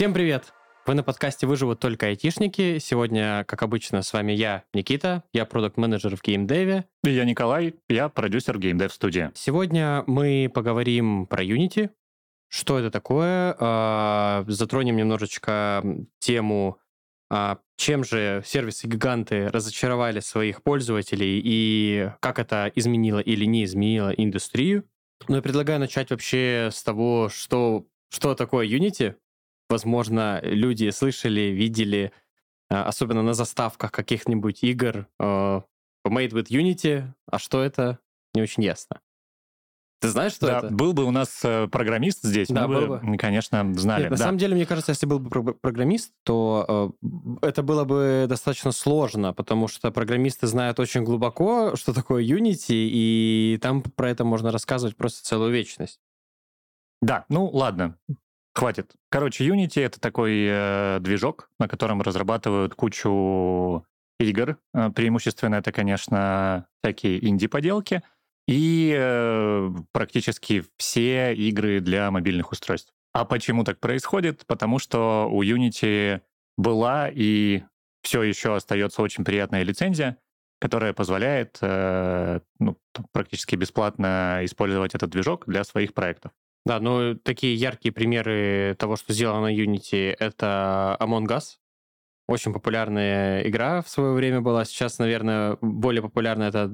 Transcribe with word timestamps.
Всем 0.00 0.14
привет! 0.14 0.54
Вы 0.86 0.94
на 0.94 1.02
подкасте 1.02 1.46
«Выживут 1.46 1.78
только 1.78 2.06
айтишники». 2.06 2.78
Сегодня, 2.78 3.44
как 3.46 3.62
обычно, 3.62 4.00
с 4.00 4.14
вами 4.14 4.32
я, 4.32 4.64
Никита, 4.72 5.24
я 5.34 5.44
продукт-менеджер 5.44 6.16
в 6.16 6.22
GameDev. 6.26 6.84
И 7.04 7.10
я 7.10 7.26
Николай, 7.26 7.74
я 7.90 8.08
продюсер 8.08 8.56
GameDev 8.56 8.88
студии. 8.88 9.30
Сегодня 9.34 10.02
мы 10.06 10.50
поговорим 10.54 11.26
про 11.26 11.44
Unity, 11.44 11.90
что 12.48 12.78
это 12.78 12.90
такое, 12.90 13.54
а, 13.60 14.46
затронем 14.48 14.96
немножечко 14.96 15.84
тему, 16.18 16.78
а, 17.28 17.58
чем 17.76 18.02
же 18.02 18.42
сервисы-гиганты 18.46 19.48
разочаровали 19.48 20.20
своих 20.20 20.62
пользователей 20.62 21.42
и 21.44 22.10
как 22.20 22.38
это 22.38 22.72
изменило 22.74 23.18
или 23.18 23.44
не 23.44 23.64
изменило 23.64 24.08
индустрию. 24.08 24.88
Но 25.28 25.36
я 25.36 25.42
предлагаю 25.42 25.78
начать 25.78 26.08
вообще 26.08 26.70
с 26.72 26.82
того, 26.82 27.28
что, 27.28 27.84
что 28.08 28.34
такое 28.34 28.66
Unity, 28.66 29.16
возможно, 29.70 30.40
люди 30.42 30.90
слышали, 30.90 31.42
видели, 31.52 32.12
а, 32.68 32.84
особенно 32.84 33.22
на 33.22 33.34
заставках 33.34 33.92
каких-нибудь 33.92 34.62
игр, 34.62 35.06
а, 35.18 35.62
Made 36.06 36.30
with 36.30 36.48
Unity, 36.48 37.04
а 37.30 37.38
что 37.38 37.62
это, 37.62 37.98
не 38.34 38.42
очень 38.42 38.62
ясно. 38.62 39.00
Ты 40.00 40.08
знаешь, 40.08 40.32
что 40.32 40.46
да, 40.46 40.58
это? 40.60 40.70
был 40.70 40.94
бы 40.94 41.04
у 41.04 41.10
нас 41.10 41.40
э, 41.44 41.68
программист 41.68 42.22
здесь, 42.22 42.48
Да, 42.48 42.66
мы 42.66 42.86
бы, 42.86 42.98
бы. 43.00 43.18
конечно, 43.18 43.70
знали. 43.74 44.04
Нет, 44.04 44.10
на 44.12 44.16
да. 44.16 44.24
самом 44.24 44.38
деле, 44.38 44.54
мне 44.54 44.64
кажется, 44.64 44.92
если 44.92 45.04
был 45.04 45.18
бы 45.18 45.28
про- 45.28 45.52
программист, 45.52 46.14
то 46.24 46.94
э, 47.02 47.46
это 47.46 47.62
было 47.62 47.84
бы 47.84 48.24
достаточно 48.26 48.72
сложно, 48.72 49.34
потому 49.34 49.68
что 49.68 49.90
программисты 49.90 50.46
знают 50.46 50.80
очень 50.80 51.04
глубоко, 51.04 51.76
что 51.76 51.92
такое 51.92 52.24
Unity, 52.24 52.64
и 52.70 53.58
там 53.60 53.82
про 53.82 54.08
это 54.08 54.24
можно 54.24 54.50
рассказывать 54.50 54.96
просто 54.96 55.22
целую 55.22 55.52
вечность. 55.52 56.00
Да, 57.02 57.26
ну 57.28 57.50
ладно, 57.50 57.98
хватит. 58.54 58.92
Короче, 59.10 59.46
Unity— 59.46 59.82
это 59.84 60.00
такой 60.00 60.46
э, 60.48 60.98
движок, 61.00 61.50
на 61.58 61.68
котором 61.68 62.02
разрабатывают 62.02 62.74
кучу 62.74 63.84
игр. 64.18 64.58
Э, 64.74 64.90
преимущественно 64.90 65.56
это, 65.56 65.72
конечно, 65.72 66.66
всякие 66.82 67.26
инди-поделки 67.26 68.02
и 68.46 68.94
э, 68.96 69.70
практически 69.92 70.64
все 70.76 71.34
игры 71.34 71.80
для 71.80 72.10
мобильных 72.10 72.52
устройств. 72.52 72.92
А 73.12 73.24
почему 73.24 73.64
так 73.64 73.80
происходит? 73.80 74.46
Потому 74.46 74.78
что 74.78 75.28
у 75.30 75.42
Unity 75.42 76.20
была 76.56 77.08
и 77.08 77.62
все 78.02 78.22
еще 78.22 78.54
остается 78.54 79.02
очень 79.02 79.24
приятная 79.24 79.62
лицензия, 79.62 80.18
которая 80.60 80.92
позволяет 80.92 81.58
э, 81.60 82.40
ну, 82.58 82.76
практически 83.12 83.56
бесплатно 83.56 84.40
использовать 84.42 84.94
этот 84.94 85.10
движок 85.10 85.44
для 85.46 85.64
своих 85.64 85.94
проектов. 85.94 86.32
Да, 86.66 86.78
ну 86.78 87.14
такие 87.14 87.54
яркие 87.54 87.92
примеры 87.92 88.76
того, 88.78 88.96
что 88.96 89.12
сделано 89.12 89.46
на 89.46 89.54
Unity, 89.54 90.14
это 90.18 90.96
Among 91.00 91.26
Us. 91.28 91.56
Очень 92.28 92.52
популярная 92.52 93.42
игра 93.48 93.82
в 93.82 93.88
свое 93.88 94.12
время 94.12 94.40
была. 94.40 94.64
Сейчас, 94.64 94.98
наверное, 94.98 95.56
более 95.60 96.02
популярна 96.02 96.44
это 96.44 96.70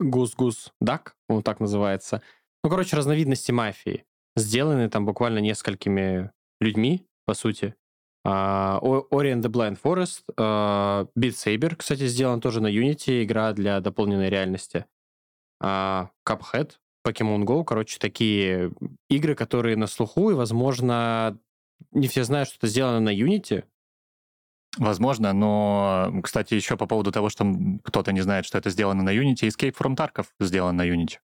Goose 0.00 0.36
Goose 0.38 0.70
Duck, 0.82 1.12
он 1.28 1.42
так 1.42 1.58
называется. 1.58 2.22
Ну, 2.62 2.70
короче, 2.70 2.96
разновидности 2.96 3.50
мафии. 3.50 4.04
Сделаны 4.36 4.88
там 4.88 5.06
буквально 5.06 5.38
несколькими 5.38 6.30
людьми, 6.60 7.06
по 7.26 7.34
сути. 7.34 7.74
О- 8.24 9.06
Ori 9.10 9.32
and 9.32 9.40
the 9.42 9.48
Blind 9.50 9.78
Forest, 9.82 10.24
а, 10.36 11.06
Beat 11.18 11.30
Saber, 11.32 11.74
кстати, 11.74 12.06
сделан 12.06 12.40
тоже 12.40 12.60
на 12.60 12.68
Unity, 12.68 13.24
игра 13.24 13.52
для 13.52 13.80
дополненной 13.80 14.28
реальности. 14.28 14.84
А, 15.60 16.10
Cuphead, 16.28 16.72
Pokemon 17.06 17.44
Go, 17.44 17.64
короче, 17.64 17.98
такие 17.98 18.72
игры, 19.08 19.34
которые 19.34 19.76
на 19.76 19.86
слуху, 19.86 20.30
и, 20.30 20.34
возможно, 20.34 21.38
не 21.92 22.08
все 22.08 22.24
знают, 22.24 22.48
что 22.48 22.58
это 22.58 22.66
сделано 22.66 23.00
на 23.00 23.14
Unity. 23.14 23.64
Возможно, 24.78 25.32
но, 25.32 26.20
кстати, 26.22 26.54
еще 26.54 26.76
по 26.76 26.86
поводу 26.86 27.10
того, 27.10 27.28
что 27.28 27.44
кто-то 27.82 28.12
не 28.12 28.20
знает, 28.20 28.44
что 28.44 28.58
это 28.58 28.70
сделано 28.70 29.02
на 29.02 29.14
Unity, 29.14 29.48
Escape 29.48 29.74
from 29.76 29.96
Tarkov 29.96 30.26
сделан 30.38 30.76
на 30.76 30.88
Unity. 30.88 31.18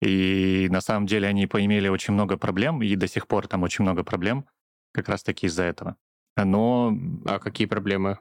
И 0.00 0.66
на 0.70 0.80
самом 0.80 1.06
деле 1.06 1.28
они 1.28 1.46
поимели 1.46 1.88
очень 1.88 2.14
много 2.14 2.36
проблем, 2.36 2.82
и 2.82 2.96
до 2.96 3.06
сих 3.06 3.28
пор 3.28 3.46
там 3.46 3.62
очень 3.62 3.84
много 3.84 4.02
проблем, 4.02 4.46
как 4.92 5.08
раз-таки 5.08 5.46
из-за 5.46 5.62
этого. 5.62 5.96
Но... 6.36 6.92
А 7.24 7.38
какие 7.38 7.66
проблемы? 7.66 8.18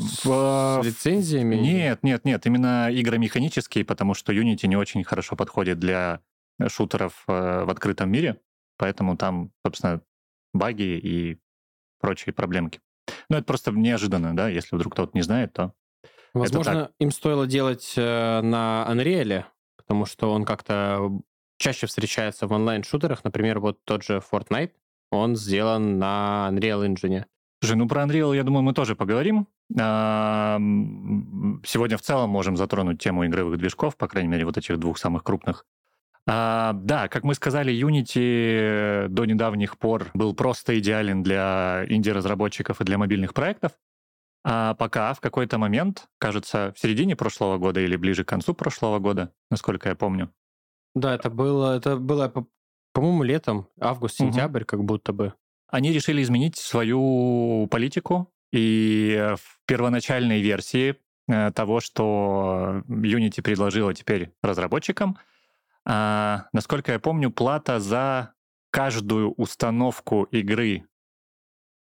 С 0.00 0.24
в- 0.24 0.80
лицензиями? 0.84 1.56
Нет, 1.56 2.02
нет, 2.02 2.24
нет, 2.24 2.46
именно 2.46 2.90
игры 2.90 3.18
механические, 3.18 3.84
потому 3.84 4.14
что 4.14 4.32
Unity 4.32 4.66
не 4.66 4.76
очень 4.76 5.04
хорошо 5.04 5.36
подходит 5.36 5.78
для 5.78 6.20
шутеров 6.68 7.24
э, 7.28 7.64
в 7.64 7.70
открытом 7.70 8.10
мире, 8.10 8.40
поэтому 8.76 9.16
там, 9.16 9.50
собственно, 9.64 10.00
баги 10.52 10.98
и 10.98 11.38
прочие 12.00 12.32
проблемки. 12.32 12.80
Ну, 13.28 13.36
это 13.36 13.44
просто 13.44 13.72
неожиданно, 13.72 14.36
да, 14.36 14.48
если 14.48 14.76
вдруг 14.76 14.92
кто-то 14.92 15.12
не 15.14 15.22
знает, 15.22 15.52
то... 15.52 15.72
Возможно, 16.34 16.90
им 16.98 17.10
стоило 17.10 17.46
делать 17.46 17.94
э, 17.96 18.40
на 18.40 18.86
Unreal, 18.90 19.44
потому 19.76 20.06
что 20.06 20.32
он 20.32 20.44
как-то 20.44 21.20
чаще 21.58 21.86
встречается 21.86 22.46
в 22.46 22.52
онлайн-шутерах. 22.52 23.22
Например, 23.24 23.60
вот 23.60 23.84
тот 23.84 24.02
же 24.02 24.22
Fortnite, 24.32 24.72
он 25.10 25.36
сделан 25.36 25.98
на 25.98 26.48
Unreal 26.50 26.86
Engine. 26.86 27.24
Слушай, 27.60 27.76
ну 27.76 27.86
про 27.86 28.02
Unreal, 28.04 28.34
я 28.34 28.42
думаю, 28.44 28.62
мы 28.62 28.72
тоже 28.72 28.96
поговорим. 28.96 29.46
Сегодня 31.64 31.96
в 31.96 32.02
целом 32.02 32.30
можем 32.30 32.56
затронуть 32.56 33.00
тему 33.02 33.26
игровых 33.26 33.58
движков, 33.58 33.96
по 33.96 34.08
крайней 34.08 34.28
мере, 34.28 34.44
вот 34.44 34.56
этих 34.58 34.78
двух 34.78 34.98
самых 34.98 35.24
крупных. 35.24 35.64
А, 36.26 36.72
да, 36.74 37.08
как 37.08 37.24
мы 37.24 37.34
сказали, 37.34 37.72
Unity 37.74 39.08
до 39.08 39.24
недавних 39.24 39.76
пор 39.78 40.10
был 40.14 40.34
просто 40.34 40.78
идеален 40.78 41.22
для 41.22 41.84
инди-разработчиков 41.88 42.80
и 42.80 42.84
для 42.84 42.96
мобильных 42.98 43.34
проектов. 43.34 43.72
А 44.44 44.74
пока 44.74 45.14
в 45.14 45.20
какой-то 45.20 45.58
момент, 45.58 46.06
кажется, 46.18 46.72
в 46.76 46.78
середине 46.80 47.16
прошлого 47.16 47.58
года 47.58 47.80
или 47.80 47.96
ближе 47.96 48.24
к 48.24 48.28
концу 48.28 48.54
прошлого 48.54 48.98
года, 48.98 49.32
насколько 49.50 49.88
я 49.88 49.94
помню, 49.94 50.30
Да, 50.94 51.14
это 51.14 51.30
было, 51.30 51.76
это 51.76 51.96
было, 51.96 52.28
по- 52.28 52.46
по-моему, 52.92 53.22
летом, 53.22 53.68
август-сентябрь, 53.80 54.64
как 54.64 54.84
будто 54.84 55.12
бы. 55.12 55.34
они 55.68 55.92
решили 55.92 56.22
изменить 56.22 56.56
свою 56.56 57.66
политику, 57.70 58.31
и 58.52 59.34
в 59.36 59.58
первоначальной 59.66 60.40
версии 60.40 60.96
э, 61.28 61.50
того, 61.52 61.80
что 61.80 62.82
Unity 62.86 63.42
предложила 63.42 63.94
теперь 63.94 64.32
разработчикам, 64.42 65.18
а, 65.84 66.46
насколько 66.52 66.92
я 66.92 67.00
помню, 67.00 67.30
плата 67.30 67.80
за 67.80 68.34
каждую 68.70 69.32
установку 69.32 70.24
игры 70.24 70.86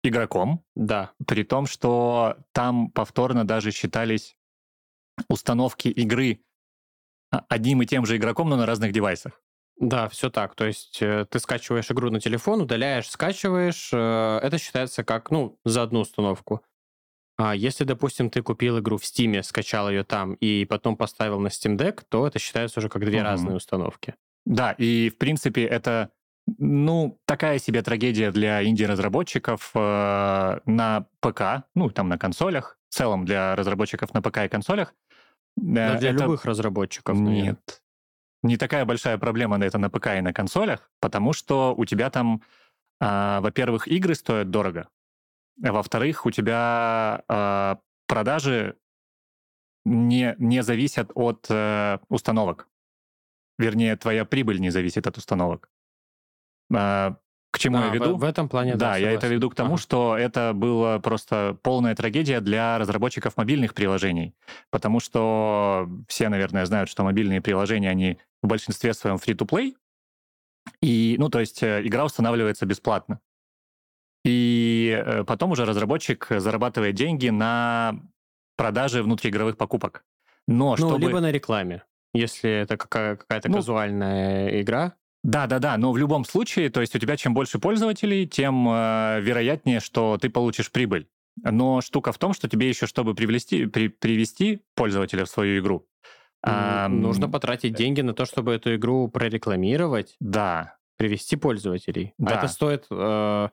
игроком, 0.02 0.64
Да, 0.74 1.12
при 1.26 1.44
том, 1.44 1.66
что 1.66 2.38
там 2.52 2.90
повторно 2.90 3.46
даже 3.46 3.70
считались 3.70 4.36
установки 5.28 5.88
игры 5.88 6.40
а, 7.30 7.44
одним 7.48 7.82
и 7.82 7.86
тем 7.86 8.06
же 8.06 8.16
игроком, 8.16 8.48
но 8.48 8.56
на 8.56 8.64
разных 8.64 8.92
девайсах. 8.92 9.42
Да, 9.80 10.08
все 10.08 10.30
так. 10.30 10.54
То 10.54 10.66
есть 10.66 10.98
э, 11.02 11.26
ты 11.28 11.38
скачиваешь 11.40 11.90
игру 11.90 12.10
на 12.10 12.20
телефон, 12.20 12.60
удаляешь, 12.60 13.08
скачиваешь. 13.08 13.90
э, 13.92 14.38
Это 14.42 14.58
считается 14.58 15.02
как, 15.04 15.30
ну, 15.30 15.58
за 15.64 15.82
одну 15.82 16.00
установку. 16.00 16.62
А 17.38 17.54
если, 17.56 17.84
допустим, 17.84 18.28
ты 18.28 18.42
купил 18.42 18.78
игру 18.78 18.98
в 18.98 19.02
Steam, 19.02 19.42
скачал 19.42 19.88
ее 19.88 20.04
там 20.04 20.34
и 20.34 20.66
потом 20.66 20.96
поставил 20.96 21.40
на 21.40 21.48
Steam 21.48 21.76
Deck, 21.78 22.02
то 22.10 22.26
это 22.26 22.38
считается 22.38 22.80
уже 22.80 22.90
как 22.90 23.02
две 23.04 23.18
Мгм. 23.20 23.24
разные 23.26 23.56
установки. 23.56 24.14
Да, 24.44 24.72
и 24.72 25.08
в 25.08 25.16
принципе 25.16 25.64
это 25.64 26.10
ну, 26.58 27.18
такая 27.26 27.58
себе 27.58 27.80
трагедия 27.82 28.30
для 28.32 28.62
инди-разработчиков 28.64 29.70
э, 29.74 30.58
на 30.66 31.06
ПК, 31.20 31.64
ну, 31.74 31.88
там 31.90 32.08
на 32.08 32.18
консолях, 32.18 32.76
в 32.90 32.94
целом 32.94 33.24
для 33.24 33.54
разработчиков 33.56 34.12
на 34.12 34.20
ПК 34.20 34.38
и 34.44 34.48
консолях. 34.48 34.94
Да, 35.56 35.94
Э, 35.94 35.98
для 35.98 36.10
это- 36.10 36.24
любых 36.24 36.44
разработчиков. 36.44 37.16
наверное. 37.18 37.42
Нет. 37.52 37.82
Не 38.42 38.56
такая 38.56 38.84
большая 38.84 39.18
проблема 39.18 39.58
на 39.58 39.64
это 39.64 39.78
на 39.78 39.90
ПК 39.90 40.16
и 40.18 40.20
на 40.22 40.32
консолях, 40.32 40.90
потому 41.00 41.32
что 41.32 41.74
у 41.76 41.84
тебя 41.84 42.10
там, 42.10 42.42
а, 43.00 43.40
во-первых, 43.40 43.86
игры 43.86 44.14
стоят 44.14 44.50
дорого, 44.50 44.88
а 45.62 45.72
во-вторых, 45.72 46.24
у 46.24 46.30
тебя 46.30 47.22
а, 47.28 47.78
продажи 48.06 48.76
не, 49.84 50.34
не 50.38 50.62
зависят 50.62 51.10
от 51.14 51.46
э, 51.48 51.98
установок. 52.08 52.68
Вернее, 53.58 53.96
твоя 53.96 54.24
прибыль 54.24 54.60
не 54.60 54.70
зависит 54.70 55.06
от 55.06 55.16
установок. 55.16 55.70
А, 56.74 57.16
к 57.50 57.58
чему 57.58 57.78
А, 57.78 57.84
я 57.86 57.90
в- 57.90 57.94
веду? 57.94 58.16
В, 58.16 58.24
этом 58.24 58.48
плане, 58.48 58.76
Да, 58.76 58.96
я 58.96 59.10
это 59.10 59.26
веду 59.26 59.50
к 59.50 59.54
тому, 59.54 59.74
Ага. 59.74 59.82
что 59.82 60.16
это 60.16 60.52
была 60.54 60.98
просто 60.98 61.58
полная 61.62 61.94
трагедия 61.94 62.40
для 62.40 62.78
разработчиков 62.78 63.36
мобильных 63.36 63.74
приложений, 63.74 64.34
потому 64.70 65.00
что 65.00 65.88
все, 66.08 66.28
наверное, 66.28 66.64
знают, 66.66 66.88
что 66.90 67.02
мобильные 67.02 67.40
приложения, 67.40 67.90
они 67.90 68.18
в 68.42 68.46
большинстве 68.46 68.94
своем 68.94 69.16
free-to-play, 69.16 69.74
и, 70.82 71.16
ну, 71.18 71.28
то 71.28 71.40
есть 71.40 71.62
э, 71.62 71.82
игра 71.86 72.04
устанавливается 72.04 72.66
бесплатно. 72.66 73.20
И 74.24 75.02
э, 75.04 75.24
потом 75.24 75.52
уже 75.52 75.64
разработчик 75.64 76.26
зарабатывает 76.30 76.94
деньги 76.94 77.28
на 77.28 78.00
продаже 78.56 79.02
внутриигровых 79.02 79.56
покупок. 79.56 80.04
Но 80.46 80.70
Ну, 80.70 80.76
чтобы... 80.76 81.00
либо 81.06 81.20
на 81.20 81.32
рекламе. 81.32 81.82
Если 82.12 82.50
это 82.50 82.76
какая- 82.76 83.16
какая-то 83.16 83.48
Ну, 83.48 83.56
казуальная 83.56 84.60
игра, 84.60 84.94
Да-да-да, 85.22 85.76
но 85.76 85.92
в 85.92 85.98
любом 85.98 86.24
случае, 86.24 86.70
то 86.70 86.80
есть 86.80 86.94
у 86.96 86.98
тебя 86.98 87.16
чем 87.16 87.34
больше 87.34 87.58
пользователей, 87.58 88.26
тем 88.26 88.66
э, 88.68 89.20
вероятнее, 89.20 89.80
что 89.80 90.16
ты 90.18 90.30
получишь 90.30 90.70
прибыль. 90.72 91.08
Но 91.42 91.80
штука 91.80 92.12
в 92.12 92.18
том, 92.18 92.32
что 92.32 92.48
тебе 92.48 92.68
еще, 92.68 92.86
чтобы 92.86 93.14
привести, 93.14 93.66
при, 93.66 93.88
привести 93.88 94.62
пользователя 94.74 95.24
в 95.24 95.30
свою 95.30 95.60
игру, 95.60 95.86
Нужно 96.42 97.28
потратить 97.28 97.74
деньги 97.74 98.00
на 98.00 98.14
то, 98.14 98.24
чтобы 98.24 98.52
эту 98.52 98.74
игру 98.76 99.08
прорекламировать. 99.08 100.16
Да. 100.20 100.76
Привести 100.96 101.36
пользователей. 101.36 102.14
Да. 102.18 102.32
А 102.32 102.38
это 102.38 102.48
стоит 102.48 102.86
э, 102.90 103.48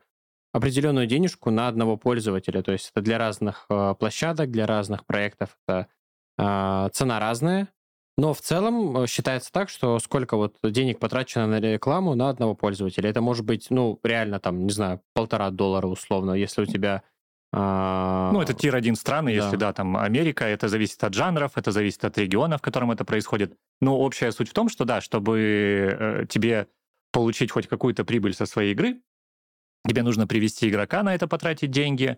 определенную 0.54 1.08
денежку 1.08 1.50
на 1.50 1.68
одного 1.68 1.98
пользователя. 1.98 2.62
То 2.62 2.72
есть 2.72 2.92
это 2.92 3.02
для 3.02 3.18
разных 3.18 3.66
э, 3.70 3.96
площадок, 4.00 4.52
для 4.52 4.66
разных 4.66 5.06
проектов. 5.06 5.58
Это 5.68 5.88
э, 6.38 6.90
цена 6.94 7.20
разная. 7.20 7.70
Но 8.18 8.34
в 8.34 8.42
целом 8.42 8.98
э, 8.98 9.08
считается 9.08 9.52
так, 9.52 9.70
что 9.70 10.00
сколько 10.00 10.38
вот 10.38 10.58
денег 10.64 11.00
потрачено 11.00 11.46
на 11.48 11.60
рекламу 11.60 12.16
на 12.16 12.30
одного 12.30 12.56
пользователя. 12.56 13.10
Это 13.10 13.22
может 13.22 13.46
быть, 13.46 13.68
ну, 13.70 14.00
реально 14.04 14.40
там, 14.40 14.66
не 14.66 14.72
знаю, 14.72 15.02
полтора 15.14 15.52
доллара 15.52 15.88
условно, 15.88 16.32
если 16.32 16.64
у 16.64 16.66
тебя 16.66 16.96
а, 16.98 17.17
ну, 17.54 18.42
это 18.42 18.54
тир-1 18.54 18.96
страны, 18.96 19.36
да. 19.36 19.46
если 19.46 19.56
да, 19.56 19.72
там 19.74 19.96
Америка, 19.96 20.46
это 20.46 20.68
зависит 20.68 21.04
от 21.04 21.14
жанров, 21.14 21.54
это 21.56 21.72
зависит 21.72 22.04
от 22.04 22.18
региона, 22.18 22.58
в 22.58 22.62
котором 22.62 22.92
это 22.92 23.06
происходит. 23.06 23.58
Но 23.80 23.98
общая 23.98 24.32
суть 24.32 24.50
в 24.50 24.54
том, 24.54 24.70
что 24.70 24.86
да, 24.86 25.00
чтобы 25.02 25.40
э, 25.40 26.26
тебе 26.28 26.68
получить 27.12 27.52
хоть 27.52 27.68
какую-то 27.68 28.04
прибыль 28.04 28.34
со 28.34 28.46
своей 28.46 28.74
игры, 28.74 29.02
тебе 29.88 30.04
нужно 30.04 30.28
привести 30.28 30.70
игрока 30.70 31.04
на 31.04 31.16
это 31.16 31.28
потратить 31.28 31.72
деньги, 31.72 32.18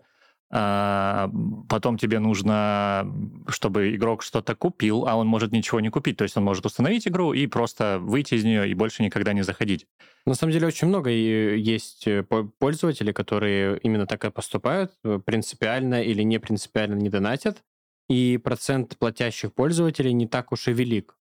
потом 0.50 1.96
тебе 1.96 2.18
нужно, 2.18 3.06
чтобы 3.48 3.94
игрок 3.94 4.22
что-то 4.22 4.56
купил, 4.56 5.06
а 5.06 5.14
он 5.14 5.28
может 5.28 5.52
ничего 5.52 5.78
не 5.80 5.90
купить. 5.90 6.16
То 6.16 6.24
есть 6.24 6.36
он 6.36 6.44
может 6.44 6.66
установить 6.66 7.06
игру 7.06 7.32
и 7.32 7.46
просто 7.46 7.98
выйти 8.00 8.34
из 8.34 8.44
нее 8.44 8.68
и 8.68 8.74
больше 8.74 9.04
никогда 9.04 9.32
не 9.32 9.42
заходить. 9.42 9.86
На 10.26 10.34
самом 10.34 10.52
деле 10.52 10.66
очень 10.66 10.88
много 10.88 11.10
есть 11.10 12.06
э, 12.06 12.24
пользователей, 12.58 13.12
которые 13.12 13.78
именно 13.78 14.06
так 14.06 14.24
и 14.24 14.30
поступают, 14.30 14.92
э, 15.04 15.20
принципиально 15.24 16.02
или 16.02 16.22
не 16.22 16.38
принципиально 16.38 16.94
не 16.94 17.08
донатят, 17.08 17.62
и 18.08 18.36
процент 18.36 18.98
платящих 18.98 19.54
пользователей 19.54 20.12
не 20.12 20.26
так 20.26 20.52
уж 20.52 20.66
и 20.66 20.72
велик. 20.72 21.16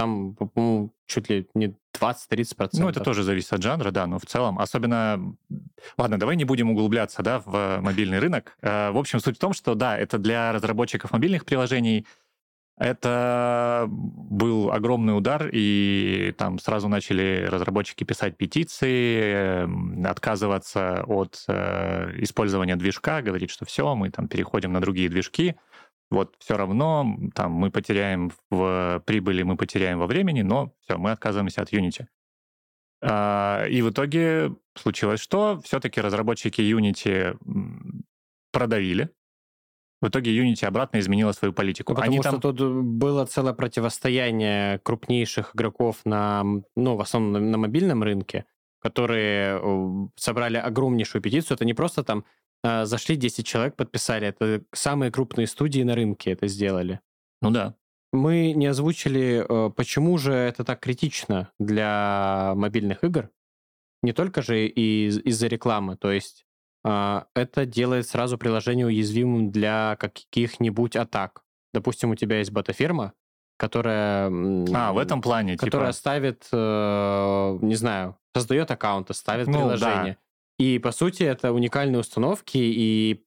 Там, 0.00 0.34
по-моему, 0.34 0.94
чуть 1.06 1.28
ли 1.28 1.46
не 1.52 1.74
20-30%. 2.00 2.70
Ну, 2.72 2.88
это 2.88 3.00
тоже 3.00 3.22
зависит 3.22 3.52
от 3.52 3.60
жанра, 3.60 3.90
да, 3.90 4.06
но 4.06 4.18
в 4.18 4.24
целом, 4.24 4.58
особенно... 4.58 5.36
Ладно, 5.98 6.18
давай 6.18 6.36
не 6.36 6.46
будем 6.46 6.70
углубляться, 6.70 7.22
да, 7.22 7.40
в 7.44 7.80
мобильный 7.82 8.18
рынок. 8.18 8.56
Э, 8.62 8.92
в 8.92 8.96
общем, 8.96 9.20
суть 9.20 9.36
в 9.36 9.38
том, 9.38 9.52
что, 9.52 9.74
да, 9.74 9.98
это 9.98 10.16
для 10.16 10.52
разработчиков 10.52 11.12
мобильных 11.12 11.44
приложений 11.44 12.06
это 12.78 13.84
был 13.90 14.72
огромный 14.72 15.14
удар, 15.14 15.50
и 15.52 16.34
там 16.38 16.58
сразу 16.58 16.88
начали 16.88 17.46
разработчики 17.46 18.04
писать 18.04 18.38
петиции, 18.38 20.08
отказываться 20.08 21.04
от 21.06 21.44
э, 21.46 22.12
использования 22.22 22.76
движка, 22.76 23.20
говорить, 23.20 23.50
что 23.50 23.66
все, 23.66 23.94
мы 23.94 24.08
там 24.08 24.28
переходим 24.28 24.72
на 24.72 24.80
другие 24.80 25.10
движки 25.10 25.56
вот 26.10 26.34
все 26.38 26.56
равно 26.56 27.16
там 27.34 27.52
мы 27.52 27.70
потеряем 27.70 28.32
в 28.50 29.02
прибыли, 29.06 29.42
мы 29.42 29.56
потеряем 29.56 29.98
во 29.98 30.06
времени, 30.06 30.42
но 30.42 30.72
все, 30.80 30.98
мы 30.98 31.12
отказываемся 31.12 31.62
от 31.62 31.72
Unity. 31.72 32.06
А, 33.02 33.64
и 33.66 33.80
в 33.82 33.90
итоге 33.90 34.54
случилось 34.74 35.20
что? 35.20 35.60
Все-таки 35.64 36.00
разработчики 36.00 36.60
Unity 36.60 37.38
продавили. 38.52 39.10
В 40.02 40.08
итоге 40.08 40.36
Unity 40.36 40.64
обратно 40.64 40.98
изменила 40.98 41.32
свою 41.32 41.52
политику. 41.52 41.92
Ну, 41.92 41.96
потому 41.96 42.12
Они 42.12 42.22
что 42.22 42.30
там... 42.30 42.40
тут 42.40 42.60
было 42.84 43.26
целое 43.26 43.52
противостояние 43.52 44.78
крупнейших 44.78 45.54
игроков 45.54 46.00
на, 46.04 46.42
ну, 46.74 46.96
в 46.96 47.00
основном 47.00 47.50
на 47.50 47.58
мобильном 47.58 48.02
рынке, 48.02 48.46
которые 48.80 49.60
собрали 50.16 50.56
огромнейшую 50.56 51.20
петицию. 51.20 51.56
Это 51.56 51.66
не 51.66 51.74
просто 51.74 52.02
там 52.02 52.24
зашли 52.62 53.16
10 53.16 53.46
человек, 53.46 53.76
подписали. 53.76 54.26
Это 54.28 54.62
самые 54.72 55.10
крупные 55.10 55.46
студии 55.46 55.82
на 55.82 55.94
рынке 55.94 56.32
это 56.32 56.46
сделали. 56.46 57.00
Ну 57.40 57.50
да. 57.50 57.74
Мы 58.12 58.52
не 58.52 58.66
озвучили, 58.66 59.46
э, 59.48 59.70
почему 59.70 60.18
же 60.18 60.32
это 60.32 60.64
так 60.64 60.80
критично 60.80 61.52
для 61.58 62.52
мобильных 62.56 63.04
игр. 63.04 63.30
Не 64.02 64.12
только 64.12 64.42
же 64.42 64.66
из- 64.66 65.18
из-за 65.18 65.46
рекламы. 65.46 65.96
То 65.96 66.10
есть 66.10 66.44
а, 66.82 67.26
это 67.34 67.66
делает 67.66 68.08
сразу 68.08 68.38
приложение 68.38 68.86
уязвимым 68.86 69.50
для 69.50 69.96
каких-нибудь 69.96 70.96
атак. 70.96 71.42
Допустим, 71.74 72.10
у 72.10 72.14
тебя 72.14 72.38
есть 72.38 72.52
ботаферма, 72.52 73.12
которая... 73.58 74.30
А, 74.74 74.92
в 74.92 74.98
этом 74.98 75.20
плане, 75.20 75.56
Которая 75.56 75.92
типа... 75.92 75.98
ставит, 75.98 76.48
э, 76.52 77.58
не 77.60 77.74
знаю, 77.74 78.16
создает 78.34 78.70
аккаунты, 78.70 79.14
ставит 79.14 79.46
ну, 79.46 79.58
приложение. 79.58 80.14
Да. 80.14 80.29
И, 80.60 80.78
по 80.78 80.92
сути, 80.92 81.22
это 81.22 81.52
уникальные 81.52 82.00
установки, 82.00 82.58
и 82.58 83.24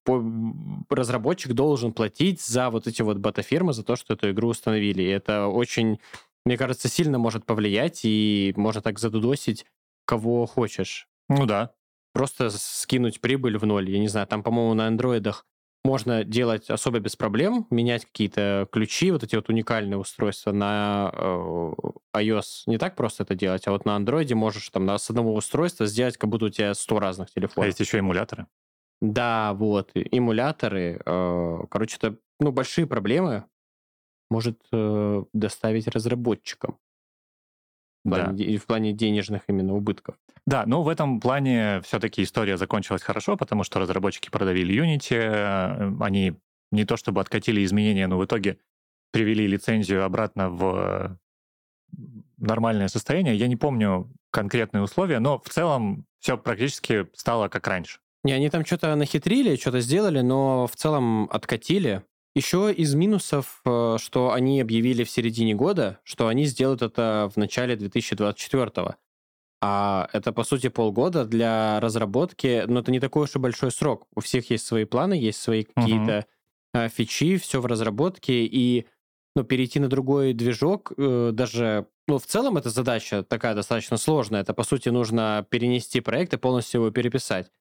разработчик 0.88 1.54
должен 1.54 1.92
платить 1.92 2.40
за 2.40 2.70
вот 2.70 2.86
эти 2.86 3.02
вот 3.02 3.18
бета-фирмы, 3.18 3.74
за 3.74 3.84
то, 3.84 3.96
что 3.96 4.14
эту 4.14 4.30
игру 4.30 4.50
установили. 4.50 5.02
И 5.02 5.08
это 5.08 5.48
очень, 5.48 6.00
мне 6.46 6.58
кажется, 6.58 6.90
сильно 6.90 7.18
может 7.18 7.44
повлиять, 7.48 8.02
и 8.04 8.54
можно 8.56 8.84
так 8.84 9.00
задудосить 9.00 9.66
кого 10.06 10.46
хочешь. 10.46 11.08
Ну 11.28 11.48
да. 11.48 11.72
Просто 12.14 12.52
скинуть 12.52 13.20
прибыль 13.20 13.58
в 13.58 13.66
ноль. 13.66 13.90
Я 13.90 13.98
не 13.98 14.10
знаю, 14.10 14.28
там, 14.28 14.44
по-моему, 14.44 14.76
на 14.76 14.86
андроидах 14.86 15.48
можно 15.84 16.24
делать 16.24 16.70
особо 16.70 17.00
без 17.00 17.16
проблем, 17.16 17.68
менять 17.70 18.06
какие-то 18.06 18.68
ключи, 18.72 19.12
вот 19.12 19.24
эти 19.24 19.36
вот 19.36 19.50
уникальные 19.50 19.98
устройства 19.98 20.52
на 20.52 21.12
э, 21.14 21.72
iOS. 22.16 22.64
Не 22.68 22.78
так 22.78 22.96
просто 22.96 23.24
это 23.24 23.36
делать, 23.36 23.68
а 23.68 23.72
вот 23.72 23.86
на 23.86 23.98
Android 23.98 24.34
можешь 24.34 24.70
там 24.70 24.90
с 24.90 25.10
одного 25.10 25.34
устройства 25.34 25.86
сделать, 25.86 26.18
как 26.18 26.30
будто 26.30 26.46
у 26.46 26.50
тебя 26.50 26.74
100 26.74 27.00
разных 27.00 27.32
телефонов. 27.32 27.66
А 27.66 27.68
есть 27.68 27.80
еще 27.80 28.00
эмуляторы? 28.00 28.48
Да, 29.02 29.54
вот, 29.54 29.92
эмуляторы. 29.94 31.02
Э, 31.06 31.60
короче, 31.70 31.98
это 31.98 32.18
ну, 32.40 32.52
большие 32.52 32.88
проблемы 32.88 33.46
может 34.30 34.62
э, 34.72 35.24
доставить 35.34 35.88
разработчикам. 35.88 36.78
В 38.04 38.10
плане, 38.10 38.58
в 38.58 38.66
плане 38.66 38.92
денежных 38.92 39.44
именно 39.48 39.76
убытков. 39.76 40.16
Да, 40.46 40.66
но 40.66 40.84
в 40.84 40.90
этом 40.90 41.22
плане 41.22 41.82
все-таки 41.82 42.24
история 42.24 42.58
закончилась 42.58 43.02
хорошо, 43.02 43.38
потому 43.38 43.64
что 43.64 43.80
разработчики 43.80 44.30
продавили 44.30 44.76
Unity, 44.76 45.16
э, 45.16 45.94
они 46.02 46.34
не 46.72 46.86
то 46.86 46.98
чтобы 46.98 47.22
откатили 47.22 47.64
изменения, 47.64 48.08
но 48.08 48.18
в 48.18 48.26
итоге 48.26 48.58
привели 49.12 49.48
лицензию 49.48 50.04
обратно 50.04 50.50
в 50.50 51.18
нормальное 52.38 52.88
состояние. 52.88 53.36
Я 53.36 53.48
не 53.48 53.56
помню 53.56 54.12
конкретные 54.32 54.82
условия, 54.82 55.20
но 55.20 55.40
в 55.40 55.50
целом 55.50 56.06
все 56.20 56.38
практически 56.38 57.08
стало 57.14 57.48
как 57.48 57.68
раньше. 57.68 58.00
Не, 58.24 58.34
они 58.34 58.50
там 58.50 58.66
что-то 58.66 58.96
нахитрили, 58.96 59.56
что-то 59.56 59.82
сделали, 59.82 60.22
но 60.22 60.68
в 60.68 60.76
целом 60.76 61.30
откатили. 61.32 62.04
Еще 62.36 62.74
из 62.74 62.96
минусов, 62.96 63.62
э, 63.66 63.98
что 64.00 64.32
они 64.32 64.60
объявили 64.60 65.04
в 65.04 65.10
середине 65.10 65.54
года, 65.54 66.00
что 66.04 66.28
они 66.28 66.46
сделают 66.46 66.82
это 66.82 67.30
в 67.34 67.38
начале 67.38 67.76
2024. 67.76 68.98
А 69.62 70.10
это, 70.12 70.34
по 70.34 70.44
сути, 70.44 70.68
полгода 70.70 71.26
для 71.26 71.80
разработки, 71.80 72.64
но 72.68 72.80
это 72.80 72.92
не 72.92 73.00
такой 73.00 73.24
уж 73.24 73.36
и 73.36 73.40
большой 73.40 73.72
срок. 73.72 74.08
У 74.16 74.20
всех 74.20 74.50
есть 74.50 74.66
свои 74.66 74.84
планы, 74.84 75.14
есть 75.14 75.42
свои 75.42 75.64
какие-то 75.64 76.26
uh-huh. 76.76 76.90
фичи, 76.90 77.38
все 77.38 77.62
в 77.62 77.66
разработке, 77.66 78.46
и 78.46 78.88
ну, 79.36 79.44
перейти 79.44 79.80
на 79.80 79.88
другой 79.88 80.34
движок, 80.34 80.92
э, 80.98 81.32
даже, 81.34 81.88
ну, 82.08 82.18
в 82.18 82.26
целом 82.26 82.58
эта 82.58 82.70
задача 82.70 83.24
такая 83.24 83.56
достаточно 83.56 83.98
сложная. 83.98 84.42
Это, 84.42 84.54
по 84.54 84.64
сути, 84.64 84.90
нужно 84.90 85.46
перенести 85.50 86.02
проект 86.02 86.34
и 86.34 86.38
полностью 86.38 86.82
его 86.82 86.92
переписать. 86.92 87.52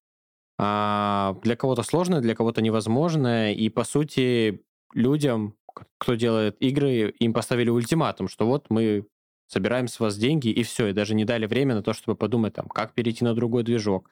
А 0.64 1.34
для 1.42 1.56
кого-то 1.56 1.82
сложно, 1.82 2.20
для 2.20 2.36
кого-то 2.36 2.62
невозможно, 2.62 3.52
и, 3.52 3.68
по 3.68 3.82
сути, 3.82 4.62
людям, 4.94 5.56
кто 5.98 6.14
делает 6.14 6.56
игры, 6.62 7.08
им 7.18 7.32
поставили 7.32 7.68
ультиматум, 7.68 8.28
что 8.28 8.46
вот 8.46 8.66
мы 8.70 9.08
собираем 9.48 9.88
с 9.88 9.98
вас 9.98 10.16
деньги, 10.16 10.50
и 10.50 10.62
все, 10.62 10.86
и 10.86 10.92
даже 10.92 11.16
не 11.16 11.24
дали 11.24 11.46
время 11.46 11.74
на 11.74 11.82
то, 11.82 11.92
чтобы 11.92 12.16
подумать, 12.16 12.54
там, 12.54 12.68
как 12.68 12.92
перейти 12.94 13.24
на 13.24 13.34
другой 13.34 13.64
движок, 13.64 14.08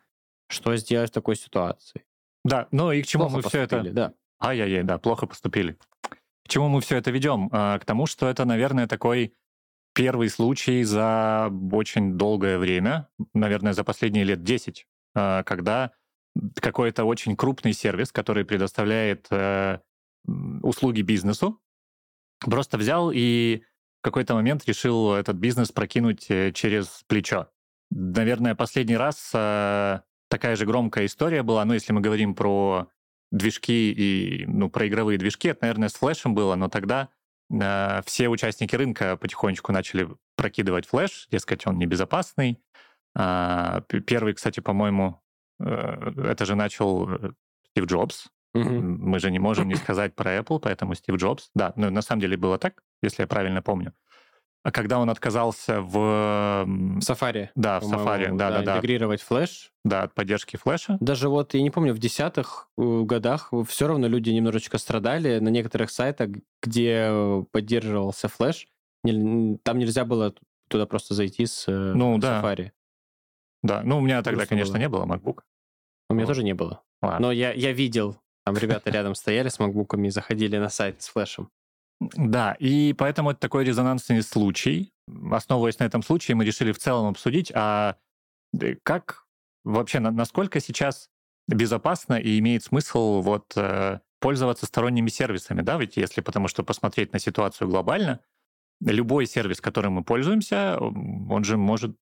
что 0.48 0.74
сделать 0.74 1.10
в 1.10 1.14
такой 1.14 1.36
ситуации. 1.36 2.02
Да, 2.44 2.66
ну 2.72 2.90
и 2.90 3.00
к 3.02 3.06
чему 3.06 3.28
плохо 3.28 3.36
мы 3.36 3.42
все 3.48 3.60
это... 3.60 3.82
Да. 3.92 4.14
Ай-яй-яй, 4.42 4.82
да, 4.82 4.98
плохо 4.98 5.28
поступили. 5.28 5.78
К 6.02 6.48
чему 6.48 6.66
мы 6.66 6.80
все 6.80 6.96
это 6.96 7.12
ведем? 7.12 7.48
А, 7.52 7.78
к 7.78 7.84
тому, 7.84 8.06
что 8.06 8.28
это, 8.28 8.44
наверное, 8.44 8.88
такой 8.88 9.34
первый 9.94 10.28
случай 10.28 10.82
за 10.82 11.48
очень 11.70 12.18
долгое 12.18 12.58
время, 12.58 13.08
наверное, 13.34 13.72
за 13.72 13.84
последние 13.84 14.24
лет 14.24 14.42
10, 14.42 14.88
а, 15.14 15.44
когда 15.44 15.92
какой-то 16.60 17.04
очень 17.04 17.36
крупный 17.36 17.72
сервис, 17.72 18.12
который 18.12 18.44
предоставляет 18.44 19.26
э, 19.30 19.78
услуги 20.62 21.02
бизнесу, 21.02 21.60
просто 22.40 22.78
взял 22.78 23.10
и 23.12 23.62
в 24.00 24.02
какой-то 24.02 24.34
момент 24.34 24.64
решил 24.66 25.14
этот 25.14 25.36
бизнес 25.36 25.72
прокинуть 25.72 26.30
э, 26.30 26.52
через 26.52 27.02
плечо. 27.06 27.48
Наверное, 27.90 28.54
последний 28.54 28.96
раз 28.96 29.30
э, 29.34 30.00
такая 30.28 30.56
же 30.56 30.64
громкая 30.64 31.06
история 31.06 31.42
была, 31.42 31.64
ну, 31.64 31.74
если 31.74 31.92
мы 31.92 32.00
говорим 32.00 32.34
про 32.34 32.88
движки 33.30 33.92
и, 33.92 34.46
ну, 34.46 34.70
про 34.70 34.88
игровые 34.88 35.18
движки, 35.18 35.48
это, 35.48 35.60
наверное, 35.62 35.88
с 35.88 35.94
флешем 35.94 36.34
было, 36.34 36.54
но 36.54 36.68
тогда 36.68 37.10
э, 37.52 38.00
все 38.06 38.28
участники 38.28 38.74
рынка 38.74 39.16
потихонечку 39.16 39.72
начали 39.72 40.08
прокидывать 40.36 40.86
флеш, 40.86 41.26
дескать, 41.30 41.66
он 41.66 41.78
небезопасный. 41.78 42.60
А, 43.14 43.80
первый, 44.06 44.34
кстати, 44.34 44.60
по-моему, 44.60 45.20
э, 45.20 45.29
это 45.60 46.44
же 46.44 46.54
начал 46.54 47.08
э, 47.08 47.32
Стив 47.70 47.86
Джобс. 47.86 48.28
Угу. 48.54 48.64
Мы 48.64 49.20
же 49.20 49.30
не 49.30 49.38
можем 49.38 49.68
не 49.68 49.76
сказать 49.76 50.14
про 50.14 50.38
Apple, 50.38 50.58
поэтому 50.60 50.94
Стив 50.94 51.16
Джобс. 51.16 51.50
Да, 51.54 51.72
ну, 51.76 51.90
на 51.90 52.02
самом 52.02 52.20
деле 52.20 52.36
было 52.36 52.58
так, 52.58 52.82
если 53.02 53.22
я 53.22 53.26
правильно 53.26 53.62
помню. 53.62 53.92
А 54.62 54.72
когда 54.72 54.98
он 54.98 55.08
отказался 55.08 55.80
в... 55.80 55.96
Safari. 56.98 57.48
Да, 57.54 57.80
в 57.80 57.84
Safari, 57.84 58.36
да, 58.36 58.50
да, 58.50 58.62
да. 58.62 58.72
Интегрировать 58.76 59.22
флеш. 59.22 59.72
Да, 59.84 60.02
от 60.02 60.14
поддержки 60.14 60.56
флеша. 60.56 60.98
Даже 61.00 61.30
вот, 61.30 61.54
я 61.54 61.62
не 61.62 61.70
помню, 61.70 61.94
в 61.94 61.98
десятых 61.98 62.68
э, 62.76 63.02
годах 63.02 63.52
все 63.68 63.86
равно 63.88 64.06
люди 64.06 64.28
немножечко 64.30 64.76
страдали 64.76 65.38
на 65.38 65.48
некоторых 65.48 65.90
сайтах, 65.90 66.30
где 66.62 67.10
поддерживался 67.52 68.28
флеш. 68.28 68.68
Там 69.02 69.78
нельзя 69.78 70.04
было 70.04 70.34
туда 70.68 70.84
просто 70.84 71.14
зайти 71.14 71.46
с 71.46 71.66
ну, 71.66 72.18
да. 72.18 72.42
Safari. 72.42 72.72
Да, 73.62 73.82
ну 73.82 73.98
у 73.98 74.00
меня 74.00 74.22
тогда, 74.22 74.40
Грустно 74.40 74.48
конечно, 74.48 74.72
было. 74.74 74.80
не 74.80 74.88
было 74.88 75.04
MacBook. 75.06 75.40
У 76.10 76.14
меня 76.14 76.26
тоже 76.26 76.42
не 76.42 76.54
было. 76.54 76.82
Ладно. 77.02 77.28
Но 77.28 77.32
я, 77.32 77.52
я 77.52 77.72
видел, 77.72 78.16
там 78.44 78.56
ребята 78.56 78.90
рядом 78.90 79.14
стояли 79.14 79.48
с 79.48 79.58
макбуками 79.58 80.08
и 80.08 80.10
заходили 80.10 80.58
на 80.58 80.68
сайт 80.68 81.02
с 81.02 81.08
флешем. 81.08 81.50
Да, 82.00 82.56
и 82.58 82.94
поэтому 82.94 83.30
это 83.30 83.40
такой 83.40 83.64
резонансный 83.64 84.22
случай. 84.22 84.92
Основываясь 85.30 85.78
на 85.78 85.84
этом 85.84 86.02
случае, 86.02 86.34
мы 86.34 86.44
решили 86.44 86.72
в 86.72 86.78
целом 86.78 87.06
обсудить, 87.06 87.52
а 87.54 87.96
как 88.82 89.26
вообще, 89.64 90.00
насколько 90.00 90.60
сейчас 90.60 91.10
безопасно 91.46 92.14
и 92.14 92.38
имеет 92.38 92.64
смысл 92.64 93.20
вот 93.20 93.52
э, 93.56 94.00
пользоваться 94.20 94.66
сторонними 94.66 95.08
сервисами, 95.08 95.62
да, 95.62 95.76
ведь 95.78 95.96
если 95.96 96.20
потому 96.20 96.48
что 96.48 96.62
посмотреть 96.62 97.12
на 97.12 97.18
ситуацию 97.18 97.68
глобально, 97.68 98.20
любой 98.80 99.26
сервис, 99.26 99.60
которым 99.60 99.94
мы 99.94 100.04
пользуемся, 100.04 100.78
он 100.78 101.44
же 101.44 101.56
может 101.56 101.96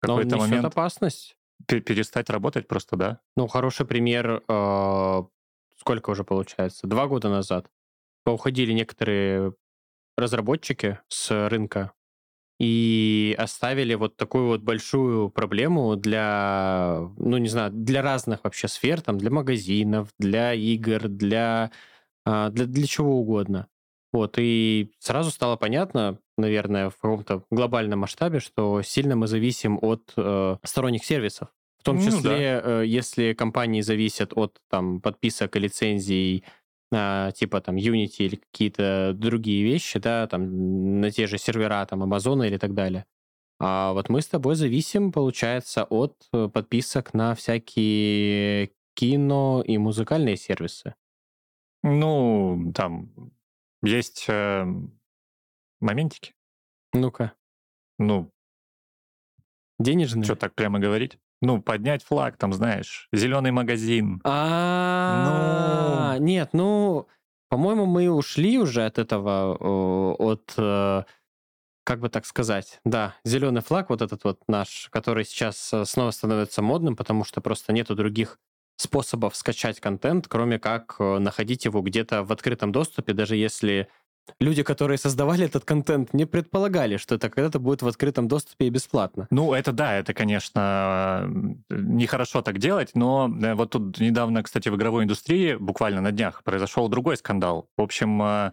в 0.00 0.06
какой-то 0.06 0.36
момент... 0.36 0.64
опасность. 0.64 1.36
Перестать 1.68 2.30
работать 2.30 2.66
просто, 2.66 2.96
да. 2.96 3.20
Ну, 3.36 3.46
хороший 3.46 3.86
пример, 3.86 4.42
э, 4.48 5.22
сколько 5.76 6.10
уже 6.10 6.24
получается? 6.24 6.86
Два 6.86 7.06
года 7.06 7.28
назад 7.28 7.70
поуходили 8.24 8.72
некоторые 8.72 9.54
разработчики 10.16 10.98
с 11.08 11.48
рынка 11.48 11.92
и 12.58 13.36
оставили 13.38 13.94
вот 13.94 14.16
такую 14.16 14.48
вот 14.48 14.62
большую 14.62 15.30
проблему 15.30 15.94
для, 15.94 17.08
ну, 17.16 17.36
не 17.38 17.48
знаю, 17.48 17.70
для 17.70 18.02
разных 18.02 18.42
вообще 18.44 18.66
сфер, 18.66 19.00
там, 19.00 19.18
для 19.18 19.30
магазинов, 19.30 20.08
для 20.18 20.54
игр, 20.54 21.08
для, 21.08 21.70
а, 22.24 22.50
для, 22.50 22.66
для 22.66 22.86
чего 22.86 23.20
угодно. 23.20 23.68
Вот, 24.12 24.36
и 24.38 24.90
сразу 24.98 25.30
стало 25.30 25.56
понятно, 25.56 26.18
наверное, 26.36 26.90
в 26.90 26.96
каком-то 26.96 27.44
глобальном 27.50 28.00
масштабе, 28.00 28.40
что 28.40 28.82
сильно 28.82 29.16
мы 29.16 29.26
зависим 29.26 29.78
от 29.82 30.12
э, 30.16 30.56
сторонних 30.64 31.04
сервисов. 31.04 31.48
В 31.88 31.90
том 31.90 32.00
числе, 32.00 32.60
ну, 32.62 32.68
да. 32.68 32.82
э, 32.82 32.86
если 32.86 33.32
компании 33.32 33.80
зависят 33.80 34.32
от 34.36 34.60
там, 34.68 35.00
подписок 35.00 35.56
и 35.56 35.60
лицензий, 35.60 36.44
э, 36.92 37.30
типа 37.34 37.62
там 37.62 37.76
Unity 37.76 38.26
или 38.26 38.36
какие-то 38.36 39.12
другие 39.14 39.64
вещи, 39.64 39.98
да, 39.98 40.26
там 40.26 41.00
на 41.00 41.10
те 41.10 41.26
же 41.26 41.38
сервера, 41.38 41.86
там 41.86 42.02
Amazon 42.02 42.46
или 42.46 42.58
так 42.58 42.74
далее. 42.74 43.06
А 43.58 43.94
вот 43.94 44.10
мы 44.10 44.20
с 44.20 44.28
тобой 44.28 44.54
зависим, 44.54 45.12
получается, 45.12 45.84
от 45.84 46.14
э, 46.34 46.48
подписок 46.52 47.14
на 47.14 47.34
всякие 47.34 48.70
кино 48.94 49.64
и 49.66 49.78
музыкальные 49.78 50.36
сервисы. 50.36 50.94
Ну, 51.82 52.70
там 52.74 53.32
есть 53.82 54.26
э, 54.28 54.66
моментики. 55.80 56.34
Ну-ка. 56.92 57.32
Ну, 57.98 58.30
денежные. 59.78 60.24
Что 60.24 60.36
так 60.36 60.54
прямо 60.54 60.78
говорить? 60.80 61.18
Ну, 61.40 61.62
поднять 61.62 62.02
флаг, 62.02 62.36
там, 62.36 62.52
знаешь, 62.52 63.08
зеленый 63.12 63.52
магазин. 63.52 64.20
А, 64.24 66.14
ну... 66.18 66.24
нет, 66.24 66.50
ну, 66.52 67.06
по-моему, 67.48 67.86
мы 67.86 68.10
ушли 68.10 68.58
уже 68.58 68.84
от 68.84 68.98
этого, 68.98 69.54
от, 70.14 70.52
э, 70.56 71.04
как 71.84 72.00
бы 72.00 72.08
так 72.08 72.26
сказать, 72.26 72.80
да, 72.84 73.14
зеленый 73.24 73.62
флаг, 73.62 73.88
вот 73.88 74.02
этот 74.02 74.24
вот 74.24 74.40
наш, 74.48 74.88
который 74.90 75.24
сейчас 75.24 75.72
э, 75.72 75.84
снова 75.84 76.10
становится 76.10 76.60
модным, 76.60 76.96
потому 76.96 77.24
что 77.24 77.40
просто 77.40 77.72
нету 77.72 77.94
других 77.94 78.38
способов 78.76 79.34
скачать 79.34 79.80
контент, 79.80 80.28
кроме 80.28 80.58
как 80.58 80.96
э, 80.98 81.18
находить 81.18 81.64
его 81.64 81.80
где-то 81.80 82.22
в 82.22 82.32
открытом 82.32 82.70
доступе, 82.72 83.12
даже 83.12 83.36
если 83.36 83.88
люди, 84.40 84.62
которые 84.62 84.98
создавали 84.98 85.44
этот 85.44 85.64
контент, 85.64 86.12
не 86.14 86.26
предполагали, 86.26 86.96
что 86.96 87.14
это 87.14 87.30
когда-то 87.30 87.58
будет 87.58 87.82
в 87.82 87.88
открытом 87.88 88.28
доступе 88.28 88.66
и 88.66 88.70
бесплатно. 88.70 89.26
Ну, 89.30 89.54
это 89.54 89.72
да, 89.72 89.94
это, 89.94 90.14
конечно, 90.14 91.30
нехорошо 91.70 92.42
так 92.42 92.58
делать, 92.58 92.90
но 92.94 93.30
э, 93.42 93.54
вот 93.54 93.70
тут 93.70 93.98
недавно, 94.00 94.42
кстати, 94.42 94.68
в 94.68 94.76
игровой 94.76 95.04
индустрии, 95.04 95.54
буквально 95.54 96.00
на 96.00 96.12
днях, 96.12 96.42
произошел 96.44 96.88
другой 96.88 97.16
скандал. 97.16 97.68
В 97.76 97.82
общем, 97.82 98.22
э, 98.22 98.52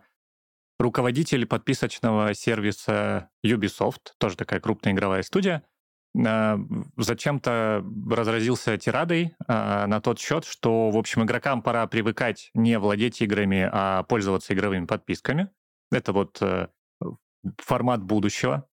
руководитель 0.79 1.46
подписочного 1.46 2.34
сервиса 2.34 3.29
Ubisoft, 3.46 4.13
тоже 4.17 4.36
такая 4.38 4.60
крупная 4.60 4.94
игровая 4.94 5.24
студия, 5.24 5.63
э, 6.17 6.58
зачем-то 6.98 7.86
разразился 8.10 8.77
тирадой 8.77 9.36
на 9.48 10.00
тот 10.01 10.20
счет, 10.20 10.46
что, 10.46 10.89
в 10.89 10.98
общем, 10.98 11.24
игрокам 11.24 11.62
пора 11.62 11.88
привыкать 11.88 12.50
не 12.53 12.79
владеть 12.79 13.22
играми, 13.22 13.70
а 13.72 14.03
пользоваться 14.03 14.53
игровыми 14.53 14.86
подписками. 14.86 15.50
Это 15.92 16.13
вот 16.13 16.42
э, 16.42 16.68
формат 17.58 18.04
будущего. 18.04 18.68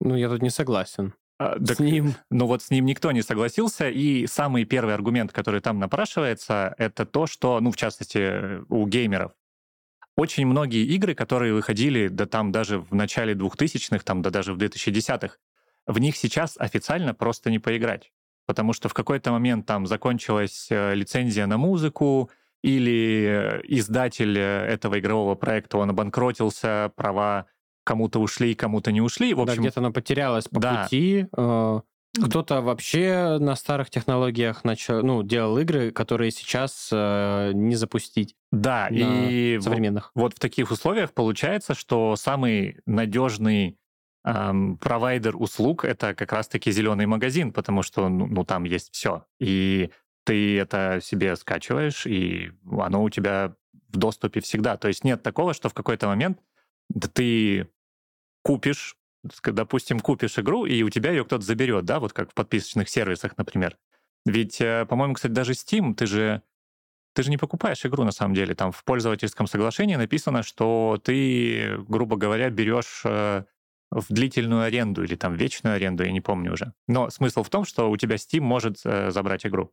Ну, 0.00 0.16
я 0.16 0.28
тут 0.28 0.42
не 0.42 0.50
согласен. 0.50 1.14
А, 1.38 1.58
с 1.58 1.68
так, 1.68 1.80
ним. 1.80 2.14
Ну 2.30 2.46
вот 2.46 2.62
с 2.62 2.70
ним 2.70 2.86
никто 2.86 3.12
не 3.12 3.22
согласился, 3.22 3.88
и 3.88 4.26
самый 4.26 4.64
первый 4.64 4.94
аргумент, 4.94 5.32
который 5.32 5.60
там 5.60 5.78
напрашивается, 5.78 6.74
это 6.78 7.04
то, 7.04 7.26
что, 7.26 7.60
ну, 7.60 7.70
в 7.70 7.76
частности, 7.76 8.62
у 8.72 8.86
геймеров, 8.86 9.32
очень 10.16 10.46
многие 10.46 10.84
игры, 10.86 11.14
которые 11.14 11.52
выходили, 11.52 12.08
да 12.08 12.24
там 12.24 12.52
даже 12.52 12.78
в 12.78 12.94
начале 12.94 13.34
2000-х, 13.34 14.02
там 14.02 14.22
да 14.22 14.30
даже 14.30 14.54
в 14.54 14.56
2010-х, 14.56 15.36
в 15.86 15.98
них 15.98 16.16
сейчас 16.16 16.56
официально 16.58 17.14
просто 17.14 17.50
не 17.50 17.58
поиграть. 17.58 18.12
Потому 18.46 18.72
что 18.72 18.88
в 18.88 18.94
какой-то 18.94 19.30
момент 19.32 19.66
там 19.66 19.86
закончилась 19.86 20.68
э, 20.70 20.94
лицензия 20.94 21.46
на 21.46 21.58
музыку, 21.58 22.30
или 22.62 23.60
издатель 23.64 24.38
этого 24.38 24.98
игрового 24.98 25.34
проекта, 25.34 25.78
он 25.78 25.90
обанкротился, 25.90 26.92
права 26.96 27.46
кому-то 27.84 28.18
ушли, 28.18 28.54
кому-то 28.54 28.90
не 28.90 29.00
ушли. 29.00 29.32
В 29.32 29.40
общем, 29.40 29.56
да, 29.56 29.60
где-то 29.62 29.80
оно 29.80 29.92
потерялось 29.92 30.48
по 30.48 30.60
да. 30.60 30.82
пути. 30.82 31.26
Э, 31.36 31.80
кто-то 32.20 32.60
вообще 32.60 33.38
на 33.38 33.54
старых 33.54 33.90
технологиях 33.90 34.64
начал, 34.64 35.02
ну, 35.02 35.22
делал 35.22 35.58
игры, 35.58 35.92
которые 35.92 36.30
сейчас 36.32 36.88
э, 36.92 37.52
не 37.54 37.76
запустить. 37.76 38.34
Да, 38.50 38.88
и 38.90 39.58
современных. 39.60 40.10
Вот, 40.14 40.22
вот 40.22 40.34
в 40.34 40.38
таких 40.40 40.70
условиях 40.70 41.12
получается, 41.12 41.74
что 41.74 42.16
самый 42.16 42.78
надежный 42.86 43.78
эм, 44.24 44.78
провайдер 44.78 45.36
услуг 45.36 45.84
это 45.84 46.14
как 46.14 46.32
раз-таки 46.32 46.70
зеленый 46.70 47.06
магазин, 47.06 47.52
потому 47.52 47.82
что 47.82 48.08
ну, 48.08 48.26
ну 48.26 48.44
там 48.44 48.64
есть 48.64 48.92
все. 48.92 49.24
И 49.38 49.90
ты 50.26 50.58
это 50.58 50.98
себе 51.00 51.36
скачиваешь, 51.36 52.04
и 52.06 52.52
оно 52.78 53.02
у 53.02 53.10
тебя 53.10 53.54
в 53.88 53.96
доступе 53.96 54.40
всегда. 54.40 54.76
То 54.76 54.88
есть 54.88 55.04
нет 55.04 55.22
такого, 55.22 55.54
что 55.54 55.68
в 55.68 55.74
какой-то 55.74 56.08
момент 56.08 56.40
ты 57.14 57.68
купишь, 58.42 58.96
допустим, 59.44 60.00
купишь 60.00 60.38
игру, 60.38 60.66
и 60.66 60.82
у 60.82 60.90
тебя 60.90 61.10
ее 61.10 61.24
кто-то 61.24 61.44
заберет, 61.44 61.84
да, 61.84 62.00
вот 62.00 62.12
как 62.12 62.32
в 62.32 62.34
подписочных 62.34 62.88
сервисах, 62.88 63.38
например. 63.38 63.78
Ведь, 64.24 64.60
э, 64.60 64.84
по-моему, 64.86 65.14
кстати, 65.14 65.32
даже 65.32 65.52
Steam, 65.52 65.94
ты 65.94 66.06
же 66.06 66.42
ты 67.14 67.22
же 67.22 67.30
не 67.30 67.38
покупаешь 67.38 67.86
игру 67.86 68.04
на 68.04 68.10
самом 68.10 68.34
деле. 68.34 68.54
Там 68.54 68.72
в 68.72 68.84
пользовательском 68.84 69.46
соглашении 69.46 69.96
написано, 69.96 70.42
что 70.42 71.00
ты, 71.02 71.78
грубо 71.88 72.16
говоря, 72.16 72.50
берешь 72.50 73.02
э, 73.04 73.44
в 73.90 74.04
длительную 74.10 74.62
аренду 74.62 75.04
или 75.04 75.14
там 75.14 75.34
вечную 75.34 75.76
аренду, 75.76 76.04
я 76.04 76.12
не 76.12 76.20
помню 76.20 76.52
уже. 76.52 76.74
Но 76.88 77.08
смысл 77.10 77.42
в 77.42 77.48
том, 77.48 77.64
что 77.64 77.90
у 77.90 77.96
тебя 77.96 78.16
Steam 78.16 78.40
может 78.40 78.80
э, 78.84 79.12
забрать 79.12 79.46
игру. 79.46 79.72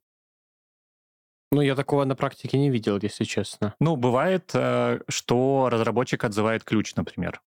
Ну, 1.53 1.62
я 1.62 1.75
такого 1.75 2.03
на 2.03 2.15
практике 2.15 2.57
не 2.57 2.72
видел, 2.72 2.98
если 3.00 3.25
честно. 3.25 3.75
Ну, 3.79 3.95
бывает, 3.95 4.50
э, 4.55 5.00
что 5.07 5.69
разработчик 5.72 6.24
отзывает 6.24 6.63
ключ, 6.63 6.95
например. 6.95 7.41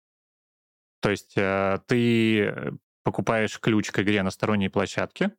То 1.02 1.10
есть 1.10 1.34
э, 1.36 1.80
ты 1.88 2.78
покупаешь 3.04 3.60
ключ 3.60 3.90
к 3.92 4.00
игре 4.00 4.22
на 4.22 4.30
сторонней 4.30 4.70
площадке. 4.70 5.32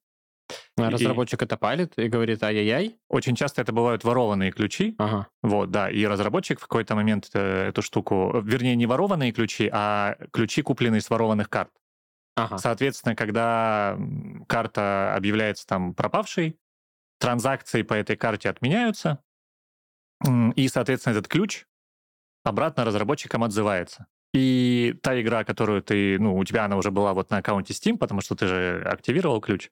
А 0.76 0.88
и... 0.88 0.92
разработчик 0.92 1.42
это 1.42 1.56
палит 1.56 1.96
и 1.96 2.08
говорит 2.08 2.42
ай-яй-яй? 2.42 2.98
Очень 3.08 3.36
часто 3.36 3.62
это 3.62 3.72
бывают 3.72 4.02
ворованные 4.02 4.50
ключи. 4.50 4.96
Ага. 4.98 5.28
Вот, 5.42 5.70
да. 5.70 5.88
И 5.88 6.04
разработчик 6.04 6.58
в 6.58 6.62
какой-то 6.62 6.96
момент 6.96 7.30
э, 7.34 7.68
эту 7.68 7.82
штуку... 7.82 8.40
Вернее, 8.42 8.74
не 8.74 8.86
ворованные 8.86 9.30
ключи, 9.30 9.70
а 9.72 10.16
ключи, 10.32 10.62
купленные 10.62 11.00
с 11.00 11.08
ворованных 11.08 11.48
карт. 11.48 11.70
Ага. 12.34 12.58
Соответственно, 12.58 13.14
когда 13.14 13.96
карта 14.48 15.14
объявляется 15.14 15.66
там 15.66 15.94
пропавшей, 15.94 16.58
транзакции 17.18 17.82
по 17.82 17.94
этой 17.94 18.16
карте 18.16 18.48
отменяются, 18.48 19.22
и, 20.54 20.68
соответственно, 20.68 21.12
этот 21.14 21.28
ключ 21.28 21.66
обратно 22.44 22.84
разработчикам 22.84 23.44
отзывается. 23.44 24.06
и 24.36 24.94
та 25.02 25.20
игра, 25.20 25.44
которую 25.44 25.82
ты, 25.82 26.18
ну, 26.18 26.36
у 26.36 26.44
тебя 26.44 26.64
она 26.64 26.76
уже 26.76 26.90
была 26.90 27.14
вот 27.14 27.30
на 27.30 27.38
аккаунте 27.38 27.72
Steam, 27.72 27.96
потому 27.96 28.20
что 28.20 28.34
ты 28.34 28.46
же 28.46 28.82
активировал 28.84 29.40
ключ, 29.40 29.70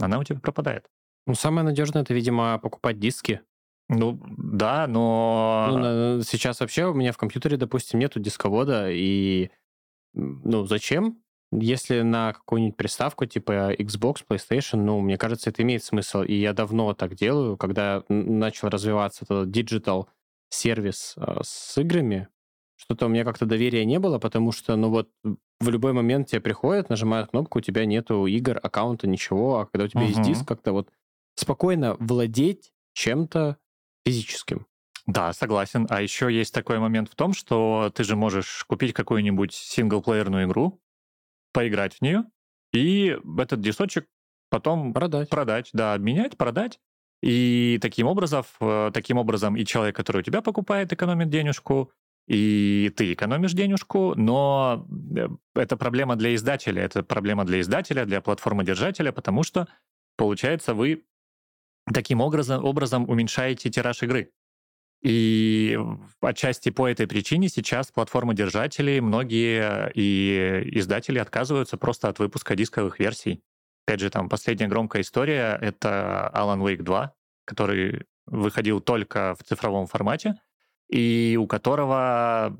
она 0.00 0.18
у 0.18 0.24
тебя 0.24 0.38
пропадает. 0.38 0.88
Ну, 1.26 1.34
самое 1.34 1.64
надежное 1.64 2.02
это, 2.02 2.14
видимо, 2.14 2.58
покупать 2.58 2.98
диски. 2.98 3.40
Ну, 3.88 4.20
да, 4.38 4.86
но... 4.86 5.68
Ну, 5.72 6.22
сейчас 6.22 6.60
вообще 6.60 6.86
у 6.86 6.94
меня 6.94 7.12
в 7.12 7.16
компьютере, 7.16 7.56
допустим, 7.56 7.98
нету 7.98 8.20
дисковода, 8.20 8.90
и, 8.90 9.50
ну, 10.12 10.64
зачем? 10.64 11.22
Если 11.60 12.00
на 12.00 12.32
какую-нибудь 12.32 12.76
приставку 12.76 13.26
типа 13.26 13.74
Xbox, 13.74 14.24
PlayStation, 14.28 14.76
ну, 14.76 15.00
мне 15.00 15.16
кажется, 15.16 15.50
это 15.50 15.62
имеет 15.62 15.84
смысл. 15.84 16.22
И 16.22 16.34
я 16.34 16.52
давно 16.52 16.94
так 16.94 17.14
делаю, 17.14 17.56
когда 17.56 18.02
начал 18.08 18.68
развиваться 18.68 19.24
этот 19.24 19.48
digital 19.48 20.06
сервис 20.50 21.14
э, 21.16 21.40
с 21.42 21.78
играми, 21.78 22.28
что-то 22.76 23.06
у 23.06 23.08
меня 23.08 23.24
как-то 23.24 23.46
доверия 23.46 23.84
не 23.84 23.98
было, 23.98 24.18
потому 24.18 24.52
что, 24.52 24.76
ну 24.76 24.90
вот, 24.90 25.08
в 25.60 25.68
любой 25.68 25.92
момент 25.92 26.28
тебе 26.28 26.40
приходят, 26.40 26.90
нажимают 26.90 27.30
кнопку, 27.30 27.58
у 27.58 27.62
тебя 27.62 27.86
нету 27.86 28.26
игр, 28.26 28.58
аккаунта, 28.62 29.06
ничего, 29.06 29.60
а 29.60 29.66
когда 29.66 29.84
у 29.84 29.88
тебя 29.88 30.02
uh-huh. 30.02 30.08
есть 30.08 30.22
диск, 30.22 30.46
как-то 30.46 30.72
вот 30.72 30.90
спокойно 31.36 31.96
владеть 31.98 32.72
чем-то 32.94 33.56
физическим. 34.04 34.66
Да, 35.06 35.32
согласен. 35.32 35.86
А 35.90 36.00
еще 36.00 36.32
есть 36.32 36.54
такой 36.54 36.78
момент 36.78 37.10
в 37.10 37.14
том, 37.14 37.34
что 37.34 37.90
ты 37.94 38.04
же 38.04 38.16
можешь 38.16 38.64
купить 38.64 38.94
какую-нибудь 38.94 39.52
синглплеерную 39.52 40.46
игру, 40.46 40.80
поиграть 41.54 41.94
в 41.94 42.02
нее, 42.02 42.24
и 42.74 43.16
этот 43.38 43.62
дисочек 43.62 44.06
потом 44.50 44.92
продать. 44.92 45.30
продать, 45.30 45.70
да, 45.72 45.94
обменять, 45.94 46.36
продать. 46.36 46.80
И 47.22 47.78
таким 47.80 48.06
образом, 48.06 48.44
э, 48.60 48.90
таким 48.92 49.16
образом 49.16 49.56
и 49.56 49.64
человек, 49.64 49.96
который 49.96 50.18
у 50.18 50.22
тебя 50.22 50.42
покупает, 50.42 50.92
экономит 50.92 51.30
денежку, 51.30 51.90
и 52.26 52.92
ты 52.96 53.14
экономишь 53.14 53.52
денежку, 53.52 54.14
но 54.14 54.86
э, 55.16 55.28
это 55.54 55.76
проблема 55.78 56.16
для 56.16 56.34
издателя, 56.34 56.82
это 56.82 57.02
проблема 57.02 57.44
для 57.46 57.60
издателя, 57.60 58.04
для 58.04 58.20
платформодержателя, 58.20 59.12
потому 59.12 59.42
что, 59.42 59.68
получается, 60.16 60.74
вы 60.74 61.04
таким 61.92 62.20
образом, 62.20 62.64
образом 62.64 63.08
уменьшаете 63.08 63.70
тираж 63.70 64.02
игры. 64.02 64.32
И 65.04 65.78
отчасти 66.22 66.70
по 66.70 66.88
этой 66.88 67.06
причине 67.06 67.50
сейчас 67.50 67.92
платформодержатели, 67.92 69.00
многие 69.00 69.92
и 69.94 70.78
издатели 70.78 71.18
отказываются 71.18 71.76
просто 71.76 72.08
от 72.08 72.18
выпуска 72.18 72.56
дисковых 72.56 72.98
версий. 72.98 73.42
Опять 73.86 74.00
же, 74.00 74.08
там 74.08 74.30
последняя 74.30 74.66
громкая 74.66 75.02
история— 75.02 75.58
это 75.60 76.32
Alan 76.34 76.60
Wake 76.60 76.82
2, 76.82 77.12
который 77.44 78.06
выходил 78.24 78.80
только 78.80 79.36
в 79.38 79.44
цифровом 79.44 79.86
формате, 79.86 80.36
и 80.88 81.36
у 81.38 81.46
которого 81.46 82.58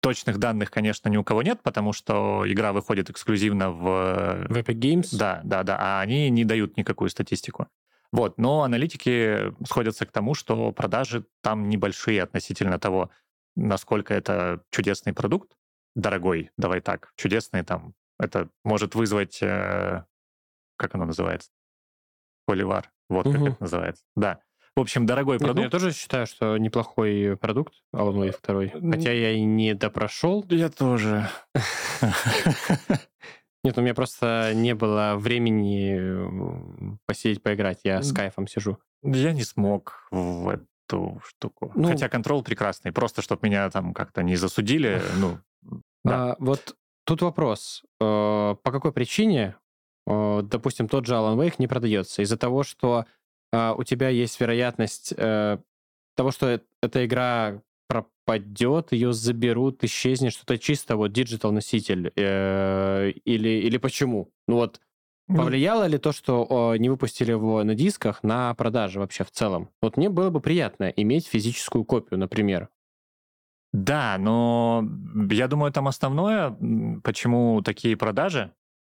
точных 0.00 0.38
данных, 0.38 0.70
конечно, 0.70 1.08
ни 1.08 1.16
у 1.16 1.24
кого 1.24 1.42
нет, 1.42 1.62
потому 1.62 1.94
что 1.94 2.44
игра 2.46 2.74
выходит 2.74 3.08
эксклюзивно 3.08 3.70
в... 3.70 4.46
В 4.48 4.56
Epic 4.56 4.74
Games? 4.74 5.08
Да, 5.12 5.40
да, 5.44 5.62
да, 5.62 5.78
а 5.80 6.00
они 6.02 6.28
не 6.28 6.44
дают 6.44 6.76
никакую 6.76 7.08
статистику. 7.08 7.68
Вот, 8.12 8.38
но 8.38 8.62
аналитики 8.62 9.52
сходятся 9.66 10.06
к 10.06 10.12
тому, 10.12 10.34
что 10.34 10.72
продажи 10.72 11.24
там 11.42 11.68
небольшие 11.68 12.22
относительно 12.22 12.78
того, 12.78 13.10
насколько 13.56 14.14
это 14.14 14.62
чудесный 14.70 15.12
продукт, 15.12 15.56
дорогой, 15.94 16.50
давай 16.56 16.80
так, 16.80 17.12
чудесный 17.16 17.62
там, 17.62 17.94
это 18.18 18.48
может 18.64 18.94
вызвать, 18.94 19.42
э, 19.42 20.04
как 20.76 20.94
оно 20.94 21.06
называется? 21.06 21.50
Поливар, 22.46 22.92
вот 23.08 23.26
угу. 23.26 23.34
как 23.34 23.48
это 23.48 23.56
называется, 23.60 24.04
да. 24.14 24.40
В 24.76 24.80
общем, 24.80 25.06
дорогой 25.06 25.38
продукт. 25.38 25.56
Нет, 25.56 25.64
я 25.64 25.70
тоже 25.70 25.90
считаю, 25.92 26.26
что 26.26 26.58
неплохой 26.58 27.38
продукт 27.40 27.72
Alan 27.94 28.14
Wake 28.14 28.70
2. 28.70 28.92
Хотя 28.92 29.10
я 29.10 29.30
и 29.32 29.40
не 29.40 29.72
допрошел. 29.72 30.44
Я 30.50 30.68
тоже. 30.68 31.30
Нет, 33.66 33.78
у 33.78 33.80
меня 33.80 33.94
просто 33.94 34.52
не 34.54 34.76
было 34.76 35.14
времени 35.16 36.96
посидеть, 37.06 37.42
поиграть. 37.42 37.80
Я 37.82 38.00
с 38.00 38.12
кайфом 38.12 38.46
сижу. 38.46 38.78
Я 39.02 39.32
не 39.32 39.42
смог 39.42 40.06
в 40.12 40.48
эту 40.48 41.20
штуку. 41.24 41.72
Ну, 41.74 41.88
Хотя 41.88 42.08
Control 42.08 42.44
прекрасный. 42.44 42.92
Просто, 42.92 43.22
чтобы 43.22 43.48
меня 43.48 43.68
там 43.70 43.92
как-то 43.92 44.22
не 44.22 44.36
засудили. 44.36 45.02
Ну, 45.18 45.38
да. 46.04 46.32
а, 46.32 46.36
вот 46.38 46.76
тут 47.04 47.22
вопрос. 47.22 47.82
Э, 48.00 48.54
по 48.62 48.70
какой 48.70 48.92
причине, 48.92 49.56
э, 50.06 50.42
допустим, 50.44 50.86
тот 50.86 51.06
же 51.06 51.14
Alan 51.14 51.36
Wake 51.36 51.56
не 51.58 51.66
продается? 51.66 52.22
Из-за 52.22 52.36
того, 52.36 52.62
что 52.62 53.04
у 53.52 53.84
тебя 53.84 54.10
есть 54.10 54.38
вероятность 54.40 55.14
э, 55.16 55.58
того, 56.14 56.30
что 56.30 56.60
эта 56.82 57.06
игра 57.06 57.62
пропадет, 57.88 58.92
ее 58.92 59.12
заберут, 59.12 59.84
исчезнет, 59.84 60.32
что-то 60.32 60.58
чисто 60.58 60.96
вот 60.96 61.12
digital 61.12 61.52
носитель 61.52 62.12
э, 62.16 63.10
или 63.24 63.48
или 63.48 63.78
почему? 63.78 64.32
Ну 64.48 64.56
вот 64.56 64.80
повлияло 65.26 65.86
ли 65.86 65.98
то, 65.98 66.12
что 66.12 66.74
не 66.76 66.88
выпустили 66.88 67.30
его 67.30 67.62
на 67.64 67.74
дисках 67.74 68.22
на 68.22 68.54
продажи 68.54 68.98
вообще 68.98 69.24
в 69.24 69.30
целом? 69.30 69.70
Вот 69.80 69.96
мне 69.96 70.08
было 70.08 70.30
бы 70.30 70.40
приятно 70.40 70.84
иметь 70.84 71.26
физическую 71.26 71.84
копию, 71.84 72.18
например. 72.18 72.68
Да, 73.72 74.16
но 74.18 74.88
я 75.30 75.48
думаю, 75.48 75.70
там 75.72 75.86
основное, 75.88 76.56
почему 77.02 77.60
такие 77.62 77.96
продажи. 77.96 78.52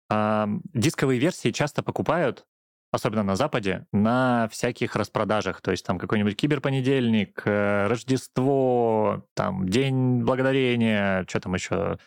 Э, 0.09 0.47
дисковые 0.73 1.19
версии 1.19 1.51
часто 1.51 1.83
покупают 1.83 2.45
особенно 2.91 3.23
на 3.23 3.35
Западе, 3.35 3.87
на 3.91 4.47
всяких 4.51 4.95
распродажах. 4.95 5.61
То 5.61 5.71
есть 5.71 5.85
там 5.85 5.97
какой-нибудь 5.97 6.35
киберпонедельник, 6.35 7.41
э, 7.45 7.87
Рождество, 7.87 9.25
там 9.33 9.67
День 9.67 10.23
Благодарения, 10.23 11.25
что 11.27 11.39
там 11.39 11.53
еще, 11.53 11.97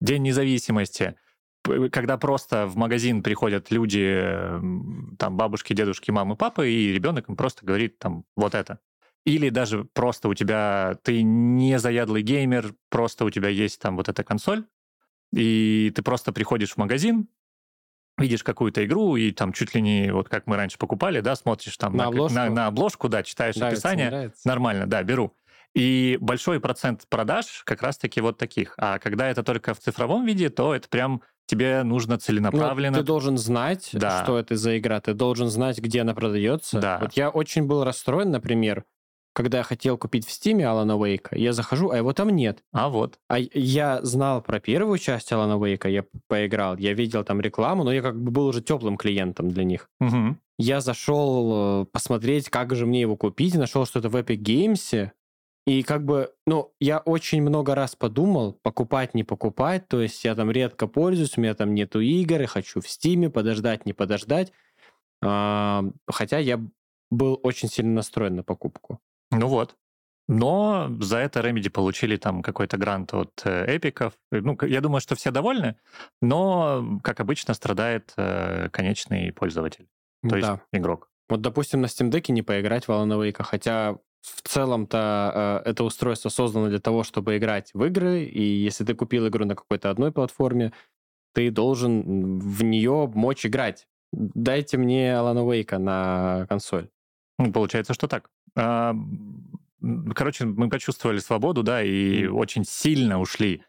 День 0.00 0.22
независимости. 0.22 1.16
Когда 1.92 2.16
просто 2.16 2.66
в 2.66 2.76
магазин 2.76 3.22
приходят 3.22 3.70
люди, 3.70 4.24
там 5.18 5.36
бабушки, 5.36 5.74
дедушки, 5.74 6.10
мамы, 6.10 6.36
папы, 6.36 6.70
и 6.70 6.92
ребенок 6.92 7.28
им 7.28 7.36
просто 7.36 7.66
говорит 7.66 7.98
там 7.98 8.24
вот 8.34 8.54
это. 8.54 8.78
Или 9.26 9.50
даже 9.50 9.84
просто 9.84 10.28
у 10.28 10.34
тебя, 10.34 10.96
ты 11.02 11.22
не 11.22 11.78
заядлый 11.78 12.22
геймер, 12.22 12.74
просто 12.88 13.26
у 13.26 13.30
тебя 13.30 13.48
есть 13.48 13.78
там 13.78 13.96
вот 13.96 14.08
эта 14.08 14.24
консоль, 14.24 14.64
и 15.34 15.92
ты 15.94 16.02
просто 16.02 16.32
приходишь 16.32 16.72
в 16.72 16.76
магазин, 16.78 17.28
видишь 18.20 18.44
какую-то 18.44 18.84
игру, 18.84 19.16
и 19.16 19.32
там 19.32 19.52
чуть 19.52 19.74
ли 19.74 19.80
не, 19.80 20.12
вот 20.12 20.28
как 20.28 20.46
мы 20.46 20.56
раньше 20.56 20.78
покупали, 20.78 21.20
да, 21.20 21.34
смотришь 21.36 21.76
там 21.76 21.96
на, 21.96 22.04
на, 22.04 22.08
обложку, 22.08 22.34
на, 22.36 22.50
на 22.50 22.66
обложку 22.66 23.08
да, 23.08 23.22
читаешь 23.22 23.56
нравится, 23.56 23.88
описание, 23.88 24.10
нравится. 24.10 24.48
нормально, 24.48 24.86
да, 24.86 25.02
беру. 25.02 25.34
И 25.74 26.18
большой 26.20 26.60
процент 26.60 27.04
продаж 27.08 27.62
как 27.64 27.82
раз-таки 27.82 28.20
вот 28.20 28.38
таких. 28.38 28.74
А 28.76 28.98
когда 28.98 29.28
это 29.28 29.42
только 29.42 29.72
в 29.72 29.78
цифровом 29.78 30.26
виде, 30.26 30.50
то 30.50 30.74
это 30.74 30.88
прям 30.88 31.22
тебе 31.46 31.82
нужно 31.82 32.18
целенаправленно. 32.18 32.98
Ну, 32.98 33.02
ты 33.02 33.06
должен 33.06 33.38
знать, 33.38 33.90
да. 33.92 34.22
что 34.22 34.38
это 34.38 34.56
за 34.56 34.78
игра, 34.78 35.00
ты 35.00 35.14
должен 35.14 35.48
знать, 35.48 35.78
где 35.78 36.00
она 36.00 36.14
продается. 36.14 36.80
Да. 36.80 36.98
Вот 37.00 37.12
я 37.14 37.30
очень 37.30 37.66
был 37.66 37.84
расстроен, 37.84 38.30
например, 38.30 38.84
когда 39.42 39.58
я 39.58 39.64
хотел 39.64 39.96
купить 39.96 40.26
в 40.26 40.30
Стиме 40.30 40.66
Алана 40.66 40.96
Уэйка, 40.96 41.34
я 41.36 41.52
захожу, 41.52 41.90
а 41.90 41.96
его 41.96 42.12
там 42.12 42.28
нет. 42.28 42.62
А 42.72 42.90
вот. 42.90 43.18
А 43.28 43.38
я 43.38 44.02
знал 44.02 44.42
про 44.42 44.60
первую 44.60 44.98
часть 44.98 45.32
Алана 45.32 45.56
Уэйка, 45.56 45.88
я 45.88 46.04
поиграл, 46.28 46.76
я 46.76 46.92
видел 46.92 47.24
там 47.24 47.40
рекламу, 47.40 47.84
но 47.84 47.92
я 47.92 48.02
как 48.02 48.20
бы 48.20 48.30
был 48.30 48.46
уже 48.46 48.60
теплым 48.60 48.96
клиентом 48.96 49.48
для 49.48 49.64
них. 49.64 49.88
Угу. 50.00 50.36
Я 50.58 50.80
зашел 50.82 51.82
э, 51.82 51.86
посмотреть, 51.86 52.50
как 52.50 52.74
же 52.74 52.84
мне 52.84 53.00
его 53.00 53.16
купить, 53.16 53.54
нашел, 53.54 53.86
что 53.86 54.00
это 54.00 54.10
в 54.10 54.16
Epic 54.16 54.42
Games, 54.42 55.10
и 55.66 55.82
как 55.82 56.04
бы, 56.04 56.32
ну, 56.46 56.72
я 56.80 56.98
очень 56.98 57.42
много 57.42 57.74
раз 57.74 57.96
подумал, 57.96 58.58
покупать, 58.62 59.14
не 59.14 59.24
покупать, 59.24 59.88
то 59.88 60.02
есть 60.02 60.22
я 60.24 60.34
там 60.34 60.50
редко 60.50 60.86
пользуюсь, 60.86 61.38
у 61.38 61.40
меня 61.40 61.54
там 61.54 61.74
нету 61.74 62.00
игр, 62.00 62.42
я 62.42 62.46
хочу 62.46 62.80
в 62.80 62.88
Стиме 62.88 63.30
подождать, 63.30 63.86
не 63.86 63.92
подождать. 63.92 64.52
А, 65.22 65.84
хотя 66.06 66.38
я 66.38 66.60
был 67.10 67.38
очень 67.42 67.68
сильно 67.68 67.92
настроен 67.92 68.36
на 68.36 68.42
покупку. 68.42 69.00
Ну 69.30 69.46
вот. 69.46 69.76
Но 70.28 70.88
за 71.00 71.18
это 71.18 71.40
Remedy 71.40 71.70
получили 71.70 72.16
там 72.16 72.42
какой-то 72.42 72.76
грант 72.76 73.12
от 73.14 73.42
э, 73.44 73.76
эпиков. 73.76 74.12
Ну, 74.30 74.56
я 74.62 74.80
думаю, 74.80 75.00
что 75.00 75.16
все 75.16 75.32
довольны, 75.32 75.74
но, 76.22 77.00
как 77.02 77.18
обычно, 77.18 77.52
страдает 77.52 78.12
э, 78.16 78.68
конечный 78.70 79.32
пользователь, 79.32 79.88
то 80.22 80.30
да. 80.30 80.36
есть 80.36 80.50
игрок. 80.72 81.10
Вот, 81.28 81.40
допустим, 81.40 81.80
на 81.80 81.86
Steam 81.86 82.10
Deck 82.10 82.30
не 82.30 82.42
поиграть 82.42 82.86
в 82.86 82.90
Alan 82.90 83.08
Wake, 83.08 83.42
хотя 83.42 83.96
в 84.20 84.42
целом-то 84.48 85.62
э, 85.64 85.70
это 85.70 85.82
устройство 85.82 86.28
создано 86.28 86.68
для 86.68 86.78
того, 86.80 87.02
чтобы 87.02 87.36
играть 87.36 87.70
в 87.74 87.84
игры, 87.84 88.22
и 88.22 88.42
если 88.42 88.84
ты 88.84 88.94
купил 88.94 89.26
игру 89.26 89.44
на 89.44 89.56
какой-то 89.56 89.90
одной 89.90 90.12
платформе, 90.12 90.72
ты 91.34 91.50
должен 91.50 92.38
в 92.38 92.62
нее 92.62 93.10
мочь 93.12 93.46
играть. 93.46 93.88
Дайте 94.12 94.76
мне 94.76 95.10
Alan 95.10 95.44
Wake 95.44 95.76
на 95.78 96.46
консоль. 96.48 96.88
Ну, 97.38 97.52
получается, 97.52 97.94
что 97.94 98.06
так. 98.06 98.30
А, 98.56 98.94
короче, 100.14 100.44
мы 100.44 100.68
почувствовали 100.68 101.18
свободу, 101.18 101.62
да, 101.62 101.82
и 101.82 102.26
очень 102.26 102.64
сильно 102.64 103.20
ушли 103.20 103.62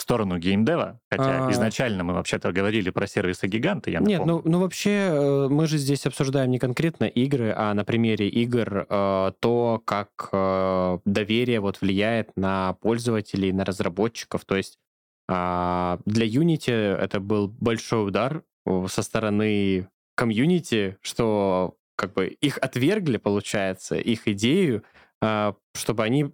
в 0.00 0.02
сторону 0.02 0.38
геймдева, 0.38 0.98
хотя 1.10 1.46
а... 1.46 1.50
изначально 1.52 2.04
мы 2.04 2.14
вообще-то 2.14 2.52
говорили 2.52 2.88
про 2.88 3.06
сервисы 3.06 3.46
гиганты, 3.46 3.90
я 3.90 4.00
напомню. 4.00 4.18
Нет, 4.18 4.26
ну, 4.26 4.42
ну 4.44 4.60
вообще 4.60 4.90
э, 4.90 5.48
мы 5.50 5.66
же 5.66 5.76
здесь 5.76 6.06
обсуждаем 6.06 6.50
не 6.50 6.58
конкретно 6.58 7.04
игры, 7.04 7.52
а 7.54 7.74
на 7.74 7.84
примере 7.84 8.26
игр 8.28 8.86
э, 8.88 9.32
то, 9.40 9.82
как 9.84 10.30
э, 10.32 10.98
доверие 11.04 11.60
вот 11.60 11.82
влияет 11.82 12.34
на 12.34 12.72
пользователей, 12.80 13.52
на 13.52 13.66
разработчиков. 13.66 14.46
То 14.46 14.56
есть 14.56 14.78
А 15.28 15.98
для 16.06 16.26
Unity 16.26 16.72
это 16.72 17.20
был 17.20 17.48
большой 17.48 18.08
удар 18.08 18.42
со 18.88 19.02
стороны 19.02 19.88
комьюнити, 20.16 20.96
что 21.02 21.76
как 22.00 22.14
бы 22.14 22.28
их 22.28 22.56
отвергли, 22.56 23.18
получается, 23.18 23.96
их 23.96 24.26
идею, 24.26 24.84
а, 25.20 25.54
чтобы 25.74 26.02
они 26.02 26.32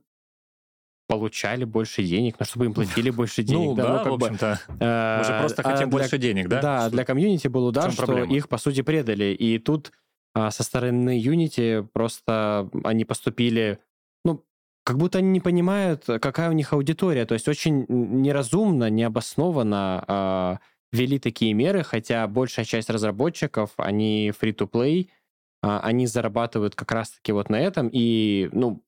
получали 1.09 1.65
больше 1.65 2.05
денег, 2.05 2.37
но 2.39 2.47
чтобы 2.47 2.67
им 2.67 2.75
платили 2.75 3.11
больше 3.11 3.43
денег. 3.43 3.71
Ну 3.71 3.75
да, 3.75 4.05
ну, 4.05 4.11
в 4.13 4.15
общем-то. 4.15 4.61
Мы 4.69 5.25
же 5.25 5.39
просто 5.41 5.63
а, 5.63 5.73
хотим 5.73 5.91
больше 5.91 6.19
денег, 6.19 6.47
да? 6.47 6.63
Да, 6.63 6.91
для 6.91 7.05
комьюнити 7.05 7.49
был 7.49 7.67
удар, 7.67 7.91
что 7.91 8.23
их, 8.23 8.49
по 8.49 8.59
сути, 8.59 8.83
предали. 8.83 9.35
И 9.35 9.59
тут 9.59 9.91
а, 10.35 10.53
со 10.53 10.63
стороны 10.63 11.21
Unity 11.21 11.85
просто 11.93 12.71
они 12.85 13.05
поступили, 13.05 13.81
ну, 14.25 14.45
как 14.85 14.99
будто 14.99 15.19
они 15.19 15.31
не 15.31 15.41
понимают, 15.41 16.05
какая 16.07 16.49
у 16.49 16.53
них 16.53 16.73
аудитория. 16.73 17.27
То 17.27 17.35
есть 17.35 17.49
очень 17.49 17.87
неразумно, 17.89 18.89
необоснованно 18.89 20.61
ввели 20.93 21.19
такие 21.19 21.55
меры, 21.55 21.83
хотя 21.83 22.25
большая 22.29 22.65
часть 22.65 22.89
разработчиков, 22.89 23.73
они 23.79 24.31
free-to-play, 24.41 25.09
они 25.83 26.07
зарабатывают 26.07 26.75
как 26.75 26.93
раз-таки 26.93 27.33
вот 27.33 27.51
на 27.51 27.61
этом, 27.61 27.89
и, 27.93 28.49
ну, 28.53 28.83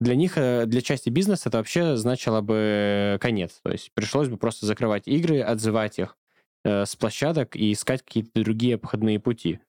для 0.00 0.14
них, 0.14 0.36
э, 0.36 0.66
для 0.66 0.80
части 0.80 1.08
бизнеса 1.10 1.48
это 1.48 1.58
вообще 1.58 1.96
значило 1.96 2.40
бы 2.40 3.18
конец. 3.20 3.60
То 3.62 3.72
есть 3.72 3.92
пришлось 3.94 4.28
бы 4.28 4.36
просто 4.36 4.66
закрывать 4.66 5.08
игры, 5.08 5.40
отзывать 5.40 5.98
их 5.98 6.16
э, 6.64 6.84
с 6.86 6.94
площадок 6.94 7.56
и 7.56 7.72
искать 7.72 8.02
какие-то 8.02 8.30
другие 8.34 8.76
обходные 8.76 9.18
пути. 9.18 9.60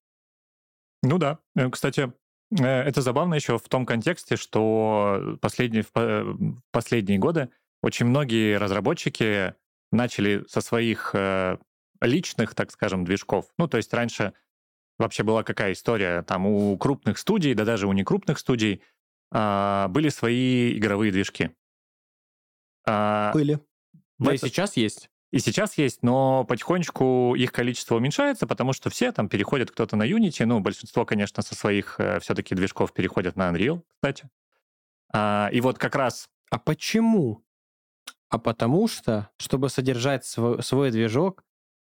Ну 1.02 1.18
да. 1.18 1.40
Э, 1.56 1.70
кстати, 1.70 2.14
э, 2.60 2.64
это 2.64 3.02
забавно 3.02 3.36
еще 3.36 3.58
в 3.58 3.68
том 3.68 3.86
контексте, 3.86 4.36
что 4.36 5.38
последние, 5.42 5.84
в 5.84 6.62
последние 6.72 7.18
годы 7.18 7.50
очень 7.82 8.06
многие 8.06 8.58
разработчики 8.58 9.56
начали 9.92 10.44
со 10.48 10.62
своих 10.62 11.16
личных, 12.02 12.54
так 12.54 12.72
скажем, 12.72 13.06
движков. 13.06 13.46
Ну, 13.58 13.68
то 13.68 13.78
есть 13.78 13.94
раньше 13.94 14.34
вообще 15.00 15.24
была 15.24 15.44
какая 15.44 15.74
история? 15.74 16.22
Там 16.24 16.46
у 16.46 16.78
крупных 16.78 17.18
студий, 17.18 17.54
да 17.54 17.66
даже 17.66 17.88
у 17.88 17.94
некрупных 17.94 18.38
студий 18.38 18.84
а, 19.32 19.88
были 19.88 20.10
свои 20.10 20.78
игровые 20.78 21.12
движки. 21.12 21.52
А, 22.86 23.32
были. 23.34 23.60
Да 24.20 24.34
это... 24.34 24.46
и 24.46 24.50
сейчас 24.50 24.78
есть. 24.78 25.10
И 25.32 25.40
сейчас 25.40 25.78
есть, 25.78 26.02
но 26.02 26.44
потихонечку 26.44 27.36
их 27.36 27.52
количество 27.52 27.96
уменьшается, 27.96 28.48
потому 28.48 28.74
что 28.74 28.90
все 28.90 29.12
там 29.12 29.30
переходят 29.30 29.70
кто-то 29.70 29.96
на 29.96 30.10
Unity, 30.10 30.46
ну, 30.46 30.60
большинство, 30.60 31.06
конечно, 31.06 31.44
со 31.44 31.54
своих 31.54 32.00
э, 32.00 32.20
все-таки 32.20 32.56
движков 32.56 32.94
переходят 32.94 33.36
на 33.36 33.52
Unreal, 33.52 33.84
кстати. 33.96 34.28
А, 35.14 35.50
и 35.52 35.62
вот 35.62 35.78
как 35.78 35.96
раз... 35.96 36.30
А 36.50 36.58
почему? 36.58 37.44
А 38.30 38.40
потому 38.40 38.88
что, 38.88 39.30
чтобы 39.38 39.70
содержать 39.70 40.26
свой, 40.26 40.64
свой 40.64 40.90
движок, 40.90 41.44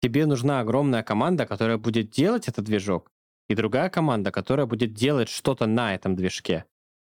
тебе 0.03 0.27
нужна 0.27 0.61
огромная 0.61 1.03
команда, 1.03 1.47
которая 1.47 1.79
будет 1.79 2.11
делать 2.11 2.49
этот 2.49 2.65
движок, 2.65 3.11
и 3.49 3.55
другая 3.55 3.89
команда, 3.89 4.31
которая 4.31 4.67
будет 4.67 4.93
делать 4.93 5.29
что-то 5.29 5.67
на 5.67 5.95
этом 5.95 6.17
движке. 6.17 6.65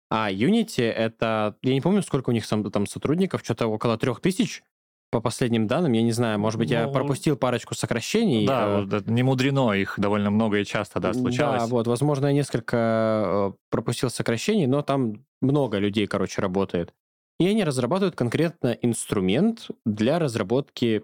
А 0.10 0.32
Unity— 0.32 0.84
это... 0.84 1.58
Я 1.62 1.74
не 1.74 1.82
помню, 1.82 2.02
сколько 2.02 2.30
у 2.30 2.34
них 2.34 2.48
там 2.48 2.86
сотрудников, 2.88 3.42
что-то 3.44 3.68
около 3.68 3.98
трех 3.98 4.22
тысяч 4.22 4.64
по 5.12 5.22
последним 5.22 5.68
данным. 5.68 5.94
Я 5.94 6.02
не 6.02 6.12
знаю, 6.12 6.40
может 6.40 6.58
быть, 6.58 6.70
ну, 6.70 6.76
я 6.76 6.88
пропустил 6.88 7.38
парочку 7.38 7.76
сокращений. 7.76 8.46
Да, 8.46 8.86
э... 8.90 9.02
не 9.08 9.24
мудрено, 9.24 9.74
их 9.74 9.96
довольно 9.98 10.30
много 10.30 10.60
и 10.60 10.66
часто, 10.66 11.00
да, 11.00 11.14
случалось. 11.14 11.64
Да, 11.64 11.68
вот, 11.68 11.88
возможно, 11.88 12.28
я 12.28 12.34
несколько 12.34 13.54
э, 13.54 13.58
пропустил 13.70 14.10
сокращений, 14.10 14.66
но 14.66 14.82
там 14.82 15.26
много 15.42 15.78
людей, 15.78 16.08
короче, 16.08 16.42
работает. 16.42 16.94
И 17.40 17.48
они 17.48 17.64
разрабатывают 17.64 18.16
конкретно 18.16 18.78
инструмент 18.82 19.68
для 19.86 20.20
разработки, 20.20 21.04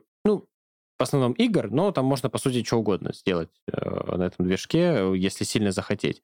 в 1.04 1.08
основном 1.08 1.34
игр, 1.34 1.70
но 1.70 1.92
там 1.92 2.06
можно, 2.06 2.30
по 2.30 2.38
сути, 2.38 2.64
что 2.64 2.78
угодно 2.78 3.14
сделать 3.14 3.50
э, 3.72 4.16
на 4.16 4.24
этом 4.24 4.46
движке, 4.46 5.14
если 5.16 5.44
сильно 5.44 5.72
захотеть. 5.72 6.24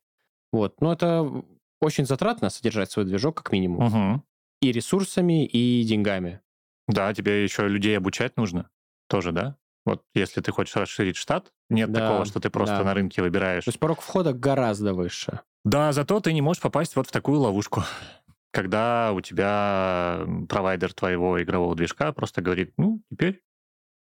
Вот, 0.51 0.81
но 0.81 0.93
это 0.93 1.43
очень 1.81 2.05
затратно 2.05 2.49
содержать 2.49 2.91
свой 2.91 3.05
движок, 3.05 3.37
как 3.37 3.51
минимум. 3.51 3.85
Угу. 3.85 4.23
И 4.61 4.71
ресурсами, 4.71 5.45
и 5.45 5.83
деньгами. 5.83 6.41
Да, 6.87 7.13
тебе 7.13 7.43
еще 7.43 7.67
людей 7.67 7.97
обучать 7.97 8.35
нужно 8.35 8.69
тоже, 9.07 9.31
да? 9.31 9.57
Вот 9.85 10.03
если 10.13 10.41
ты 10.41 10.51
хочешь 10.51 10.75
расширить 10.75 11.15
штат, 11.15 11.51
нет 11.69 11.91
да, 11.91 12.01
такого, 12.01 12.25
что 12.25 12.39
ты 12.39 12.49
просто 12.49 12.79
да. 12.79 12.83
на 12.83 12.93
рынке 12.93 13.21
выбираешь. 13.21 13.63
То 13.63 13.69
есть 13.69 13.79
порог 13.79 14.01
входа 14.01 14.33
гораздо 14.33 14.93
выше. 14.93 15.41
Да, 15.63 15.91
зато 15.91 16.19
ты 16.19 16.33
не 16.33 16.41
можешь 16.41 16.61
попасть 16.61 16.95
вот 16.95 17.07
в 17.07 17.11
такую 17.11 17.39
ловушку, 17.39 17.83
когда 18.51 19.11
у 19.13 19.21
тебя 19.21 20.25
провайдер 20.47 20.93
твоего 20.93 21.41
игрового 21.41 21.75
движка 21.75 22.11
просто 22.11 22.41
говорит, 22.41 22.73
ну, 22.77 23.01
теперь 23.11 23.41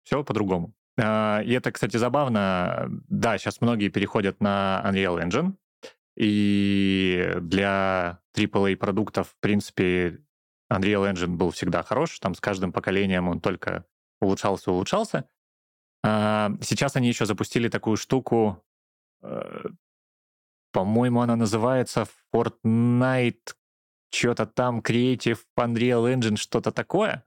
все 0.10 0.24
по-другому. 0.24 0.74
А, 1.00 1.42
и 1.46 1.52
это, 1.52 1.72
кстати, 1.72 1.98
забавно. 1.98 2.88
Да, 3.08 3.38
сейчас 3.38 3.62
многие 3.62 3.90
переходят 3.90 4.42
на 4.42 4.82
Unreal 4.84 5.24
Engine, 5.24 5.54
и 6.18 7.36
для 7.42 8.20
AAA 8.36 8.76
продуктов, 8.76 9.30
в 9.30 9.40
принципе, 9.40 10.24
Unreal 10.74 11.14
Engine 11.14 11.36
был 11.36 11.52
всегда 11.52 11.84
хорош, 11.84 12.20
там 12.20 12.34
с 12.34 12.42
каждым 12.42 12.74
поколением 12.74 13.30
он 13.30 13.40
только 13.40 13.86
улучшался, 14.20 14.72
улучшался. 14.72 15.30
А 16.04 16.52
сейчас 16.62 16.96
они 16.96 17.08
еще 17.08 17.28
запустили 17.28 17.70
такую 17.70 17.96
штуку, 17.96 18.66
э, 19.22 19.66
по-моему, 20.72 21.22
она 21.22 21.36
называется 21.36 22.08
Fortnite, 22.34 23.54
что-то 24.12 24.48
там, 24.48 24.80
Creative 24.80 25.40
Unreal 25.60 26.12
Engine, 26.16 26.36
что-то 26.36 26.72
такое. 26.72 27.26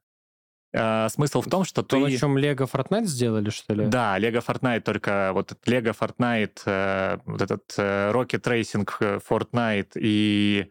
А, 0.74 1.08
смысл 1.08 1.42
в 1.42 1.48
том, 1.48 1.64
что 1.64 1.82
То, 1.82 2.06
ты... 2.06 2.14
о 2.14 2.18
чем 2.18 2.36
Lego 2.36 2.70
Fortnite 2.70 3.04
сделали, 3.04 3.50
что 3.50 3.74
ли? 3.74 3.86
Да, 3.86 4.18
Lego 4.18 4.44
Fortnite, 4.44 4.80
только 4.80 5.30
вот 5.34 5.52
Lego 5.66 5.94
Fortnite, 5.98 6.62
э, 6.64 7.18
вот 7.26 7.42
этот 7.42 7.74
э, 7.76 8.10
Rocket 8.12 8.42
Racing 8.42 8.88
э, 9.00 9.18
Fortnite 9.28 9.92
и 9.96 10.70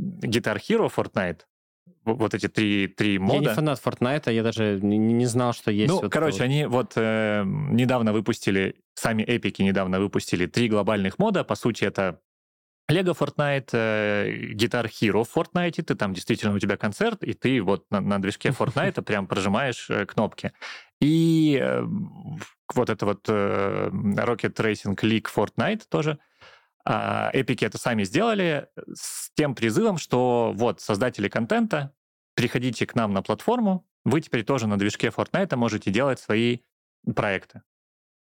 Guitar 0.00 0.58
Hero 0.58 0.90
Fortnite, 0.94 1.40
вот 2.04 2.34
эти 2.34 2.48
три, 2.48 2.88
три 2.88 3.18
мода. 3.18 3.42
Я 3.42 3.48
не 3.50 3.54
фанат 3.54 3.80
Fortnite, 3.84 4.32
я 4.32 4.42
даже 4.42 4.80
не, 4.82 4.98
не 4.98 5.26
знал, 5.26 5.52
что 5.52 5.70
есть. 5.70 5.92
Ну, 5.92 6.00
вот 6.00 6.10
короче, 6.10 6.38
вот. 6.38 6.44
они 6.44 6.66
вот 6.66 6.92
э, 6.96 7.42
недавно 7.44 8.12
выпустили, 8.12 8.76
сами 8.94 9.22
эпики 9.22 9.62
недавно 9.62 10.00
выпустили 10.00 10.46
три 10.46 10.68
глобальных 10.68 11.18
мода. 11.18 11.44
По 11.44 11.56
сути, 11.56 11.84
это 11.84 12.20
Лего 12.92 13.12
Fortnite, 13.12 13.70
э, 13.72 14.52
Guitar 14.52 14.86
Hero 14.86 15.24
в 15.24 15.36
Fortnite, 15.36 15.82
ты 15.82 15.94
там 15.94 16.12
действительно 16.12 16.54
у 16.54 16.58
тебя 16.58 16.76
концерт, 16.76 17.24
и 17.24 17.32
ты 17.32 17.60
вот 17.62 17.90
на, 17.90 18.00
на 18.00 18.20
движке 18.20 18.48
Fortnite 18.58 19.02
прям 19.02 19.26
прожимаешь 19.26 19.88
э, 19.90 20.06
кнопки. 20.06 20.52
И 21.00 21.58
э, 21.60 21.82
вот 22.74 22.90
это 22.90 23.06
вот 23.06 23.28
Rocket 23.28 24.54
Racing 24.54 24.96
League 24.96 25.26
Fortnite 25.34 25.82
тоже, 25.88 26.18
а, 26.84 27.30
эпики 27.32 27.64
это 27.64 27.78
сами 27.78 28.02
сделали 28.04 28.68
с 28.92 29.30
тем 29.34 29.54
призывом, 29.54 29.98
что 29.98 30.52
вот 30.54 30.80
создатели 30.80 31.28
контента, 31.28 31.94
приходите 32.34 32.86
к 32.86 32.94
нам 32.94 33.12
на 33.12 33.22
платформу, 33.22 33.86
вы 34.04 34.20
теперь 34.20 34.42
тоже 34.44 34.66
на 34.66 34.78
движке 34.78 35.08
Fortnite 35.08 35.54
можете 35.56 35.90
делать 35.90 36.18
свои 36.18 36.58
проекты. 37.14 37.62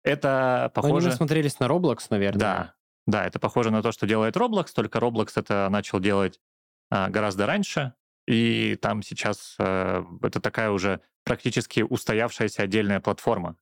Это 0.03 0.70
похоже... 0.75 0.96
Они 0.96 1.07
насмотрелись 1.07 1.59
на 1.61 1.64
Roblox, 1.64 2.07
наверное. 2.11 2.40
Да, 2.40 2.75
да, 3.06 3.26
это 3.26 3.38
похоже 3.38 3.70
на 3.70 3.82
то, 3.82 3.92
что 3.92 4.06
делает 4.06 4.36
Roblox, 4.36 4.68
только 4.74 4.98
Roblox 4.98 5.32
это 5.36 5.68
начал 5.70 6.00
делать 6.00 6.40
а, 6.90 7.08
гораздо 7.08 7.46
раньше, 7.46 7.94
и 8.26 8.76
там 8.80 9.02
сейчас 9.02 9.56
а, 9.58 10.04
это 10.22 10.40
такая 10.40 10.70
уже 10.70 11.00
практически 11.24 11.80
устоявшаяся 11.80 12.62
отдельная 12.62 13.00
платформа. 13.00 13.56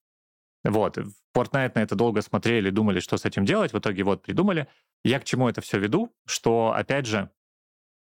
Вот. 0.64 0.98
В 0.98 1.12
Fortnite 1.34 1.72
на 1.74 1.80
это 1.82 1.94
долго 1.94 2.20
смотрели, 2.22 2.70
думали, 2.70 3.00
что 3.00 3.16
с 3.16 3.24
этим 3.24 3.44
делать, 3.44 3.72
в 3.72 3.78
итоге 3.78 4.02
вот 4.02 4.22
придумали. 4.22 4.68
Я 5.04 5.20
к 5.20 5.24
чему 5.24 5.48
это 5.48 5.60
все 5.60 5.78
веду? 5.78 6.14
Что, 6.26 6.74
опять 6.76 7.06
же, 7.06 7.30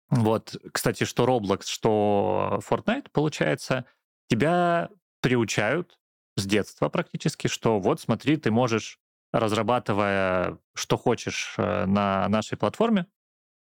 вот, 0.09 0.55
кстати, 0.73 1.03
что 1.03 1.25
Roblox, 1.25 1.65
что 1.65 2.59
Fortnite, 2.67 3.09
получается, 3.11 3.85
тебя 4.27 4.89
приучают 5.21 5.99
с 6.35 6.45
детства 6.45 6.89
практически, 6.89 7.47
что 7.47 7.79
вот 7.79 7.99
смотри, 7.99 8.37
ты 8.37 8.49
можешь 8.49 8.98
разрабатывая 9.31 10.57
что 10.73 10.97
хочешь 10.97 11.55
э, 11.57 11.85
на 11.85 12.27
нашей 12.29 12.57
платформе, 12.57 13.07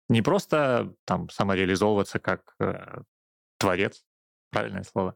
не 0.10 0.22
просто 0.22 0.94
там 1.06 1.30
самореализовываться 1.30 2.20
как 2.20 2.56
э, 2.60 3.02
творец, 3.58 4.04
правильное 4.52 4.84
слово, 4.84 5.16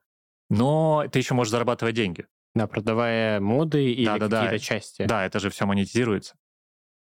но 0.50 1.06
ты 1.12 1.20
еще 1.20 1.34
можешь 1.34 1.52
зарабатывать 1.52 1.96
деньги. 1.96 2.28
Да, 2.56 2.68
продавая 2.68 3.40
моды 3.40 3.92
или 3.92 4.06
да, 4.06 4.18
да, 4.18 4.42
какие-то 4.42 4.52
да. 4.52 4.60
части. 4.60 5.06
Да, 5.06 5.26
это 5.26 5.40
же 5.40 5.50
все 5.50 5.66
монетизируется. 5.66 6.36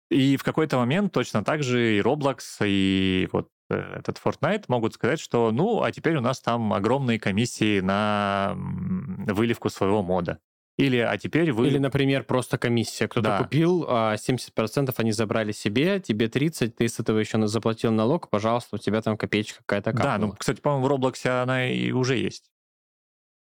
И 0.09 0.37
в 0.37 0.43
какой-то 0.43 0.77
момент 0.77 1.11
точно 1.11 1.43
так 1.43 1.63
же 1.63 1.97
и 1.97 2.01
Roblox, 2.01 2.39
и 2.65 3.29
вот 3.31 3.49
э, 3.69 3.75
этот 3.75 4.19
Fortnite 4.23 4.65
могут 4.67 4.93
сказать, 4.93 5.19
что 5.19 5.51
ну, 5.51 5.81
а 5.81 5.91
теперь 5.91 6.17
у 6.17 6.21
нас 6.21 6.39
там 6.39 6.73
огромные 6.73 7.19
комиссии 7.19 7.79
на 7.79 8.53
выливку 8.55 9.69
своего 9.69 10.01
мода. 10.03 10.39
Или, 10.77 10.97
а 10.97 11.17
теперь 11.17 11.51
вы... 11.51 11.67
Или, 11.67 11.77
например, 11.77 12.23
просто 12.23 12.57
комиссия. 12.57 13.07
Кто-то 13.07 13.27
да. 13.27 13.37
купил, 13.37 13.85
а 13.87 14.15
70% 14.15 14.91
они 14.97 15.11
забрали 15.11 15.51
себе, 15.51 15.99
тебе 15.99 16.25
30%, 16.25 16.69
ты 16.69 16.87
с 16.87 16.99
этого 16.99 17.19
еще 17.19 17.45
заплатил 17.47 17.91
налог, 17.91 18.29
пожалуйста, 18.29 18.77
у 18.77 18.79
тебя 18.79 19.01
там 19.01 19.15
копеечка 19.17 19.59
какая-то 19.59 19.91
капнула. 19.91 20.17
Да, 20.17 20.17
ну, 20.17 20.33
кстати, 20.33 20.61
по-моему, 20.61 20.85
в 20.85 20.87
Роблоксе 20.87 21.29
она 21.29 21.69
и 21.69 21.91
уже 21.91 22.17
есть. 22.17 22.51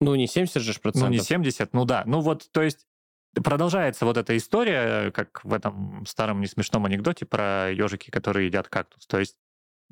Ну, 0.01 0.15
не 0.15 0.29
70 0.29 0.63
же 0.63 0.73
ж 0.73 0.77
Ну, 0.77 0.83
процентов. 0.83 1.11
не 1.11 1.19
70, 1.19 1.73
ну 1.73 1.85
да. 1.85 2.05
Ну 2.07 2.21
вот, 2.21 2.49
то 2.53 2.63
есть 2.63 2.87
продолжается 3.35 4.05
вот 4.05 4.17
эта 4.17 4.37
история, 4.37 5.11
как 5.11 5.45
в 5.45 5.53
этом 5.53 6.05
старом 6.07 6.41
несмешном 6.41 6.85
анекдоте 6.87 7.27
про 7.27 7.71
ежики, 7.71 8.11
которые 8.11 8.47
едят 8.47 8.69
кактус. 8.69 9.07
То 9.07 9.19
есть 9.19 9.37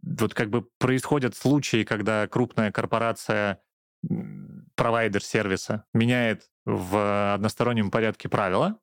вот 0.02 0.34
как 0.34 0.50
бы 0.50 0.62
происходят 0.78 1.34
случаи, 1.34 1.84
когда 1.84 2.28
крупная 2.28 2.70
корпорация, 2.70 3.60
провайдер 4.76 5.22
сервиса, 5.22 5.84
меняет 5.94 6.50
в 6.64 7.34
одностороннем 7.34 7.90
порядке 7.90 8.28
правила. 8.28 8.78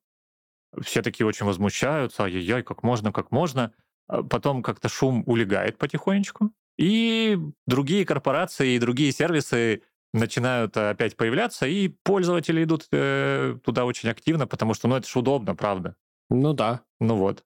Все 0.80 1.02
такие 1.02 1.26
очень 1.26 1.46
возмущаются, 1.46 2.24
ай-яй-яй, 2.24 2.62
как 2.62 2.82
можно, 2.82 3.12
как 3.12 3.30
можно. 3.30 3.72
А 4.08 4.22
Потом 4.22 4.62
как-то 4.62 4.88
шум 4.88 5.22
улегает 5.26 5.78
потихонечку, 5.78 6.52
и 6.78 7.38
другие 7.66 8.04
корпорации 8.06 8.74
и 8.74 8.78
другие 8.78 9.12
сервисы 9.12 9.82
начинают 10.12 10.76
э, 10.76 10.90
опять 10.90 11.16
появляться, 11.16 11.66
и 11.66 11.88
пользователи 11.88 12.64
идут 12.64 12.88
э, 12.92 13.56
туда 13.64 13.84
очень 13.84 14.08
активно, 14.08 14.46
потому 14.46 14.74
что, 14.74 14.88
ну, 14.88 14.96
это 14.96 15.08
же 15.08 15.18
удобно, 15.18 15.54
правда. 15.54 15.96
Ну 16.30 16.52
да. 16.52 16.82
Ну 17.00 17.16
вот. 17.16 17.44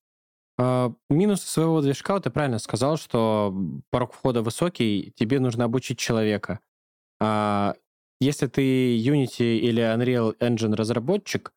А, 0.58 0.92
Минусы 1.10 1.46
своего 1.46 1.80
движка, 1.80 2.18
ты 2.20 2.30
правильно 2.30 2.58
сказал, 2.58 2.96
что 2.96 3.54
порог 3.90 4.14
входа 4.14 4.42
высокий, 4.42 5.12
тебе 5.16 5.40
нужно 5.40 5.64
обучить 5.64 5.98
человека. 5.98 6.60
А 7.20 7.74
если 8.20 8.46
ты 8.46 8.96
Unity 8.96 9.58
или 9.58 9.82
Unreal 9.82 10.36
Engine 10.38 10.74
разработчик, 10.74 11.52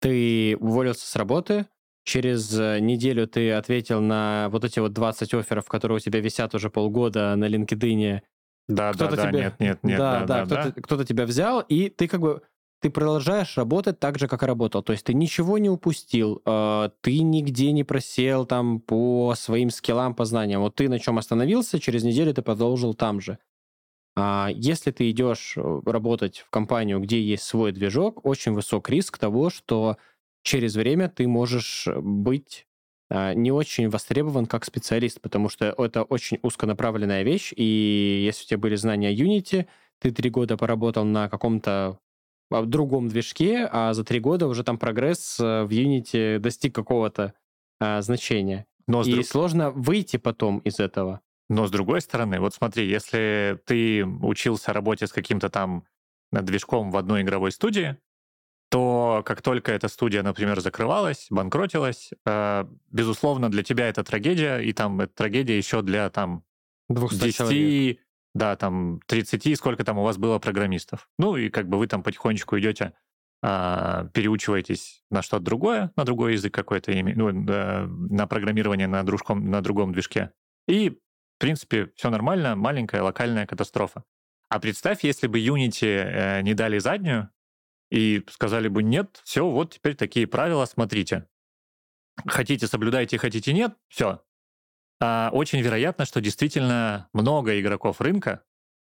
ты 0.00 0.56
уволился 0.58 1.06
с 1.06 1.16
работы, 1.16 1.66
через 2.04 2.56
э, 2.58 2.78
неделю 2.80 3.26
ты 3.26 3.52
ответил 3.52 4.00
на 4.00 4.48
вот 4.50 4.64
эти 4.64 4.78
вот 4.78 4.92
20 4.92 5.34
офферов, 5.34 5.66
которые 5.66 5.96
у 5.96 6.00
тебя 6.00 6.20
висят 6.20 6.54
уже 6.54 6.70
полгода 6.70 7.34
на 7.36 7.48
LinkedIn, 7.48 8.20
Да, 8.68 8.92
да, 8.92 9.08
да, 9.08 9.28
тебе... 9.28 9.40
нет, 9.40 9.60
нет, 9.60 9.78
нет, 9.82 9.98
да, 9.98 10.20
да, 10.20 10.26
да, 10.26 10.44
да, 10.44 10.62
кто-то, 10.62 10.82
кто-то 10.82 11.04
тебя 11.04 11.24
взял, 11.26 11.60
и 11.60 11.88
ты 11.88 12.06
как 12.06 12.20
бы 12.20 12.42
ты 12.80 12.90
продолжаешь 12.90 13.56
работать 13.56 13.98
так 13.98 14.18
же, 14.18 14.28
как 14.28 14.42
и 14.42 14.46
работал. 14.46 14.82
То 14.82 14.92
есть 14.92 15.06
ты 15.06 15.14
ничего 15.14 15.56
не 15.56 15.70
упустил, 15.70 16.42
э, 16.44 16.90
ты 17.00 17.20
нигде 17.20 17.72
не 17.72 17.82
просел 17.82 18.44
там 18.44 18.78
по 18.78 19.34
своим 19.36 19.70
скиллам, 19.70 20.14
по 20.14 20.26
знаниям. 20.26 20.60
Вот 20.60 20.74
ты 20.74 20.90
на 20.90 20.98
чем 20.98 21.16
остановился, 21.16 21.80
через 21.80 22.04
неделю 22.04 22.34
ты 22.34 22.42
продолжил 22.42 22.92
там 22.92 23.22
же. 23.22 23.38
А 24.16 24.48
если 24.54 24.90
ты 24.90 25.10
идешь 25.10 25.54
э, 25.56 25.80
работать 25.86 26.38
в 26.38 26.50
компанию, 26.50 27.00
где 27.00 27.20
есть 27.20 27.42
свой 27.44 27.72
движок, 27.72 28.24
очень 28.24 28.52
высок 28.52 28.88
риск 28.88 29.18
того, 29.18 29.50
что 29.50 29.96
через 30.42 30.76
время 30.76 31.08
ты 31.08 31.26
можешь 31.26 31.88
быть 31.96 32.66
а, 33.10 33.34
не 33.34 33.52
очень 33.52 33.88
востребован 33.88 34.46
как 34.46 34.64
специалист, 34.64 35.20
потому 35.20 35.48
что 35.48 35.66
это 35.66 36.02
очень 36.02 36.38
узконаправленная 36.42 37.22
вещь, 37.22 37.52
и 37.56 38.22
если 38.24 38.44
у 38.44 38.46
тебя 38.48 38.58
были 38.58 38.76
знания 38.76 39.14
Unity, 39.14 39.66
ты 40.00 40.10
три 40.10 40.30
года 40.30 40.56
поработал 40.56 41.04
на 41.04 41.28
каком-то 41.28 41.98
а, 42.50 42.62
другом 42.62 43.08
движке, 43.08 43.68
а 43.70 43.94
за 43.94 44.04
три 44.04 44.20
года 44.20 44.46
уже 44.46 44.64
там 44.64 44.78
прогресс 44.78 45.38
э, 45.40 45.64
в 45.64 45.70
Unity 45.70 46.38
достиг 46.38 46.74
какого-то 46.74 47.34
а, 47.80 48.00
значения. 48.02 48.66
Но 48.86 49.02
И 49.02 49.12
друг- 49.12 49.26
сложно 49.26 49.70
выйти 49.70 50.16
потом 50.16 50.58
из 50.58 50.78
этого. 50.80 51.20
Но 51.48 51.66
с 51.66 51.70
другой 51.70 52.00
стороны, 52.00 52.40
вот 52.40 52.54
смотри, 52.54 52.88
если 52.88 53.60
ты 53.66 54.04
учился 54.04 54.72
работе 54.72 55.06
с 55.06 55.12
каким-то 55.12 55.50
там 55.50 55.84
э, 56.32 56.42
движком 56.42 56.90
в 56.90 56.96
одной 56.96 57.22
игровой 57.22 57.52
студии, 57.52 57.96
то 58.70 59.22
как 59.24 59.42
только 59.42 59.72
эта 59.72 59.88
студия, 59.88 60.22
например, 60.22 60.60
закрывалась, 60.60 61.26
банкротилась, 61.30 62.10
э, 62.26 62.64
безусловно, 62.90 63.50
для 63.50 63.62
тебя 63.62 63.88
это 63.88 64.02
трагедия, 64.02 64.58
и 64.58 64.72
там 64.72 65.00
это 65.00 65.14
трагедия 65.14 65.56
еще 65.56 65.82
для 65.82 66.10
там 66.10 66.44
200 66.88 67.14
10, 67.16 67.36
человек. 67.36 67.98
да, 68.34 68.56
там 68.56 69.00
30, 69.06 69.56
сколько 69.56 69.84
там 69.84 69.98
у 69.98 70.02
вас 70.02 70.16
было 70.16 70.38
программистов. 70.38 71.08
Ну 71.18 71.36
и 71.36 71.50
как 71.50 71.68
бы 71.68 71.78
вы 71.78 71.86
там 71.86 72.02
потихонечку 72.02 72.58
идете, 72.58 72.94
а, 73.46 74.06
переучиваетесь 74.14 75.02
на 75.10 75.20
что-то 75.20 75.44
другое, 75.44 75.92
на 75.96 76.04
другой 76.04 76.32
язык 76.32 76.54
какой-то, 76.54 76.92
ну, 76.92 77.44
да, 77.44 77.86
на 77.86 78.26
программирование 78.26 78.88
на, 78.88 79.02
дружком, 79.02 79.50
на 79.50 79.60
другом 79.60 79.92
движке. 79.92 80.32
И, 80.66 80.98
в 81.36 81.38
принципе, 81.38 81.90
все 81.96 82.10
нормально, 82.10 82.56
маленькая 82.56 83.02
локальная 83.02 83.46
катастрофа. 83.46 84.04
А 84.48 84.60
представь, 84.60 85.04
если 85.04 85.26
бы 85.26 85.40
Unity 85.40 85.86
э, 85.86 86.40
не 86.42 86.54
дали 86.54 86.78
заднюю 86.78 87.30
и 87.90 88.24
сказали 88.30 88.68
бы, 88.68 88.82
нет, 88.82 89.20
все, 89.24 89.48
вот 89.48 89.74
теперь 89.74 89.96
такие 89.96 90.26
правила, 90.26 90.64
смотрите. 90.64 91.26
Хотите, 92.26 92.66
соблюдайте, 92.66 93.18
хотите, 93.18 93.52
нет, 93.52 93.74
все, 93.88 94.22
а, 95.00 95.30
очень 95.32 95.60
вероятно, 95.60 96.04
что 96.04 96.20
действительно 96.20 97.08
много 97.12 97.60
игроков 97.60 98.00
рынка 98.00 98.42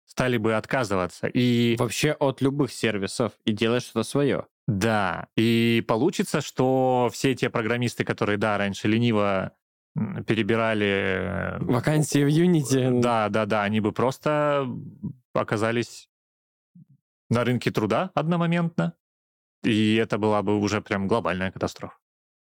стали 0.06 0.36
бы 0.36 0.54
отказываться. 0.54 1.26
И 1.26 1.76
Вообще 1.78 2.12
от 2.12 2.40
любых 2.40 2.72
сервисов 2.72 3.32
и 3.44 3.52
делать 3.52 3.82
что-то 3.82 4.04
свое. 4.04 4.46
да, 4.66 5.28
и 5.36 5.84
получится, 5.86 6.40
что 6.40 7.10
все 7.12 7.34
те 7.34 7.50
программисты, 7.50 8.04
которые, 8.04 8.38
да, 8.38 8.56
раньше 8.58 8.88
лениво 8.88 9.56
перебирали... 10.26 10.86
э, 10.86 11.58
Вакансии 11.60 12.24
в 12.24 12.28
Unity. 12.28 13.00
Да, 13.00 13.28
да, 13.28 13.46
да, 13.46 13.62
они 13.62 13.80
бы 13.80 13.92
просто 13.92 14.66
оказались 15.32 16.08
на 17.30 17.44
рынке 17.44 17.70
труда 17.70 18.10
одномоментно, 18.14 18.94
и 19.62 19.96
это 19.96 20.18
была 20.18 20.42
бы 20.42 20.58
уже 20.58 20.80
прям 20.80 21.08
глобальная 21.08 21.50
катастрофа. 21.50 21.96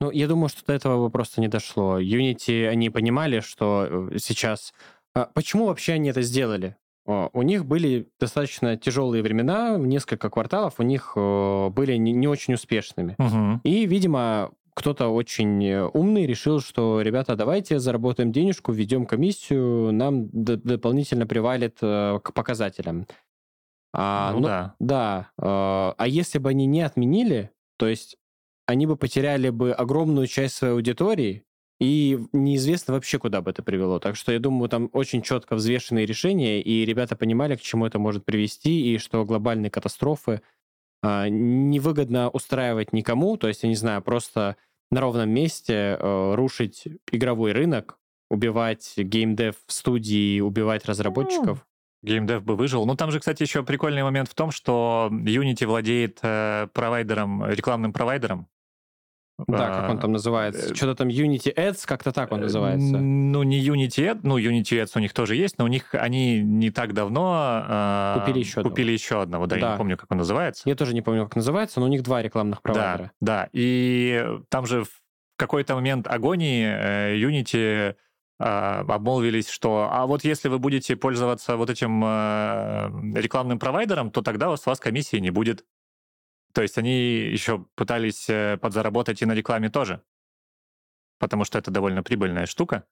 Ну, 0.01 0.11
я 0.11 0.27
думаю, 0.27 0.49
что 0.49 0.65
до 0.67 0.75
этого 0.75 1.07
бы 1.07 1.11
просто 1.11 1.41
не 1.41 1.49
дошло. 1.49 1.99
Unity, 1.99 2.67
они 2.67 2.91
понимали, 2.91 3.41
что 3.41 4.09
э, 4.11 4.19
сейчас... 4.19 4.75
А 5.15 5.25
Почему 5.33 5.67
вообще 5.67 5.95
они 5.95 6.11
это 6.11 6.21
сделали? 6.23 6.77
У 7.07 7.43
них 7.43 7.65
были 7.65 8.09
достаточно 8.19 8.77
тяжелые 8.77 9.23
времена, 9.23 9.77
несколько 9.79 10.29
кварталов 10.29 10.75
у 10.79 10.83
них 10.83 11.13
э, 11.15 11.69
были 11.69 11.95
не 11.95 12.13
не 12.13 12.27
очень 12.27 12.55
успешными. 12.55 13.15
Мгм. 13.17 13.61
И, 13.63 13.87
видимо, 13.87 14.51
кто-то 14.77 15.09
очень 15.09 15.65
э, 15.65 15.89
умный 15.95 16.27
решил, 16.27 16.61
что, 16.61 17.01
ребята, 17.01 17.35
давайте 17.35 17.79
заработаем 17.79 18.31
денежку, 18.31 18.73
введем 18.73 19.07
комиссию, 19.07 19.91
нам 19.91 20.29
дополнительно 20.31 21.27
привалит 21.27 21.79
э, 21.81 22.21
к 22.23 22.35
показателям. 22.35 23.07
А, 23.95 24.33
ну, 24.33 24.41
ну, 24.41 24.47
да. 24.47 24.75
да. 24.79 25.31
э, 25.39 25.95
А 25.97 26.07
если 26.07 26.39
бы 26.39 26.51
они 26.51 26.67
не 26.67 26.83
отменили, 26.83 27.53
то 27.79 27.89
есть 27.89 28.19
они 28.67 28.87
бы 28.87 28.97
потеряли 28.97 29.49
бы 29.49 29.73
огромную 29.73 30.27
часть 30.27 30.57
своей 30.57 30.75
аудитории, 30.75 31.45
и 31.81 32.19
неизвестно 32.33 32.95
вообще, 32.95 33.19
куда 33.19 33.41
бы 33.41 33.51
это 33.51 33.63
привело. 33.63 33.99
Так 33.99 34.17
что 34.17 34.33
я 34.33 34.39
думаю, 34.39 34.69
там 34.69 34.91
очень 34.93 35.23
четко 35.23 35.57
взвешенные 35.57 36.05
решения, 36.05 36.61
и 36.61 36.85
ребята 36.85 37.17
понимали, 37.17 37.57
к 37.57 37.63
чему 37.63 37.87
это 37.87 37.99
может 37.99 38.27
привести, 38.27 38.95
и 38.95 38.99
что 38.99 39.25
глобальные 39.25 39.71
катастрофы 39.71 40.43
невыгодно 41.03 42.31
устраивать 42.31 42.93
никому. 42.93 43.37
То 43.37 43.49
есть, 43.49 43.63
я 43.63 43.69
не 43.69 43.75
знаю, 43.75 44.03
просто 44.03 44.57
на 44.91 45.01
ровном 45.01 45.29
месте 45.31 45.99
э, 45.99 46.35
рушить 46.35 46.85
игровой 47.11 47.53
рынок, 47.53 47.99
убивать 48.31 48.95
геймдев 48.97 49.57
в 49.67 49.73
студии, 49.73 50.41
убивать 50.41 50.85
разработчиков. 50.87 51.67
Геймдев 52.03 52.45
бы 52.45 52.57
выжил. 52.57 52.87
Ну, 52.87 52.95
там 52.95 53.11
же, 53.11 53.19
кстати, 53.19 53.43
еще 53.43 53.63
прикольный 53.63 54.03
момент 54.03 54.29
в 54.29 54.35
том, 54.35 54.51
что 54.51 55.09
Unity 55.11 55.67
владеет 55.67 56.21
э, 56.23 56.69
провайдером, 56.73 57.45
рекламным 57.47 57.93
провайдером. 57.93 58.49
Да, 59.47 59.69
как 59.81 59.91
он 59.91 59.99
там 59.99 60.13
называется? 60.13 60.73
э, 60.73 60.75
Что-то 60.75 60.95
там 60.95 61.09
Unity 61.09 61.55
Ads, 61.55 61.87
как-то 61.87 62.11
так 62.13 62.33
он 62.33 62.41
Э, 62.41 62.43
называется. 62.45 62.97
Ну, 62.99 63.43
не 63.43 63.61
Unity 63.61 64.13
Ads, 64.13 64.21
ну, 64.23 64.39
Unity 64.39 64.83
Ads 64.83 64.93
у 64.97 64.99
них 64.99 65.13
тоже 65.13 65.37
есть, 65.37 65.59
но 65.59 65.65
у 65.65 65.69
них 65.69 65.95
они 65.95 66.41
не 66.41 66.71
так 66.71 66.95
давно 66.95 67.65
э, 67.69 68.17
Купили 68.21 68.39
еще 68.39 68.61
одного. 68.61 68.71
купили 68.71 68.93
еще 68.93 69.21
одного, 69.23 69.47
да, 69.47 69.57
я 69.57 69.63
Да. 69.63 69.73
не 69.73 69.79
помню, 69.79 69.97
как 69.99 70.11
он 70.11 70.19
называется. 70.19 70.63
Я 70.69 70.75
тоже 70.75 70.95
не 70.95 71.03
помню, 71.03 71.25
как 71.25 71.37
называется, 71.37 71.81
но 71.81 71.87
у 71.87 71.89
них 71.91 72.03
два 72.03 72.23
рекламных 72.23 72.63
провайдера. 72.63 73.13
Да, 73.21 73.43
да. 73.45 73.49
И 73.53 74.27
там 74.49 74.65
же 74.67 74.85
в 74.85 74.89
какой-то 75.37 75.75
момент 75.75 76.07
агонии 76.09 76.65
э, 76.67 77.17
Unity 77.19 77.95
э, 78.39 78.45
обмолвились, 78.89 79.49
что 79.51 79.89
а 79.91 80.07
вот 80.07 80.25
если 80.25 80.49
вы 80.49 80.59
будете 80.59 80.97
пользоваться 80.97 81.57
вот 81.57 81.69
этим 81.71 82.03
рекламным 83.15 83.59
провайдером, 83.59 84.11
то 84.11 84.23
тогда 84.23 84.51
у 84.51 84.57
вас 84.65 84.81
комиссии 84.81 85.17
не 85.19 85.31
будет. 85.31 85.65
То 86.57 86.63
есть 86.63 86.79
они 86.79 86.91
еще 87.33 87.67
пытались 87.75 88.31
э, 88.31 88.57
подзаработать 88.57 89.21
и 89.21 89.27
на 89.27 89.33
рекламе 89.33 89.69
тоже, 89.69 90.01
потому 91.19 91.45
что 91.45 91.59
это 91.59 91.71
довольно 91.71 92.03
прибыльная 92.03 92.47
штука. 92.47 92.85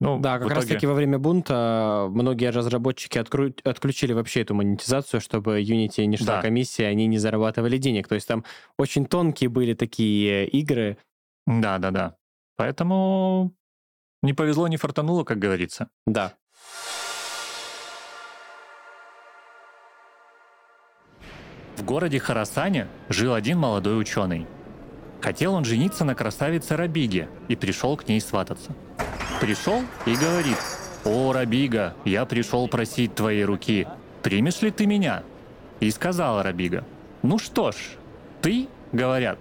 Ну, 0.00 0.18
Да, 0.18 0.40
как 0.40 0.48
раз 0.50 0.64
итоге- 0.64 0.74
таки 0.74 0.86
во 0.88 0.94
время 0.94 1.20
бунта 1.20 2.08
многие 2.10 2.50
разработчики 2.50 3.16
откру- 3.18 3.54
отключили 3.62 4.12
вообще 4.14 4.40
эту 4.42 4.56
монетизацию, 4.56 5.20
чтобы 5.20 5.62
Unity 5.62 6.04
не 6.06 6.16
шла 6.16 6.26
Да. 6.38 6.42
комиссия, 6.42 6.88
они 6.88 7.06
не 7.06 7.18
зарабатывали 7.18 7.78
денег. 7.78 8.08
То 8.08 8.16
есть 8.16 8.26
там 8.26 8.44
очень 8.78 9.06
тонкие 9.06 9.48
были 9.48 9.74
такие 9.74 10.48
игры. 10.48 10.98
Да, 11.46 11.78
да, 11.78 11.92
да. 11.92 12.16
Поэтому 12.56 13.54
не 14.24 14.32
повезло, 14.32 14.66
не 14.66 14.76
фартануло, 14.76 15.22
как 15.22 15.38
говорится. 15.38 15.88
Да. 16.04 16.34
В 21.76 21.84
городе 21.84 22.18
Харасане 22.18 22.86
жил 23.08 23.34
один 23.34 23.58
молодой 23.58 24.00
ученый. 24.00 24.46
Хотел 25.20 25.54
он 25.54 25.64
жениться 25.64 26.04
на 26.04 26.14
красавице 26.14 26.76
Рабиге 26.76 27.28
и 27.48 27.56
пришел 27.56 27.96
к 27.96 28.06
ней 28.08 28.20
свататься. 28.20 28.74
Пришел 29.40 29.82
и 30.06 30.14
говорит, 30.14 30.56
«О, 31.04 31.32
Рабига, 31.32 31.94
я 32.04 32.24
пришел 32.24 32.68
просить 32.68 33.14
твоей 33.14 33.44
руки, 33.44 33.86
примешь 34.22 34.62
ли 34.62 34.70
ты 34.70 34.86
меня?» 34.86 35.22
и 35.80 35.90
сказала 35.90 36.42
Рабига, 36.42 36.84
«Ну 37.22 37.38
что 37.38 37.72
ж, 37.72 37.76
ты, 38.40 38.68
говорят, 38.92 39.38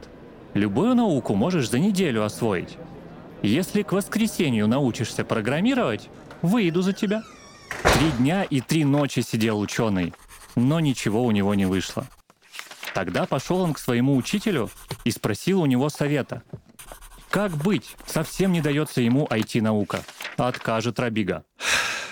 любую 0.53 0.95
науку 0.95 1.35
можешь 1.35 1.69
за 1.69 1.79
неделю 1.79 2.23
освоить. 2.23 2.77
Если 3.41 3.83
к 3.83 3.91
воскресенью 3.91 4.67
научишься 4.67 5.23
программировать, 5.23 6.09
выйду 6.41 6.81
за 6.81 6.93
тебя». 6.93 7.23
Три 7.83 8.11
дня 8.17 8.43
и 8.43 8.61
три 8.61 8.85
ночи 8.85 9.21
сидел 9.21 9.59
ученый, 9.59 10.13
но 10.55 10.79
ничего 10.79 11.23
у 11.23 11.31
него 11.31 11.53
не 11.53 11.65
вышло. 11.65 12.05
Тогда 12.93 13.25
пошел 13.25 13.61
он 13.61 13.73
к 13.73 13.79
своему 13.79 14.15
учителю 14.15 14.69
и 15.03 15.11
спросил 15.11 15.61
у 15.61 15.65
него 15.65 15.89
совета. 15.89 16.43
Как 17.29 17.51
быть? 17.51 17.95
Совсем 18.05 18.51
не 18.51 18.61
дается 18.61 19.01
ему 19.01 19.25
IT-наука. 19.25 20.03
Откажет 20.37 20.99
Рабига. 20.99 21.43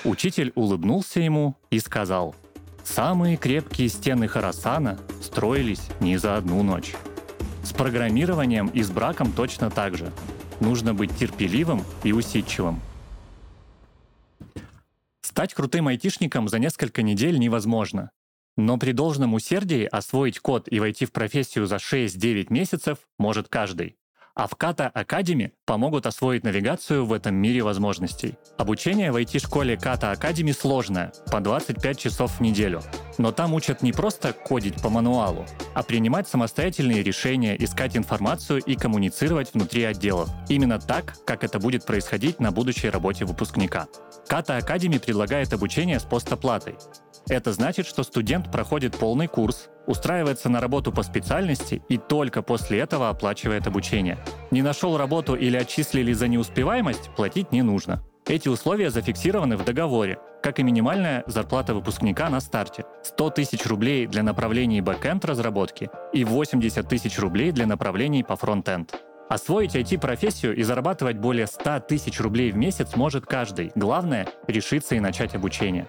Учитель 0.03 0.51
улыбнулся 0.55 1.19
ему 1.19 1.55
и 1.69 1.79
сказал, 1.79 2.35
«Самые 2.83 3.37
крепкие 3.37 3.87
стены 3.87 4.27
Харасана 4.27 4.97
строились 5.21 5.83
не 5.99 6.17
за 6.17 6.37
одну 6.37 6.63
ночь. 6.63 6.95
С 7.63 7.71
программированием 7.71 8.67
и 8.67 8.81
с 8.81 8.89
браком 8.89 9.31
точно 9.31 9.69
так 9.69 9.95
же. 9.95 10.11
Нужно 10.59 10.95
быть 10.95 11.15
терпеливым 11.15 11.83
и 12.03 12.11
усидчивым. 12.11 12.81
Стать 15.21 15.53
крутым 15.53 15.87
айтишником 15.87 16.49
за 16.49 16.57
несколько 16.57 17.03
недель 17.03 17.37
невозможно. 17.37 18.09
Но 18.57 18.77
при 18.77 18.91
должном 18.91 19.33
усердии 19.33 19.85
освоить 19.85 20.39
код 20.39 20.67
и 20.71 20.79
войти 20.79 21.05
в 21.05 21.11
профессию 21.11 21.65
за 21.65 21.77
6-9 21.77 22.47
месяцев 22.49 22.99
может 23.17 23.47
каждый. 23.47 23.97
А 24.35 24.47
в 24.47 24.53
Kata 24.53 24.91
Academy 24.93 25.51
помогут 25.71 26.05
освоить 26.05 26.43
навигацию 26.43 27.05
в 27.05 27.13
этом 27.13 27.35
мире 27.35 27.61
возможностей. 27.61 28.35
Обучение 28.57 29.09
в 29.09 29.15
IT-школе 29.15 29.75
Kata 29.75 30.13
Academy 30.13 30.51
сложное, 30.51 31.13
по 31.31 31.39
25 31.39 31.97
часов 31.97 32.39
в 32.39 32.41
неделю. 32.41 32.81
Но 33.17 33.31
там 33.31 33.53
учат 33.53 33.81
не 33.81 33.93
просто 33.93 34.33
кодить 34.33 34.81
по 34.81 34.89
мануалу, 34.89 35.45
а 35.73 35.81
принимать 35.83 36.27
самостоятельные 36.27 37.03
решения, 37.03 37.55
искать 37.57 37.95
информацию 37.95 38.59
и 38.59 38.75
коммуницировать 38.75 39.53
внутри 39.53 39.85
отделов. 39.85 40.29
Именно 40.49 40.77
так, 40.77 41.15
как 41.25 41.45
это 41.45 41.57
будет 41.57 41.85
происходить 41.85 42.41
на 42.41 42.51
будущей 42.51 42.89
работе 42.89 43.23
выпускника. 43.23 43.87
Kata 44.29 44.59
Academy 44.59 44.99
предлагает 44.99 45.53
обучение 45.53 46.01
с 46.01 46.03
постоплатой. 46.03 46.75
Это 47.29 47.53
значит, 47.53 47.87
что 47.87 48.03
студент 48.03 48.51
проходит 48.51 48.97
полный 48.97 49.27
курс, 49.27 49.69
устраивается 49.87 50.49
на 50.49 50.59
работу 50.59 50.91
по 50.91 51.03
специальности 51.03 51.81
и 51.89 51.97
только 51.97 52.41
после 52.41 52.79
этого 52.79 53.09
оплачивает 53.09 53.67
обучение. 53.67 54.17
Не 54.51 54.61
нашел 54.61 54.97
работу 54.97 55.35
или 55.35 55.57
отчислили 55.61 56.13
за 56.13 56.27
неуспеваемость, 56.27 57.09
платить 57.15 57.51
не 57.51 57.61
нужно. 57.61 58.03
Эти 58.27 58.49
условия 58.49 58.91
зафиксированы 58.91 59.57
в 59.57 59.65
договоре, 59.65 60.19
как 60.43 60.59
и 60.59 60.63
минимальная 60.63 61.23
зарплата 61.27 61.73
выпускника 61.73 62.29
на 62.29 62.39
старте. 62.39 62.85
100 63.03 63.29
тысяч 63.31 63.65
рублей 63.65 64.07
для 64.07 64.23
направлений 64.23 64.81
бэкэнд 64.81 65.25
разработки 65.25 65.89
и 66.13 66.23
80 66.23 66.87
тысяч 66.87 67.17
рублей 67.19 67.51
для 67.51 67.65
направлений 67.65 68.23
по 68.23 68.35
фронтенд. 68.35 68.93
Освоить 69.29 69.75
IT-профессию 69.75 70.55
и 70.55 70.63
зарабатывать 70.63 71.17
более 71.17 71.47
100 71.47 71.81
тысяч 71.81 72.19
рублей 72.19 72.51
в 72.51 72.57
месяц 72.57 72.95
может 72.95 73.25
каждый. 73.25 73.71
Главное— 73.75 74.27
решиться 74.47 74.95
и 74.95 74.99
начать 74.99 75.35
обучение. 75.35 75.87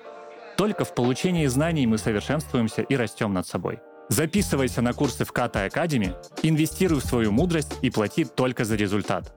Только 0.56 0.85
в 0.85 0.94
получении 0.94 1.46
знаний 1.46 1.87
мы 1.87 1.98
совершенствуемся 1.98 2.82
и 2.82 2.94
растем 2.94 3.32
над 3.32 3.46
собой. 3.46 3.80
Записывайся 4.08 4.82
на 4.82 4.92
курсы 4.92 5.24
в 5.24 5.32
Kata 5.32 5.68
Academy, 5.68 6.14
инвестируй 6.42 7.00
в 7.00 7.04
свою 7.04 7.32
мудрость 7.32 7.78
и 7.82 7.90
плати 7.90 8.24
только 8.24 8.64
за 8.64 8.76
результат. 8.76 9.32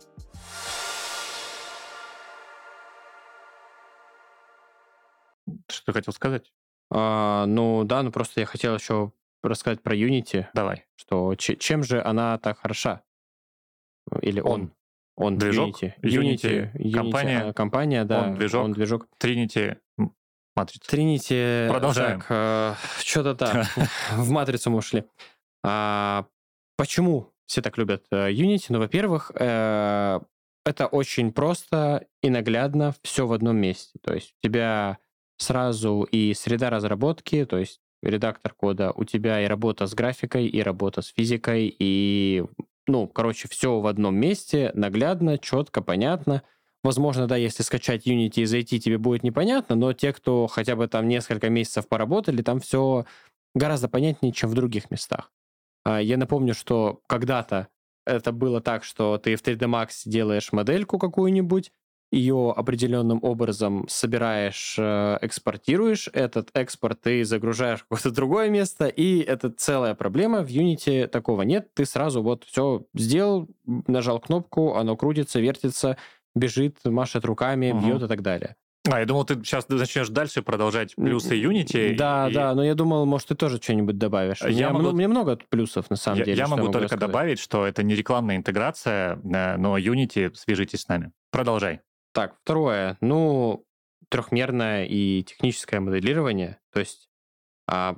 Что 5.69 5.85
ты 5.87 5.93
хотел 5.93 6.13
сказать? 6.13 6.51
А, 6.91 7.45
ну 7.45 7.83
да, 7.83 8.03
ну 8.03 8.11
просто 8.11 8.41
я 8.41 8.45
хотел 8.45 8.75
еще 8.75 9.11
рассказать 9.43 9.81
про 9.81 9.95
Unity. 9.95 10.47
Давай. 10.53 10.85
Что 10.95 11.35
чем 11.35 11.83
же 11.83 12.01
она 12.01 12.37
так 12.37 12.59
хороша? 12.59 13.03
Или 14.21 14.39
он? 14.39 14.71
Он, 15.15 15.37
движок? 15.37 15.81
Unity. 15.81 15.93
Unity, 16.01 16.73
Unity 16.73 16.91
компания, 16.91 17.41
а, 17.41 17.53
компания, 17.53 18.03
да. 18.03 18.23
Он 18.23 18.35
движок. 18.35 18.65
Он 18.65 18.73
движок. 18.73 19.07
Trinity 19.19 19.77
Матрица. 20.55 20.89
Тринити. 20.89 21.67
Продолжаем. 21.69 22.21
Так, 22.21 22.27
э, 22.29 22.73
что-то 22.99 23.33
да, 23.33 23.67
в 24.13 24.29
матрицу 24.29 24.69
мы 24.71 24.77
ушли. 24.77 25.03
А, 25.63 26.27
почему 26.77 27.33
все 27.45 27.61
так 27.61 27.77
любят 27.77 28.05
э, 28.11 28.31
Unity? 28.31 28.67
Ну, 28.69 28.79
во-первых, 28.79 29.31
э, 29.35 30.19
это 30.65 30.87
очень 30.87 31.33
просто 31.33 32.07
и 32.23 32.29
наглядно 32.29 32.95
все 33.03 33.27
в 33.27 33.33
одном 33.33 33.57
месте. 33.57 33.99
То 34.01 34.13
есть 34.13 34.33
у 34.41 34.47
тебя 34.47 34.97
сразу 35.37 36.03
и 36.11 36.33
среда 36.33 36.69
разработки, 36.69 37.45
то 37.45 37.57
есть 37.57 37.79
редактор 38.01 38.53
кода, 38.53 38.91
у 38.95 39.03
тебя 39.03 39.41
и 39.43 39.47
работа 39.47 39.87
с 39.87 39.93
графикой, 39.93 40.47
и 40.47 40.61
работа 40.61 41.01
с 41.01 41.07
физикой, 41.07 41.75
и, 41.77 42.43
ну, 42.87 43.07
короче, 43.07 43.47
все 43.47 43.79
в 43.79 43.87
одном 43.87 44.15
месте, 44.15 44.71
наглядно, 44.73 45.37
четко, 45.37 45.81
понятно— 45.81 46.43
Возможно, 46.85 47.25
да, 47.25 47.35
если 47.35 47.63
скачать 47.63 48.05
Unity 48.05 48.41
и 48.41 48.45
зайти, 48.45 48.79
тебе 48.79 48.99
будет 48.99 49.23
непонятно, 49.23 49.75
но 49.75 49.93
те, 49.93 50.13
кто 50.13 50.45
хотя 50.45 50.75
бы 50.75 50.87
там 50.87 51.07
несколько 51.07 51.49
месяцев 51.49 51.87
поработали, 51.87 52.43
там 52.43 52.59
все 52.59 53.07
гораздо 53.55 53.89
понятнее, 53.89 54.31
чем 54.31 54.51
в 54.51 54.53
других 54.53 54.91
местах. 54.91 55.31
А, 55.83 55.99
я 55.99 56.15
напомню, 56.15 56.53
что 56.53 57.01
когда-то 57.07 57.69
это 58.05 58.31
было 58.31 58.61
так, 58.61 58.83
что 58.83 59.17
ты 59.17 59.35
в 59.35 59.41
3D 59.41 59.61
Max 59.61 60.03
делаешь 60.05 60.51
модельку 60.51 60.99
какую-нибудь, 60.99 61.71
ее 62.15 62.53
определенным 62.55 63.19
образом 63.21 63.85
собираешь, 63.89 64.75
э, 64.79 65.17
экспортируешь, 65.21 66.09
этот 66.13 66.49
экспорт 66.53 67.01
ты 67.01 67.25
загружаешь 67.25 67.81
в 67.81 67.83
какое-то 67.83 68.11
другое 68.11 68.49
место, 68.49 68.87
и 68.87 69.19
это 69.19 69.49
целая 69.49 69.95
проблема. 69.95 70.41
В 70.41 70.47
Unity 70.47 71.07
такого 71.07 71.41
нет. 71.41 71.73
Ты 71.73 71.85
сразу 71.85 72.21
вот 72.21 72.45
все 72.45 72.85
сделал, 72.93 73.47
нажал 73.65 74.19
кнопку, 74.19 74.75
оно 74.75 74.95
крутится, 74.95 75.39
вертится, 75.39 75.97
бежит, 76.33 76.77
машет 76.85 77.25
руками, 77.25 77.71
угу. 77.71 77.85
бьет 77.85 78.03
и 78.03 78.07
так 78.07 78.21
далее. 78.21 78.55
А, 78.89 78.99
я 78.99 79.05
думал, 79.05 79.25
ты 79.25 79.35
сейчас 79.35 79.67
начнешь 79.67 80.09
дальше 80.09 80.41
продолжать 80.41 80.95
плюсы 80.95 81.35
Unity. 81.35 81.95
Да, 81.95 82.29
и... 82.29 82.33
да, 82.33 82.53
но 82.53 82.63
я 82.63 82.75
думал, 82.75 83.05
может, 83.05 83.29
ты 83.29 83.35
тоже 83.35 83.57
что-нибудь 83.57 83.97
добавишь. 83.97 84.41
Я 84.47 84.69
у, 84.69 84.73
могу... 84.73 84.89
у 84.89 84.91
меня 84.93 85.07
много 85.07 85.39
плюсов, 85.49 85.89
на 85.89 85.95
самом 85.95 86.19
я, 86.19 86.25
деле. 86.25 86.37
Я 86.37 86.47
могу 86.47 86.67
только 86.67 86.83
рассказать. 86.83 86.99
добавить, 86.99 87.39
что 87.39 87.65
это 87.65 87.83
не 87.83 87.95
рекламная 87.95 88.37
интеграция, 88.37 89.15
э, 89.15 89.57
но 89.57 89.77
Unity, 89.77 90.33
свяжитесь 90.35 90.81
с 90.81 90.87
нами. 90.87 91.11
Продолжай. 91.31 91.81
Так, 92.15 92.37
второе. 92.43 92.97
Ну, 93.01 93.65
трехмерное 94.07 94.85
и 94.85 95.21
техническое 95.23 95.81
моделирование. 95.81 96.59
То 96.71 96.79
есть 96.79 97.09
а, 97.67 97.97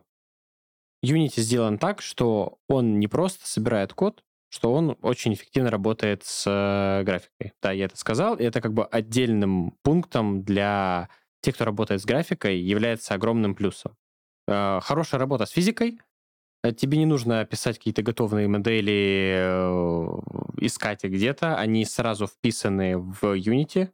Unity 1.06 1.39
сделан 1.39 1.77
так, 1.77 2.01
что 2.01 2.58
он 2.67 2.99
не 2.99 3.08
просто 3.08 3.47
собирает 3.47 3.93
код, 3.93 4.23
что 4.49 4.73
он 4.73 4.97
очень 5.03 5.36
эффективно 5.36 5.69
работает 5.69 6.23
с 6.23 6.45
э, 6.47 7.03
графикой. 7.03 7.53
Да, 7.62 7.71
я 7.71 7.86
это 7.86 7.95
сказал, 7.95 8.36
и 8.38 8.43
это 8.43 8.60
как 8.60 8.73
бы 8.73 8.86
отдельным 8.86 9.75
пунктом 9.84 10.41
для 10.41 11.10
тех, 11.41 11.53
кто 11.53 11.65
работает 11.65 12.01
с 12.01 12.06
графикой, 12.06 12.58
является 12.58 13.13
огромным 13.13 13.53
плюсом. 13.53 13.95
Э, 14.47 14.80
хорошая 14.82 15.19
работа 15.19 15.45
с 15.45 15.51
физикой, 15.51 15.99
э, 16.63 16.71
тебе 16.71 16.97
не 16.97 17.06
нужно 17.06 17.45
писать 17.45 17.77
какие-то 17.77 18.01
готовые 18.01 18.47
модели, 18.47 19.43
искать 20.60 21.03
их 21.03 21.12
где-то, 21.12 21.56
они 21.58 21.86
сразу 21.86 22.25
вписаны 22.25 22.97
в 22.97 23.23
Unity, 23.38 23.91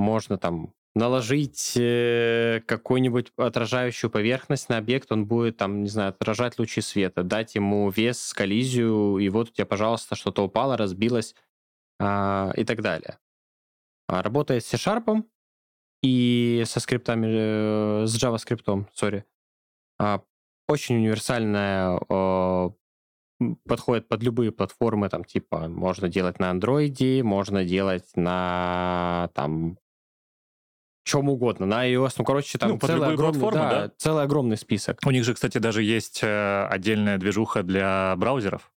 можно 0.00 0.38
там 0.38 0.72
наложить 0.94 1.74
э, 1.76 2.62
какую-нибудь 2.66 3.32
отражающую 3.36 4.10
поверхность 4.10 4.68
на 4.68 4.78
объект, 4.78 5.12
он 5.12 5.26
будет 5.26 5.56
там, 5.56 5.82
не 5.82 5.88
знаю, 5.88 6.10
отражать 6.10 6.58
лучи 6.58 6.80
света, 6.80 7.22
дать 7.22 7.54
ему 7.54 7.90
вес, 7.90 8.32
коллизию, 8.32 9.18
и 9.18 9.28
вот 9.28 9.50
у 9.50 9.52
тебя, 9.52 9.66
пожалуйста, 9.66 10.16
что-то 10.16 10.44
упало, 10.44 10.76
разбилось 10.76 11.36
а, 12.00 12.52
и 12.56 12.64
так 12.64 12.82
далее. 12.82 13.18
А, 14.08 14.22
работает 14.22 14.64
с 14.64 14.68
C-Sharp 14.68 15.24
и 16.02 16.64
со 16.66 16.80
скриптами, 16.80 17.26
э, 17.28 18.06
с 18.06 18.22
JavaScript, 18.22 18.86
сори. 18.92 19.24
А, 19.98 20.22
очень 20.68 20.96
универсальная, 20.96 22.00
подходит 23.64 24.08
под 24.08 24.22
любые 24.22 24.52
платформы, 24.52 25.08
там, 25.08 25.24
типа, 25.24 25.68
можно 25.68 26.08
делать 26.08 26.38
на 26.38 26.52
Android, 26.52 27.22
можно 27.22 27.64
делать 27.64 28.08
на, 28.14 29.30
там, 29.34 29.78
чем 31.10 31.28
угодно, 31.28 31.66
на 31.66 31.88
iOS, 31.88 32.14
ну, 32.18 32.24
короче, 32.24 32.56
там 32.58 32.70
ну, 32.70 32.78
целый, 32.78 33.12
огромный, 33.12 33.50
да, 33.50 33.70
да? 33.70 33.92
целый 33.96 34.22
огромный 34.22 34.56
список. 34.56 34.98
У 35.04 35.10
них 35.10 35.24
же, 35.24 35.34
кстати, 35.34 35.58
даже 35.58 35.82
есть 35.82 36.20
э, 36.22 36.66
отдельная 36.66 37.18
движуха 37.18 37.62
для 37.62 38.14
браузеров, 38.16 38.70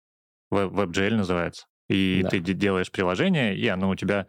WebGL 0.52 1.16
называется. 1.16 1.66
И 1.88 2.20
да. 2.22 2.30
ты 2.30 2.40
делаешь 2.40 2.90
приложение, 2.90 3.54
и 3.54 3.68
оно 3.68 3.90
у 3.90 3.94
тебя 3.96 4.26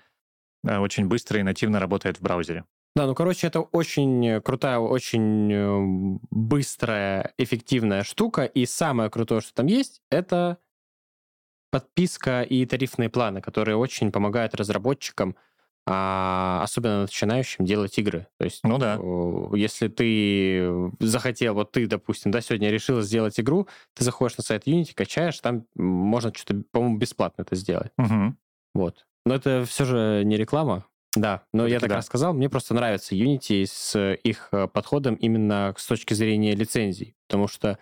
э, 0.66 0.78
очень 0.78 1.08
быстро 1.08 1.40
и 1.40 1.44
нативно 1.44 1.80
работает 1.80 2.18
в 2.18 2.22
браузере. 2.22 2.66
Да, 2.96 3.08
ну, 3.08 3.16
короче, 3.16 3.48
это 3.48 3.62
очень 3.62 4.42
крутая, 4.42 4.80
очень 4.80 5.52
э, 5.52 6.20
быстрая, 6.30 7.34
эффективная 7.38 8.04
штука. 8.04 8.44
И 8.44 8.66
самое 8.66 9.10
крутое, 9.10 9.40
что 9.40 9.54
там 9.54 9.68
есть, 9.68 10.02
это 10.12 10.58
подписка 11.72 12.44
и 12.44 12.66
тарифные 12.66 13.10
планы, 13.10 13.42
которые 13.42 13.78
очень 13.78 14.12
помогают 14.12 14.56
разработчикам 14.56 15.36
а 15.86 16.62
особенно 16.64 17.02
начинающим 17.02 17.66
делать 17.66 17.98
игры. 17.98 18.28
То 18.38 18.46
есть, 18.46 18.62
ну 18.64 18.78
да. 18.78 19.00
если 19.56 19.90
ты 19.90 20.92
захотел, 21.00 21.56
вот 21.56 21.72
ты, 21.72 21.88
допустим, 21.88 22.32
да, 22.32 22.42
сегодня 22.42 22.70
решил 22.70 23.02
сделать 23.02 23.40
игру, 23.40 23.68
ты 23.94 24.04
заходишь 24.04 24.38
на 24.38 24.44
сайт 24.44 24.66
Unity, 24.66 24.94
качаешь, 24.94 25.40
там 25.40 25.66
можно 25.76 26.34
что-то, 26.34 26.64
по-моему, 26.72 26.98
бесплатно 26.98 27.42
это 27.42 27.56
сделать. 27.56 27.92
Угу. 27.98 28.36
Вот. 28.76 29.06
Но 29.26 29.36
это 29.36 29.66
все 29.66 29.86
же 29.86 30.22
не 30.24 30.38
реклама. 30.38 30.86
Да, 31.16 31.44
но 31.54 31.68
я 31.68 31.80
так 31.80 31.90
да. 31.90 31.98
рассказал, 31.98 32.34
мне 32.34 32.50
просто 32.50 32.74
нравится 32.74 33.14
Unity 33.14 33.66
с 33.68 34.16
их 34.24 34.50
э, 34.52 34.68
подходом 34.68 35.14
именно 35.16 35.74
с 35.78 35.86
точки 35.86 36.16
зрения 36.16 36.56
лицензий, 36.56 37.16
потому 37.28 37.48
что 37.48 37.78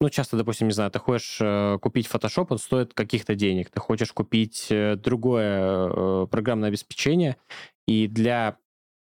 ну, 0.00 0.10
часто, 0.10 0.36
допустим, 0.36 0.68
не 0.68 0.74
знаю, 0.74 0.90
ты 0.90 0.98
хочешь 0.98 1.38
э, 1.40 1.78
купить 1.80 2.06
Photoshop, 2.06 2.48
он 2.50 2.58
стоит 2.58 2.92
каких-то 2.92 3.34
денег. 3.34 3.70
Ты 3.70 3.80
хочешь 3.80 4.12
купить 4.12 4.66
э, 4.70 4.96
другое 4.96 5.88
э, 5.88 6.26
программное 6.30 6.68
обеспечение, 6.68 7.36
и 7.86 8.06
для 8.06 8.58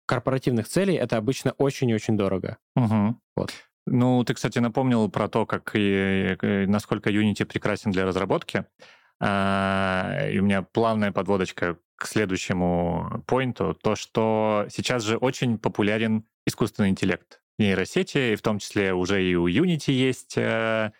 корпоративных 0.05 0.67
целей 0.67 0.95
это 0.95 1.17
обычно 1.17 1.51
очень 1.51 1.89
и 1.89 1.93
очень 1.93 2.17
дорого. 2.17 2.57
Угу. 2.75 3.15
Вот. 3.35 3.51
Ну, 3.87 4.23
ты, 4.23 4.33
кстати, 4.33 4.59
напомнил 4.59 5.09
про 5.09 5.27
то, 5.27 5.45
как 5.45 5.71
и, 5.75 6.37
и 6.41 6.65
насколько 6.67 7.09
Unity 7.09 7.45
прекрасен 7.45 7.91
для 7.91 8.05
разработки. 8.05 8.65
А, 9.19 10.27
и 10.31 10.39
у 10.39 10.43
меня 10.43 10.61
плавная 10.61 11.11
подводочка 11.11 11.77
к 11.97 12.07
следующему 12.07 13.23
поинту. 13.27 13.73
То, 13.73 13.95
что 13.95 14.65
сейчас 14.69 15.03
же 15.03 15.17
очень 15.17 15.57
популярен 15.57 16.23
искусственный 16.45 16.89
интеллект 16.89 17.41
нейросети, 17.59 18.33
и 18.33 18.35
в 18.35 18.41
том 18.41 18.59
числе 18.59 18.93
уже 18.93 19.23
и 19.23 19.35
у 19.35 19.47
Unity 19.47 19.91
есть 19.91 20.37
э, 20.37 20.91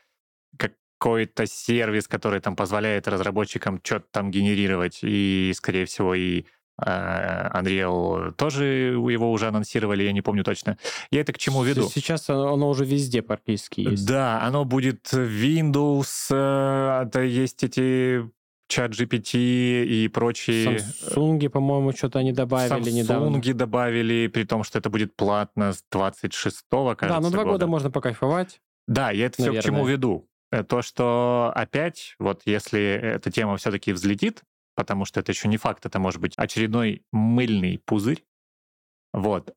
какой-то 0.58 1.48
сервис, 1.48 2.08
который 2.08 2.42
там 2.42 2.56
позволяет 2.56 3.08
разработчикам 3.08 3.80
что-то 3.84 4.06
там 4.12 4.32
генерировать, 4.32 5.00
и, 5.02 5.52
скорее 5.56 5.86
всего, 5.86 6.14
и 6.14 6.46
э, 6.82 7.50
Unreal 7.54 8.34
тоже 8.34 8.66
его 8.66 9.32
уже 9.32 9.48
анонсировали, 9.48 10.04
я 10.04 10.12
не 10.12 10.22
помню 10.22 10.44
точно. 10.44 10.78
Я 11.10 11.22
это 11.22 11.34
к 11.34 11.38
чему 11.38 11.64
веду? 11.64 11.90
Сейчас 11.90 12.30
оно, 12.30 12.54
оно 12.54 12.70
уже 12.70 12.86
везде 12.86 13.22
практически 13.22 13.82
есть. 13.82 14.06
Да, 14.06 14.42
оно 14.42 14.66
будет 14.66 15.14
Windows, 15.14 16.28
это 16.30 17.22
есть 17.22 17.64
эти 17.64 18.30
чат 18.70 18.92
GPT 18.92 19.84
и 19.84 20.08
прочие... 20.08 20.78
Samsung, 20.78 21.50
по-моему, 21.50 21.92
что-то 21.92 22.20
они 22.20 22.32
добавили 22.32 22.80
Samsung 22.80 22.92
недавно. 22.92 23.42
добавили, 23.42 24.28
при 24.28 24.44
том, 24.46 24.64
что 24.64 24.78
это 24.78 24.90
будет 24.90 25.16
платно 25.16 25.74
с 25.74 25.84
26-го, 25.92 26.96
кажется, 26.96 27.20
Да, 27.20 27.20
ну 27.20 27.32
два 27.32 27.44
года. 27.44 27.54
года 27.54 27.68
можно 27.68 27.92
покайфовать. 27.92 28.62
Да, 28.88 29.12
я 29.12 29.26
это 29.26 29.42
все 29.42 29.60
к 29.60 29.64
чему 29.64 29.86
веду. 29.86 30.30
Э, 30.52 30.64
то, 30.64 30.82
что 30.82 31.52
опять, 31.56 32.16
вот 32.20 32.44
если 32.46 32.80
эта 32.82 33.32
тема 33.32 33.58
все-таки 33.58 33.92
взлетит, 33.92 34.44
потому 34.76 35.06
что 35.06 35.20
это 35.20 35.32
еще 35.32 35.48
не 35.48 35.58
факт, 35.58 35.86
это 35.86 36.00
может 36.00 36.22
быть 36.22 36.34
очередной 36.38 37.04
мыльный 37.12 37.82
пузырь, 37.86 38.24
вот. 39.12 39.50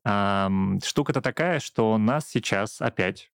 Штука-то 0.83 1.21
такая, 1.21 1.59
что 1.59 1.97
нас 1.99 2.27
сейчас 2.27 2.81
опять 2.81 3.31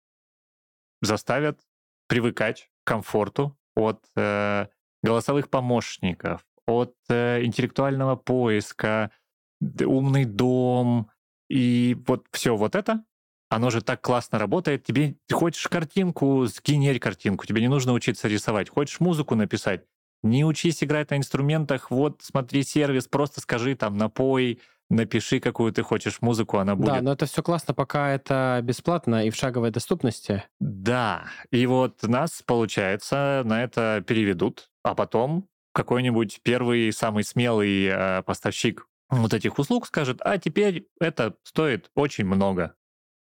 заставят 1.03 1.61
привыкать 2.07 2.70
к 2.85 2.87
комфорту 2.87 3.59
от 3.75 4.05
э, 4.16 4.68
голосовых 5.05 5.50
помощников, 5.50 6.44
от 6.66 6.94
э, 7.09 7.44
интеллектуального 7.44 8.16
поиска, 8.16 9.11
умный 9.61 10.24
дом 10.24 11.11
и 11.48 11.96
вот 12.07 12.26
все 12.32 12.57
вот 12.57 12.74
это, 12.74 13.05
оно 13.50 13.70
же 13.70 13.82
так 13.82 14.00
классно 14.00 14.38
работает. 14.38 14.84
Тебе 14.84 15.16
ты 15.26 15.34
хочешь 15.34 15.68
картинку, 15.68 16.46
сгенерь 16.46 16.98
картинку, 16.98 17.46
тебе 17.46 17.61
не 17.61 17.68
нужно 17.68 17.92
учиться 17.92 18.28
рисовать. 18.28 18.68
Хочешь 18.68 19.00
музыку 19.00 19.34
написать, 19.34 19.84
не 20.22 20.44
учись 20.44 20.82
играть 20.82 21.11
на 21.11 21.18
инструментах, 21.18 21.90
вот 21.90 22.22
смотри 22.22 22.62
сервис, 22.62 23.07
просто 23.07 23.42
скажи 23.42 23.76
там 23.76 23.98
напой, 23.98 24.61
напиши, 24.88 25.38
какую 25.38 25.72
ты 25.72 25.82
хочешь 25.82 26.22
музыку, 26.22 26.59
она 26.59 26.76
будет. 26.76 26.94
Да, 26.94 27.02
но 27.02 27.12
это 27.12 27.26
все 27.26 27.42
классно, 27.42 27.74
пока 27.74 28.11
это 28.11 28.61
бесплатно 28.62 29.26
и 29.26 29.30
в 29.30 29.36
шаговой 29.36 29.70
доступности. 29.70 30.44
Да, 30.61 31.26
и 31.50 31.66
вот 31.66 32.02
нас, 32.02 32.42
получается, 32.44 33.42
на 33.44 33.62
это 33.62 34.02
переведут, 34.07 34.70
а 34.85 34.95
потом 34.95 35.49
какой-нибудь 35.72 36.41
первый 36.45 36.93
самый 36.93 37.24
смелый 37.24 37.87
э, 37.87 38.22
поставщик 38.22 38.87
вот 39.11 39.35
этих 39.35 39.59
услуг 39.59 39.87
скажет, 39.87 40.18
а 40.20 40.39
теперь 40.39 40.87
это 41.01 41.37
стоит 41.43 41.91
очень 41.95 42.24
много. 42.24 42.74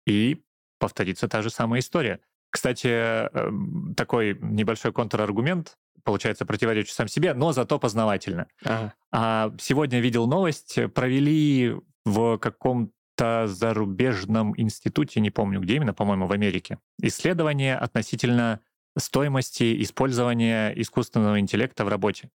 И 0.07 0.43
повторится 0.79 1.29
та 1.29 1.43
же 1.43 1.51
самая 1.51 1.81
история. 1.81 2.21
Кстати, 2.51 2.89
эм, 2.89 3.95
такой 3.95 4.37
небольшой 4.41 4.93
контраргумент, 4.93 5.79
получается, 6.05 6.45
противоречит 6.45 6.95
сам 6.95 7.09
себе, 7.09 7.35
но 7.35 7.53
зато 7.53 7.79
познавательно. 7.79 8.49
Ага. 8.65 8.95
А 9.13 9.53
сегодня 9.61 10.01
видел 10.01 10.27
новость, 10.27 10.79
провели 10.95 11.77
в 12.05 12.39
каком-то 12.39 13.47
зарубежном 13.47 14.55
институте, 14.57 15.21
не 15.21 15.31
помню 15.31 15.61
где 15.61 15.77
именно, 15.77 15.95
по-моему, 15.95 16.27
в 16.27 16.33
Америке, 16.33 16.79
исследование 17.01 17.77
относительно 17.77 18.61
стоимости 18.97 19.83
использования 19.83 20.73
искусственного 20.81 21.41
интеллекта 21.41 21.85
в 21.85 21.89
работе. 21.89 22.31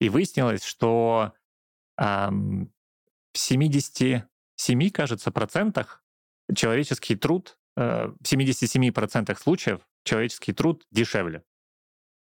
И 0.00 0.08
выяснилось, 0.08 0.64
что 0.64 1.32
эм, 1.98 2.72
в 3.32 3.38
77, 3.38 4.90
кажется, 4.90 5.30
процентах 5.30 6.04
человеческий 6.54 7.16
труд, 7.16 7.58
э, 7.76 8.08
в 8.08 8.22
77% 8.22 9.38
случаев 9.38 9.80
человеческий 10.04 10.52
труд 10.52 10.86
дешевле, 10.90 11.44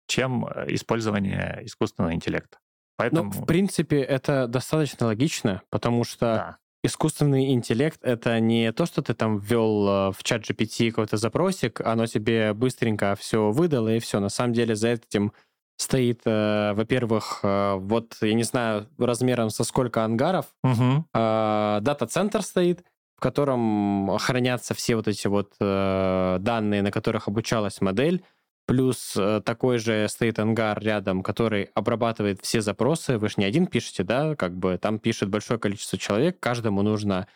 чем 0.06 0.46
э, 0.46 0.66
использование 0.74 1.60
искусственного 1.64 2.14
интеллекта. 2.14 2.58
Поэтому... 2.96 3.32
Ну, 3.32 3.42
в 3.42 3.46
принципе, 3.46 4.00
это 4.00 4.46
достаточно 4.46 5.06
логично, 5.06 5.62
потому 5.70 6.04
что 6.04 6.20
Да. 6.20 6.58
Искусственный 6.82 7.52
интеллект— 7.52 7.98
это 8.02 8.38
не 8.40 8.72
то, 8.72 8.86
что 8.86 9.02
ты 9.02 9.14
там 9.14 9.38
ввел 9.38 9.88
э, 9.88 10.12
в 10.12 10.22
чат 10.22 10.42
GPT 10.42 10.90
какой-то 10.90 11.16
запросик, 11.16 11.80
оно 11.80 12.06
тебе 12.06 12.52
быстренько 12.54 13.14
все 13.18 13.50
выдало, 13.50 13.94
и 13.94 13.98
все. 14.00 14.20
На 14.20 14.28
самом 14.28 14.52
деле 14.52 14.74
за 14.74 14.88
этим 14.88 15.32
стоит, 15.76 16.22
э, 16.24 16.72
во-первых, 16.74 17.40
э, 17.42 17.74
вот, 17.76 18.16
я 18.20 18.34
не 18.34 18.42
знаю, 18.44 18.88
размером 18.98 19.50
со 19.50 19.64
сколько 19.64 20.04
ангаров, 20.04 20.46
Мгм. 20.62 21.06
э, 21.14 21.78
дата-центр 21.82 22.42
стоит, 22.42 22.84
в 23.16 23.20
котором 23.20 24.16
хранятся 24.18 24.74
все 24.74 24.96
вот 24.96 25.06
эти 25.08 25.28
вот 25.28 25.52
э, 25.60 26.36
данные, 26.40 26.82
на 26.82 26.90
которых 26.90 27.28
обучалась 27.28 27.80
модель, 27.80 28.24
плюс 28.66 29.14
э, 29.16 29.40
такой 29.44 29.78
же 29.78 30.08
стоит 30.08 30.38
ангар 30.38 30.80
рядом, 30.80 31.22
который 31.22 31.64
обрабатывает 31.74 32.40
все 32.42 32.60
запросы. 32.60 33.18
Вы 33.18 33.28
же 33.28 33.34
не 33.38 33.44
один 33.44 33.66
пишете, 33.66 34.04
да, 34.04 34.36
как 34.36 34.56
бы 34.56 34.78
там 34.78 34.98
пишет 34.98 35.28
большое 35.28 35.58
количество 35.58 35.98
человек, 35.98 36.38
каждому 36.40 36.82
нужно 36.82 37.26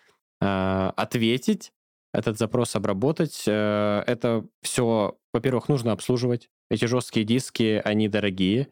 э, 0.41 0.93
ответить, 0.97 1.73
этот 2.13 2.39
запрос 2.39 2.75
обработать. 2.77 3.45
Э, 3.47 4.03
это 4.07 4.45
все, 4.63 5.19
во-первых, 5.33 5.69
нужно 5.69 5.93
обслуживать. 5.93 6.49
Эти 6.71 6.87
жесткие 6.87 7.25
диски, 7.25 7.81
они 7.85 8.09
дорогие. 8.09 8.69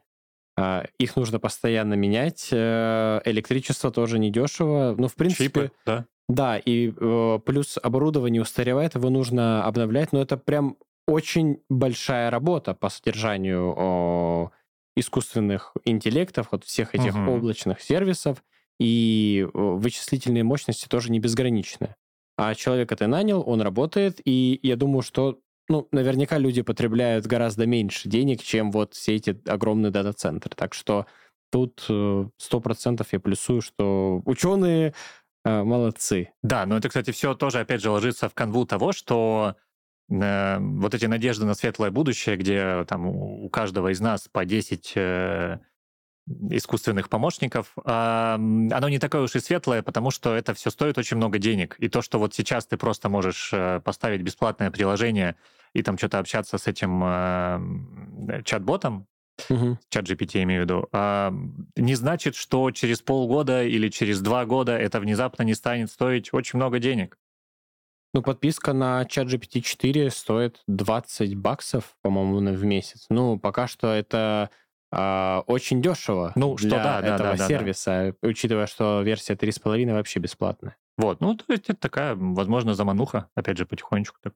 А, 0.57 0.87
Их 0.99 1.17
нужно 1.17 1.39
постоянно 1.39 1.95
менять. 1.95 2.49
Э, 2.53 3.21
Электричество 3.25 3.91
тоже 3.91 4.19
недешево. 4.19 4.95
Ну, 4.97 5.09
в 5.09 5.15
принципе, 5.15 5.45
Чипы, 5.45 5.73
да. 5.85 6.07
да, 6.29 6.59
и 6.59 6.93
э, 6.97 7.39
плюс 7.45 7.79
оборудование 7.83 8.41
устаревает, 8.41 8.95
его 8.95 9.11
нужно 9.11 9.65
обновлять, 9.65 10.13
но 10.13 10.23
это 10.23 10.37
прям 10.37 10.77
очень 11.07 11.63
большая 11.69 12.31
работа 12.31 12.75
по 12.75 12.89
содержанию 12.89 13.75
о, 13.77 14.51
искусственных 14.97 15.75
интеллектов, 15.85 16.49
вот 16.51 16.65
всех 16.65 16.95
этих 16.95 17.15
Мгм. 17.15 17.29
облачных 17.29 17.81
сервисов, 17.81 18.43
и 18.81 19.47
э, 19.47 19.49
вычислительные 19.55 20.45
мощности 20.45 20.89
тоже 20.89 21.11
не 21.11 21.21
безграничны. 21.21 21.95
А 22.37 22.55
человека 22.55 22.97
ты 22.97 23.07
нанял, 23.07 23.43
он 23.47 23.61
работает, 23.63 24.21
и 24.25 24.59
я 24.63 24.77
думаю, 24.77 25.03
что 25.03 25.41
ну, 25.69 25.89
наверняка 25.93 26.39
люди 26.39 26.63
потребляют 26.63 27.27
гораздо 27.27 27.67
меньше 27.67 28.09
денег, 28.09 28.43
чем 28.43 28.71
вот 28.71 28.95
все 28.95 29.15
эти 29.15 29.41
огромные 29.47 29.91
дата-центры. 29.91 30.53
Так 30.55 30.75
что 30.75 31.07
тут 31.51 31.85
э, 31.89 32.27
сто 32.37 32.61
процентов 32.61 33.13
я 33.13 33.21
плюсую, 33.21 33.63
что 33.63 34.21
ученые 34.27 34.95
э, 35.45 35.63
молодцы. 35.63 36.33
Да, 36.43 36.67
но 36.67 36.77
это, 36.77 36.89
кстати, 36.89 37.13
все 37.13 37.35
тоже, 37.35 37.61
опять 37.61 37.81
же, 37.81 37.91
ложится 37.91 38.29
в 38.29 38.35
канву 38.35 38.67
того, 38.67 38.93
что 38.93 39.55
э, 39.57 39.64
вот 40.09 40.95
эти 40.95 41.07
надежды 41.07 41.47
на 41.47 41.55
светлое 41.55 41.91
будущее, 41.91 42.37
где 42.37 42.85
там 42.85 43.07
у 43.07 43.49
каждого 43.49 43.93
из 43.93 44.01
нас 44.01 44.29
по 44.29 44.45
10 44.45 44.93
э, 44.97 45.59
искусственных 46.51 47.09
помощников, 47.09 47.73
а, 47.85 48.35
оно 48.35 48.89
не 48.89 48.99
такое 48.99 49.23
уж 49.23 49.35
и 49.37 49.41
светлое, 49.41 49.83
потому 49.83 50.11
что 50.11 50.35
это 50.35 50.55
все 50.55 50.71
стоит 50.71 50.97
очень 50.97 51.17
много 51.17 51.39
денег. 51.39 51.77
И 51.79 51.89
то, 51.89 52.03
что 52.03 52.19
вот 52.19 52.35
сейчас 52.35 52.67
ты 52.67 52.77
просто 52.77 53.09
можешь 53.09 53.51
э, 53.53 53.81
поставить 53.85 54.23
бесплатное 54.23 54.71
приложение 54.71 55.37
и 55.75 55.83
там 55.83 55.99
что-то 55.99 56.19
общаться 56.19 56.57
с 56.57 56.67
этим 56.67 57.03
э, 57.05 58.43
чат-ботом, 58.45 59.07
Мгм. 59.51 59.79
чат 59.91 60.09
GPT 60.09 60.45
имею 60.45 60.63
в 60.63 60.65
виду, 60.65 60.89
а, 60.93 61.35
не 61.77 61.95
значит, 61.95 62.37
что 62.37 62.71
через 62.71 63.03
полгода 63.03 63.65
или 63.65 63.89
через 63.89 64.21
два 64.21 64.47
года 64.47 64.77
это 64.79 65.01
внезапно 65.01 65.43
не 65.43 65.55
станет 65.55 65.91
стоить 65.91 66.33
очень 66.33 66.57
много 66.59 66.79
денег. 66.79 67.19
Ну, 68.15 68.23
подписка 68.23 68.73
на 68.73 69.05
чат 69.07 69.27
GPT-4 69.27 70.09
стоит 70.11 70.63
20 70.69 71.35
баксов, 71.35 71.97
по-моему, 72.01 72.57
в 72.57 72.65
месяц. 72.65 73.07
Ну, 73.11 73.41
пока 73.41 73.67
что 73.67 73.93
это 73.93 74.51
э, 74.93 75.43
очень 75.49 75.83
дешево 75.83 76.33
ну, 76.37 76.57
что 76.57 76.69
для 76.69 76.83
да, 76.83 77.01
да, 77.03 77.15
этого 77.17 77.37
да, 77.37 77.49
сервиса, 77.49 78.15
учитывая, 78.23 78.69
что 78.69 79.03
версия 79.03 79.35
3.5 79.35 79.93
вообще 79.93 80.21
бесплатная. 80.21 80.77
Вот, 80.97 81.21
ну, 81.21 81.35
то 81.35 81.45
есть 81.49 81.65
это 81.69 81.81
такая, 81.81 82.15
возможно, 82.15 82.75
замануха, 82.75 83.29
опять 83.35 83.59
же, 83.59 83.67
потихонечку. 83.67 84.17
Так. 84.23 84.35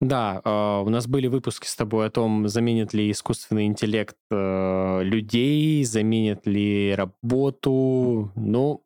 Да, 0.00 0.40
э, 0.44 0.82
у 0.86 0.88
нас 0.88 1.08
были 1.08 1.26
выпуски 1.26 1.66
с 1.66 1.74
тобой 1.74 2.06
о 2.06 2.10
том, 2.10 2.46
заменит 2.46 2.94
ли 2.94 3.10
искусственный 3.10 3.66
интеллект 3.66 4.16
э, 4.30 5.00
людей, 5.02 5.82
заменит 5.82 6.46
ли 6.46 6.94
работу. 6.94 8.30
Ну, 8.36 8.84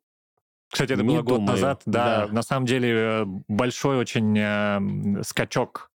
кстати, 0.73 0.93
это 0.93 1.03
не 1.03 1.15
было 1.15 1.21
год 1.21 1.35
думаю. 1.39 1.51
назад. 1.53 1.81
Да, 1.85 2.25
Да. 2.27 2.33
на 2.33 2.41
самом 2.43 2.65
деле 2.65 2.89
э, 2.91 3.25
большой 3.47 3.97
очень 3.97 4.37
э, 4.37 5.23
скачок 5.23 5.89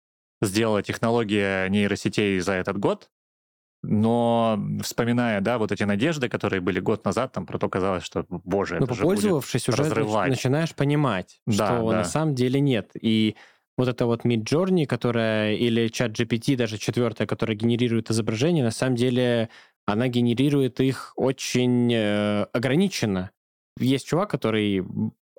сделала 0.43 0.83
технология 0.83 1.69
нейросетей 1.69 2.39
за 2.41 2.53
этот 2.53 2.79
год. 2.79 3.09
Но 3.87 4.59
вспоминая, 4.83 5.41
да, 5.43 5.59
вот 5.59 5.71
эти 5.71 5.83
надежды, 5.83 6.29
которые 6.31 6.61
были 6.63 6.81
год 6.81 7.05
назад, 7.05 7.33
там 7.33 7.45
про 7.45 7.59
то 7.59 7.69
казалось, 7.69 8.03
что, 8.03 8.25
боже, 8.31 8.79
ну, 8.79 8.87
это 8.87 8.95
же 8.95 9.03
будет 9.03 9.17
попользовавшись, 9.17 9.69
уже 9.69 9.83
разрывать. 9.83 10.31
начинаешь 10.31 10.75
понимать, 10.75 11.41
Да, 11.47 11.53
что 11.67 11.91
да. 11.91 11.97
на 11.99 12.05
самом 12.05 12.35
деле 12.35 12.61
нет. 12.61 12.93
И 12.99 13.37
вот 13.77 13.89
это 13.89 14.07
вот 14.07 14.25
Midjourney, 14.25 14.87
которая, 14.87 15.53
или 15.55 15.89
чат 15.89 16.13
GPT, 16.19 16.57
даже 16.57 16.79
четвертая, 16.79 17.27
которая 17.27 17.57
генерирует 17.59 18.11
изображения, 18.11 18.63
на 18.63 18.71
самом 18.71 18.97
деле 18.97 19.51
она 19.85 20.09
генерирует 20.09 20.81
их 20.81 21.13
очень 21.17 21.93
э, 21.93 22.45
ограниченно. 22.55 23.33
Есть 23.79 24.07
чувак, 24.07 24.31
который 24.31 24.85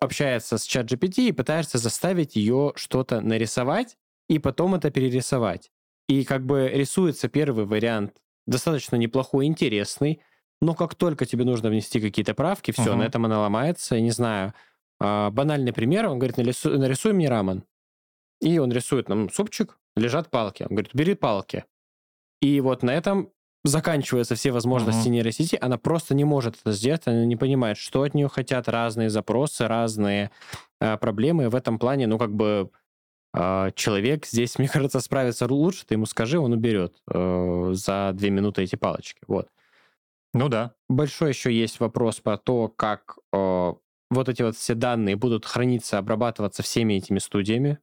общается 0.02 0.58
с 0.58 0.64
чат 0.64 0.92
GPT 0.92 1.30
и 1.30 1.32
пытается 1.32 1.78
заставить 1.78 2.36
ее 2.36 2.74
что-то 2.76 3.22
нарисовать, 3.22 3.98
и 4.28 4.40
потом 4.40 4.76
это 4.76 4.92
перерисовать. 4.92 5.72
И 6.10 6.24
как 6.24 6.46
бы 6.46 6.70
рисуется 6.70 7.30
первый 7.30 7.66
вариант 7.66 8.22
достаточно 8.46 8.96
неплохой, 8.98 9.46
интересный, 9.46 10.22
но 10.62 10.74
как 10.76 10.96
только 10.96 11.26
тебе 11.26 11.46
нужно 11.46 11.70
внести 11.70 12.00
какие-то 12.00 12.34
правки, 12.34 12.72
все, 12.72 12.92
Мгм. 12.92 13.00
на 13.00 13.04
этом 13.04 13.26
она 13.26 13.40
ломается. 13.42 13.96
Я 13.96 14.02
не 14.02 14.12
знаю. 14.12 14.54
А, 15.00 15.30
банальный 15.32 15.74
пример, 15.74 16.08
он 16.08 16.20
говорит, 16.20 16.38
нарисуй, 16.38 16.78
нарисуй 16.78 17.14
мне 17.14 17.30
рамен. 17.30 17.64
И 18.42 18.60
он 18.60 18.72
рисует 18.72 19.10
нам 19.10 19.30
супчик, 19.30 19.78
лежат 19.96 20.30
палки. 20.30 20.64
Он 20.64 20.70
говорит, 20.70 20.94
бери 20.94 21.16
палки. 21.16 21.66
И 22.42 22.60
вот 22.62 22.84
на 22.84 22.92
этом 22.92 23.32
заканчиваются 23.66 24.36
все 24.36 24.52
возможности 24.52 25.08
Мгм. 25.08 25.12
нейросети. 25.14 25.58
Она 25.60 25.78
просто 25.78 26.14
не 26.16 26.24
может 26.24 26.56
это 26.62 26.72
сделать, 26.72 27.02
она 27.06 27.26
не 27.26 27.36
понимает, 27.36 27.78
что 27.78 28.04
от 28.04 28.14
нее 28.14 28.30
хотят, 28.30 28.70
разные 28.70 29.10
запросы, 29.10 29.68
разные 29.68 30.32
э, 30.80 30.98
проблемы. 30.98 31.50
В 31.50 31.56
этом 31.56 31.80
плане, 31.80 32.06
ну, 32.08 32.18
как 32.20 32.34
бы 32.34 32.70
э, 33.34 33.72
человек 33.76 34.26
здесь, 34.26 34.58
мне 34.60 34.68
кажется, 34.68 35.00
справится 35.00 35.48
лучше, 35.52 35.86
ты 35.86 35.96
ему 35.96 36.06
скажи, 36.06 36.40
он 36.40 36.54
уберет 36.54 36.96
э, 37.12 37.70
за 37.74 38.12
две 38.14 38.30
минуты 38.30 38.64
эти 38.64 38.76
палочки. 38.76 39.22
Вот. 39.28 39.50
Ну 40.34 40.48
да. 40.50 40.74
Большой 40.90 41.30
еще 41.30 41.52
есть 41.52 41.80
вопрос 41.80 42.20
про 42.20 42.38
то, 42.38 42.68
как 42.68 43.18
э, 43.34 43.74
вот 44.12 44.30
эти 44.30 44.44
вот 44.44 44.56
все 44.56 44.76
данные 44.76 45.16
будут 45.16 45.46
храниться, 45.46 45.98
обрабатываться 45.98 46.62
всеми 46.62 46.94
этими 46.96 47.20
студиями, 47.20 47.80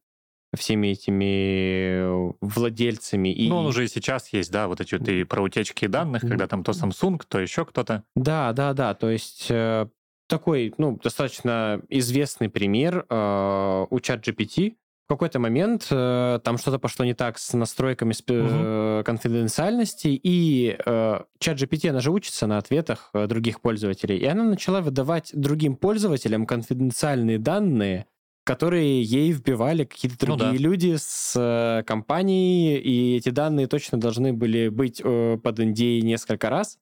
всеми 0.55 0.87
этими 0.87 2.33
владельцами. 2.41 3.29
И... 3.29 3.49
Ну, 3.49 3.57
он 3.57 3.65
уже 3.67 3.85
и 3.85 3.87
сейчас 3.87 4.31
есть, 4.33 4.51
да, 4.51 4.67
вот 4.67 4.81
эти 4.81 4.95
вот 4.95 5.07
и 5.07 5.23
про 5.23 5.41
утечки 5.41 5.87
данных, 5.87 6.21
когда 6.21 6.47
там 6.47 6.63
то 6.63 6.71
Samsung, 6.71 7.21
то 7.27 7.39
еще 7.39 7.65
кто-то. 7.65 8.03
Да, 8.15 8.53
да, 8.53 8.73
да. 8.73 8.93
То 8.93 9.09
есть 9.09 9.47
э, 9.49 9.87
такой, 10.27 10.73
ну, 10.77 10.99
достаточно 11.03 11.81
известный 11.89 12.49
пример 12.49 13.05
э, 13.09 13.85
у 13.89 13.97
ChatGPT. 13.97 14.75
В 15.05 15.09
какой-то 15.09 15.37
момент 15.37 15.87
э, 15.91 16.39
там 16.43 16.57
что-то 16.57 16.79
пошло 16.79 17.03
не 17.03 17.13
так 17.13 17.37
с 17.37 17.51
настройками 17.53 18.13
спе- 18.13 18.99
э, 18.99 19.03
конфиденциальности, 19.03 20.07
и 20.07 20.77
э, 20.83 21.19
ChatGPT, 21.39 21.89
она 21.89 21.99
же 21.99 22.09
учится 22.09 22.47
на 22.47 22.57
ответах 22.57 23.09
э, 23.13 23.27
других 23.27 23.59
пользователей, 23.59 24.17
и 24.17 24.25
она 24.25 24.43
начала 24.43 24.79
выдавать 24.79 25.31
другим 25.33 25.75
пользователям 25.75 26.45
конфиденциальные 26.45 27.37
данные, 27.37 28.05
которые 28.43 29.01
ей 29.01 29.31
вбивали 29.31 29.85
какие-то 29.85 30.27
Ну 30.27 30.35
другие 30.35 30.57
да. 30.57 30.63
люди 30.63 30.95
с 30.97 31.33
э, 31.35 31.83
компанией, 31.83 32.77
и 32.77 33.17
эти 33.17 33.29
данные 33.29 33.67
точно 33.67 33.99
должны 33.99 34.33
были 34.33 34.69
быть 34.69 35.01
э, 35.03 35.37
под 35.41 35.59
NDA 35.59 36.01
несколько 36.01 36.49
раз. 36.49 36.77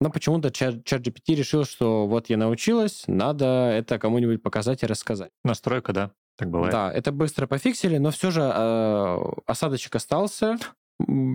Но 0.00 0.10
почему-то 0.10 0.48
ChatGPT 0.48 1.34
решил, 1.36 1.64
что 1.64 2.06
вот 2.08 2.28
я 2.28 2.36
научилась, 2.36 3.04
надо 3.06 3.70
это 3.70 3.98
кому-нибудь 3.98 4.42
показать 4.42 4.82
и 4.82 4.86
рассказать. 4.86 5.30
Настройка, 5.44 5.92
да, 5.92 6.10
так 6.36 6.50
бывает. 6.50 6.72
Да, 6.72 6.92
это 6.92 7.12
быстро 7.12 7.46
пофиксили, 7.46 7.98
но 7.98 8.10
все 8.10 8.30
же 8.32 8.42
э, 8.42 9.18
осадочек 9.46 9.94
остался. 9.94 10.56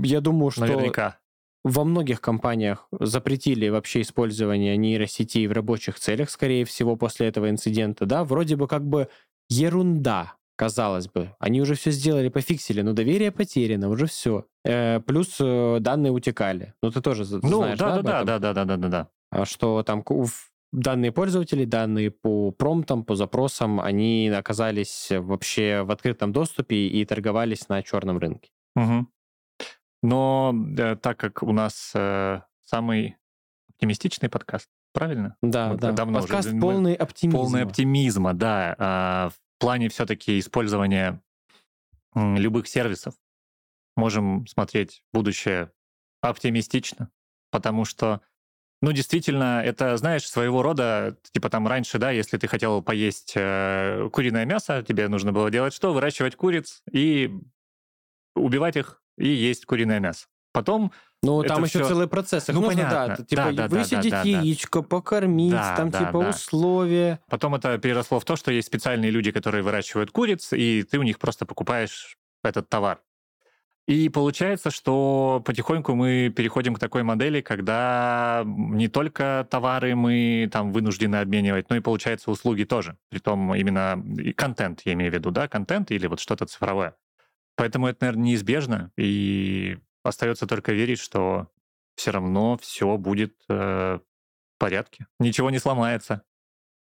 Я 0.03 0.19
думаю, 0.21 0.51
что 0.51 0.61
Наверняка. 0.61 1.17
во 1.63 1.83
многих 1.85 2.19
компаниях 2.21 2.87
запретили 2.91 3.69
вообще 3.69 4.01
использование 4.01 4.75
нейросетей 4.77 5.47
в 5.47 5.51
рабочих 5.53 5.97
целях, 5.97 6.29
скорее 6.29 6.65
всего, 6.65 6.95
после 6.97 7.27
этого 7.27 7.49
инцидента. 7.49 8.05
Да, 8.05 8.23
вроде 8.25 8.57
бы 8.57 8.67
как 8.67 8.85
бы 8.85 9.07
ерунда, 9.49 10.33
казалось 10.55 11.07
бы. 11.07 11.35
Они 11.39 11.61
уже 11.61 11.75
все 11.75 11.91
сделали, 11.91 12.29
пофиксили, 12.29 12.81
но 12.81 12.93
доверие 12.93 13.31
потеряно, 13.31 13.89
уже 13.89 14.05
все. 14.07 14.45
плюс 14.63 15.37
э, 15.39 15.77
данные 15.79 16.11
утекали. 16.11 16.73
Ну, 16.81 16.91
ты 16.91 17.01
тоже 17.01 17.23
за- 17.25 17.39
Ну, 17.41 17.57
знаешь, 17.59 17.79
да, 17.79 18.01
да, 18.01 18.23
да, 18.23 18.23
да, 18.23 18.39
да, 18.39 18.53
да, 18.53 18.65
да, 18.65 18.77
да, 18.77 19.07
да. 19.31 19.45
Что 19.45 19.83
там 19.83 20.03
данные 20.71 21.11
пользователей, 21.11 21.65
данные 21.65 22.11
по 22.11 22.51
промптам, 22.51 23.03
по 23.03 23.15
запросам, 23.15 23.79
они 23.79 24.29
оказались 24.29 25.07
вообще 25.11 25.83
в 25.83 25.91
открытом 25.91 26.31
доступе 26.33 26.75
и 26.87 27.05
торговались 27.05 27.69
на 27.69 27.81
черном 27.83 28.17
рынке. 28.17 28.49
Мгм. 28.75 29.09
Но 30.03 30.53
э, 30.77 30.95
так 30.95 31.17
как 31.17 31.43
у 31.43 31.51
нас 31.51 31.91
э, 31.95 32.41
самый 32.65 33.17
оптимистичный 33.69 34.29
подкаст, 34.29 34.69
правильно? 34.97 35.37
Да, 35.41 35.69
Вот 35.71 35.79
да. 35.79 35.91
давно 35.91 36.19
уже 36.19 36.27
Подкаст 36.27 36.51
мы- 36.53 36.61
полный 36.61 36.93
оптимизма. 36.95 37.39
Полный 37.39 37.63
оптимизма, 37.63 38.33
да. 38.33 38.75
а, 38.77 39.29
в 39.29 39.59
плане 39.59 39.89
все-таки 39.89 40.39
использования 40.39 41.21
любых 42.15 42.67
сервисов 42.67 43.13
можем 43.95 44.45
смотреть 44.47 45.03
будущее 45.13 45.71
оптимистично, 46.21 47.09
потому 47.51 47.85
что, 47.85 48.21
ну, 48.81 48.91
действительно, 48.91 49.61
это, 49.63 49.97
знаешь, 49.97 50.27
своего 50.27 50.61
рода, 50.63 51.17
типа 51.31 51.49
там 51.49 51.67
раньше, 51.67 51.99
да, 51.99 52.11
если 52.11 52.37
ты 52.37 52.47
хотел 52.47 52.81
поесть 52.81 53.33
э, 53.35 54.09
куриное 54.11 54.45
мясо, 54.45 54.83
тебе 54.87 55.07
нужно 55.07 55.31
было 55.31 55.49
делать 55.51 55.73
что? 55.73 55.93
Выращивать 55.93 56.35
куриц 56.35 56.81
и 56.91 57.31
убивать 58.35 58.77
их 58.77 59.01
и 59.17 59.27
есть 59.27 59.65
куриное 59.65 59.99
мясо. 59.99 60.27
Потом 60.57 60.91
Ну, 61.23 61.41
там 61.43 61.63
еще 61.63 61.79
всё- 61.79 61.87
целый 61.89 62.07
процесс. 62.07 62.49
Их 62.49 62.55
Ну, 62.55 62.61
нужно, 62.61 62.83
да, 62.83 62.89
понятно. 62.89 63.15
т- 63.17 63.23
типа 63.25 63.41
Да, 63.43 63.51
да, 63.51 63.67
да, 63.67 63.77
высидеть 63.77 64.11
да, 64.11 64.23
да, 64.23 64.23
да. 64.23 64.29
яичко, 64.29 64.81
покормить, 64.81 65.51
Да, 65.51 65.75
там 65.75 65.89
да, 65.89 65.99
типа 65.99 66.23
да. 66.23 66.29
условия. 66.29 67.19
Потом 67.29 67.55
это 67.55 67.77
переросло 67.77 68.19
в 68.19 68.25
то, 68.25 68.35
что 68.35 68.51
есть 68.51 68.67
специальные 68.67 69.11
люди, 69.11 69.31
которые 69.31 69.63
выращивают 69.63 70.11
куриц, 70.11 70.53
и 70.53 70.83
ты 70.83 70.99
у 70.99 71.03
них 71.03 71.17
просто 71.19 71.45
покупаешь 71.45 72.17
этот 72.43 72.69
товар. 72.69 72.99
И 73.87 74.09
получается, 74.09 74.69
что 74.69 75.41
потихоньку 75.45 75.95
мы 75.95 76.29
переходим 76.35 76.75
к 76.75 76.79
такой 76.79 77.03
модели, 77.03 77.39
когда 77.39 78.43
не 78.45 78.89
только 78.89 79.47
товары 79.49 79.95
мы 79.95 80.49
там 80.51 80.73
вынуждены 80.73 81.15
обменивать, 81.15 81.69
но 81.69 81.77
и, 81.77 81.79
получается, 81.79 82.29
услуги 82.29 82.65
тоже. 82.65 82.97
Притом 83.09 83.55
именно 83.55 84.03
контент, 84.35 84.81
я 84.83 84.91
имею 84.91 85.09
в 85.11 85.13
виду, 85.15 85.31
да, 85.31 85.47
контент 85.47 85.89
или 85.91 86.05
вот 86.07 86.19
что-то 86.19 86.45
цифровое. 86.45 86.95
Поэтому 87.55 87.87
это, 87.87 87.99
наверное, 88.01 88.25
неизбежно, 88.25 88.91
и 88.97 89.77
остается 90.07 90.47
только 90.47 90.73
верить, 90.73 90.99
что 90.99 91.47
все 91.95 92.11
равно 92.11 92.57
все 92.57 92.97
будет 92.97 93.35
э, 93.49 93.99
в 93.99 94.59
порядке. 94.59 95.07
Ничего 95.19 95.49
не 95.49 95.59
сломается. 95.59 96.23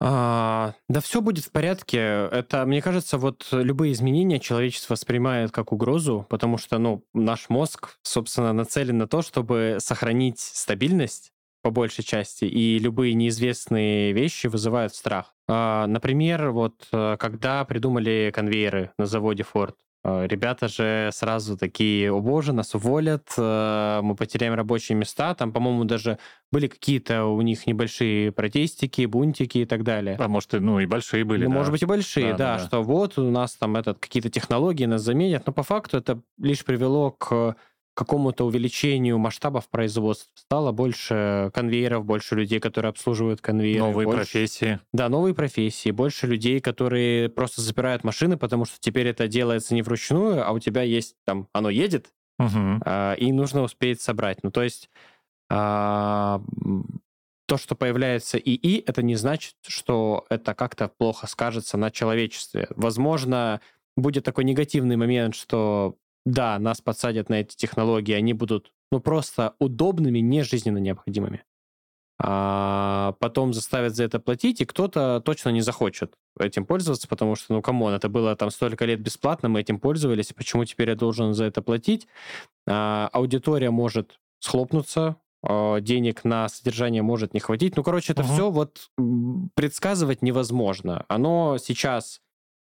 А, 0.00 0.74
да 0.88 1.00
все 1.00 1.20
будет 1.20 1.44
в 1.44 1.52
порядке. 1.52 1.98
Это, 1.98 2.66
мне 2.66 2.82
кажется, 2.82 3.16
вот 3.16 3.48
любые 3.52 3.92
изменения 3.92 4.40
человечество 4.40 4.94
воспринимает 4.94 5.50
как 5.50 5.72
угрозу, 5.72 6.26
потому 6.28 6.58
что, 6.58 6.78
ну, 6.78 7.04
наш 7.14 7.48
мозг, 7.48 7.96
собственно, 8.02 8.52
нацелен 8.52 8.98
на 8.98 9.06
то, 9.06 9.22
чтобы 9.22 9.76
сохранить 9.78 10.40
стабильность 10.40 11.32
по 11.62 11.70
большей 11.70 12.04
части, 12.04 12.44
и 12.44 12.78
любые 12.78 13.14
неизвестные 13.14 14.12
вещи 14.12 14.48
вызывают 14.48 14.94
страх. 14.94 15.34
А, 15.48 15.86
например, 15.86 16.50
вот 16.50 16.86
э, 16.92 17.16
когда 17.18 17.64
придумали 17.64 18.30
конвейеры 18.34 18.92
на 18.98 19.06
заводе 19.06 19.46
Ford, 19.50 19.74
ребята 20.05 20.68
же 20.68 21.11
сразу 21.12 21.57
такие, 21.57 22.12
о 22.12 22.20
боже, 22.20 22.52
нас 22.52 22.74
уволят, 22.74 23.28
э, 23.38 24.00
мы 24.02 24.14
потеряем 24.14 24.55
рабочие 24.55 24.96
места, 24.96 25.34
там, 25.34 25.52
по-моему, 25.52 25.84
даже 25.84 26.18
были 26.52 26.66
какие-то 26.66 27.24
у 27.24 27.40
них 27.40 27.66
небольшие 27.66 28.30
протестики, 28.30 29.07
бунтики 29.07 29.59
и 29.59 29.64
так 29.64 29.82
далее. 29.82 30.16
А 30.18 30.28
может, 30.28 30.52
и, 30.55 30.59
ну, 30.59 30.78
и 30.78 30.86
большие 30.86 31.24
были, 31.24 31.44
Ну, 31.44 31.50
да. 31.50 31.57
может 31.57 31.72
быть, 31.72 31.82
и 31.82 31.86
большие, 31.86 32.32
да, 32.32 32.38
да, 32.38 32.59
да. 32.59 32.64
что 32.66 32.82
вот 32.82 33.18
у 33.18 33.30
нас 33.30 33.55
там 33.55 33.76
этот, 33.76 33.98
какие-то 33.98 34.28
технологии 34.28 34.84
нас 34.84 35.00
заменят, 35.02 35.46
но 35.46 35.52
по 35.52 35.62
факту 35.62 35.96
это 35.96 36.20
лишь 36.38 36.64
привело 36.64 37.11
к 37.11 37.57
какому-то 37.95 38.45
увеличению 38.45 39.18
масштабов 39.18 39.68
производства. 39.68 40.28
Стало 40.34 40.72
больше 40.72 41.51
конвейеров, 41.55 42.05
больше 42.05 42.34
людей, 42.34 42.59
которые 42.61 42.90
обслуживают 42.90 43.40
конвейеры. 43.40 43.84
Новые 43.84 44.07
больше- 44.07 44.18
профессии. 44.20 44.80
Да, 44.92 45.09
новые 45.09 45.34
профессии, 45.34 45.90
больше 45.90 46.26
людей, 46.26 46.61
которые 46.61 47.28
просто 47.28 47.61
запирают 47.61 48.03
машины, 48.05 48.36
потому 48.36 48.64
что 48.64 48.76
теперь 48.80 49.07
это 49.07 49.28
делается 49.28 49.74
не 49.74 49.82
вручную, 49.82 50.47
а 50.47 50.51
у 50.53 50.59
тебя 50.59 50.82
есть 50.82 51.14
там, 51.24 51.49
оно 51.53 51.70
едет, 51.70 52.12
Мгм. 52.38 52.82
а, 52.84 53.14
и 53.14 53.30
нужно 53.32 53.62
успеть 53.62 54.01
собрать. 54.01 54.42
Ну, 54.42 54.51
то 54.51 54.62
есть 54.62 54.90
А, 55.51 56.40
то, 57.47 57.59
что 57.59 57.74
появляется 57.76 58.38
ИИ, 58.38 58.82
это 58.86 59.03
не 59.03 59.14
значит, 59.14 59.55
что 59.66 60.24
это 60.30 60.55
как-то 60.55 60.88
плохо 60.88 61.26
скажется 61.26 61.76
на 61.76 61.90
человечестве. 61.90 62.66
Возможно, 62.74 63.61
будет 63.97 64.24
такой 64.24 64.45
негативный 64.45 64.97
момент, 64.97 65.34
что 65.34 65.97
да, 66.24 66.58
нас 66.58 66.80
подсадят 66.80 67.28
на 67.28 67.40
эти 67.40 67.56
технологии, 67.56 68.12
они 68.12 68.32
будут 68.32 68.72
ну 68.90 69.00
просто 69.00 69.54
удобными, 69.58 70.20
не 70.20 70.42
жизненно 70.42 70.78
необходимыми. 70.78 71.44
А 72.16 73.16
потом 73.18 73.52
заставят 73.52 73.96
за 73.96 74.04
это 74.04 74.20
платить, 74.20 74.60
и 74.60 74.64
кто-то 74.64 75.20
точно 75.20 75.48
не 75.50 75.62
захочет 75.62 76.14
этим 76.38 76.64
пользоваться, 76.64 77.08
потому 77.08 77.34
что, 77.34 77.54
ну, 77.54 77.60
come 77.61 77.79
on, 77.79 77.92
это 77.92 78.08
было 78.08 78.36
там 78.36 78.50
столько 78.50 78.84
лет 78.84 79.00
бесплатно, 79.00 79.48
мы 79.48 79.60
этим 79.60 79.80
пользовались, 79.80 80.32
почему 80.32 80.64
теперь 80.64 80.90
я 80.90 80.94
должен 80.94 81.34
за 81.34 81.44
это 81.44 81.60
платить? 81.60 82.06
А, 82.68 83.08
аудитория 83.12 83.70
может 83.70 84.20
схлопнуться, 84.38 85.16
а, 85.42 85.80
денег 85.80 86.22
на 86.24 86.48
содержание 86.48 87.02
может 87.02 87.34
не 87.34 87.40
хватить. 87.40 87.76
Ну, 87.76 87.82
короче, 87.82 88.12
это 88.12 88.22
угу. 88.22 88.32
все 88.32 88.50
вот 88.50 88.90
предсказывать 89.54 90.22
невозможно. 90.22 91.04
Оно 91.08 91.58
сейчас 91.58 92.20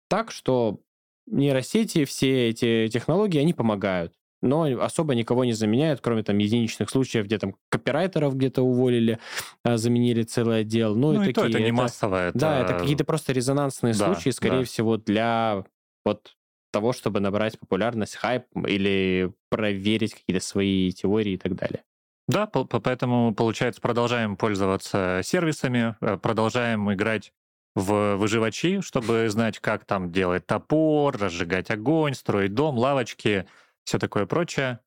так, 0.08 0.30
что 0.30 0.80
нейросети, 1.26 2.04
все 2.04 2.50
эти 2.50 2.88
технологии, 2.88 3.40
они 3.40 3.54
помогают 3.54 4.12
но 4.44 4.64
особо 4.82 5.14
никого 5.14 5.44
не 5.44 5.54
заменяют, 5.54 6.00
кроме 6.00 6.22
там 6.22 6.38
единичных 6.38 6.90
случаев, 6.90 7.24
где 7.24 7.38
там 7.38 7.56
копирайтеров 7.70 8.36
где-то 8.36 8.62
уволили, 8.62 9.18
а, 9.64 9.78
заменили 9.78 10.22
целый 10.22 10.60
отдел. 10.60 10.94
Ну, 10.94 11.12
ну 11.12 11.22
и, 11.22 11.30
и 11.30 11.32
такие, 11.32 11.50
то 11.50 11.58
это 11.58 11.60
не 11.60 11.72
массовое. 11.72 12.28
Это... 12.28 12.38
Да, 12.38 12.60
это 12.60 12.74
какие-то 12.74 13.04
просто 13.04 13.32
резонансные 13.32 13.94
да, 13.94 14.06
случаи, 14.14 14.30
скорее 14.30 14.60
да. 14.60 14.64
всего, 14.64 14.98
для 14.98 15.64
вот 16.04 16.36
того, 16.72 16.92
чтобы 16.92 17.20
набрать 17.20 17.58
популярность, 17.58 18.16
хайп 18.16 18.44
или 18.66 19.32
проверить 19.48 20.14
какие-то 20.14 20.44
свои 20.44 20.92
теории 20.92 21.32
и 21.32 21.38
так 21.38 21.54
далее. 21.54 21.82
Да, 22.26 22.46
поэтому, 22.46 23.34
получается, 23.34 23.80
продолжаем 23.80 24.36
пользоваться 24.36 25.20
сервисами, 25.22 25.96
э, 26.00 26.16
продолжаем 26.16 26.92
играть 26.92 27.32
в 27.74 28.16
выживачи, 28.16 28.80
чтобы 28.80 29.28
знать, 29.28 29.58
как 29.58 29.84
там 29.84 30.12
делать 30.12 30.46
топор, 30.46 31.16
разжигать 31.16 31.70
огонь, 31.70 32.14
строить 32.14 32.54
дом, 32.54 32.78
лавочки, 32.78 33.46
все 33.84 33.98
такое 33.98 34.26
прочее. 34.26 34.80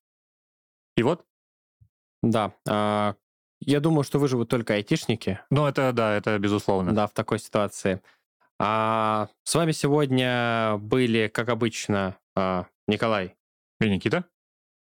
И 0.95 1.03
вот. 1.03 1.25
Да. 2.23 2.53
А, 2.67 3.15
я 3.59 3.79
думаю, 3.79 4.03
что 4.03 4.19
выживут 4.19 4.49
только 4.49 4.73
айтишники. 4.73 5.39
Ну, 5.49 5.65
это 5.65 5.91
да, 5.91 6.15
это 6.15 6.37
безусловно. 6.39 6.93
Да, 6.93 7.07
в 7.07 7.13
такой 7.13 7.39
ситуации. 7.39 8.01
А, 8.59 9.29
с 9.43 9.53
вами 9.53 9.71
сегодня 9.71 10.77
были, 10.77 11.27
как 11.27 11.49
обычно, 11.49 12.17
а, 12.35 12.65
Николай. 12.87 13.35
И 13.79 13.89
Никита. 13.89 14.25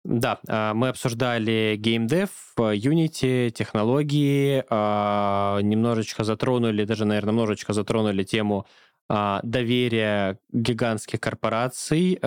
Да, 0.05 0.41
а, 0.49 0.73
мы 0.73 0.89
обсуждали 0.89 1.77
геймдев, 1.79 2.31
Unity, 2.59 3.51
технологии, 3.51 4.65
а, 4.71 5.61
немножечко 5.61 6.25
затронули, 6.25 6.85
даже, 6.85 7.05
наверное, 7.05 7.33
немножечко 7.33 7.75
затронули 7.75 8.25
тему 8.25 8.67
а, 9.11 9.41
доверия 9.43 10.39
гигантских 10.53 11.21
корпораций 11.21 12.19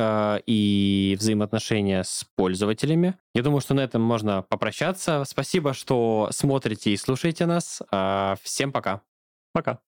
и 0.45 1.17
взаимоотношения 1.19 2.03
с 2.03 2.25
пользователями. 2.35 3.15
Я 3.33 3.41
думаю, 3.41 3.61
что 3.61 3.73
на 3.73 3.81
этом 3.81 4.01
можно 4.01 4.43
попрощаться. 4.43 5.23
Спасибо, 5.25 5.73
что 5.73 6.29
смотрите 6.31 6.91
и 6.91 6.97
слушаете 6.97 7.45
нас. 7.47 7.81
Всем 8.43 8.71
пока. 8.71 9.01
Пока. 9.53 9.79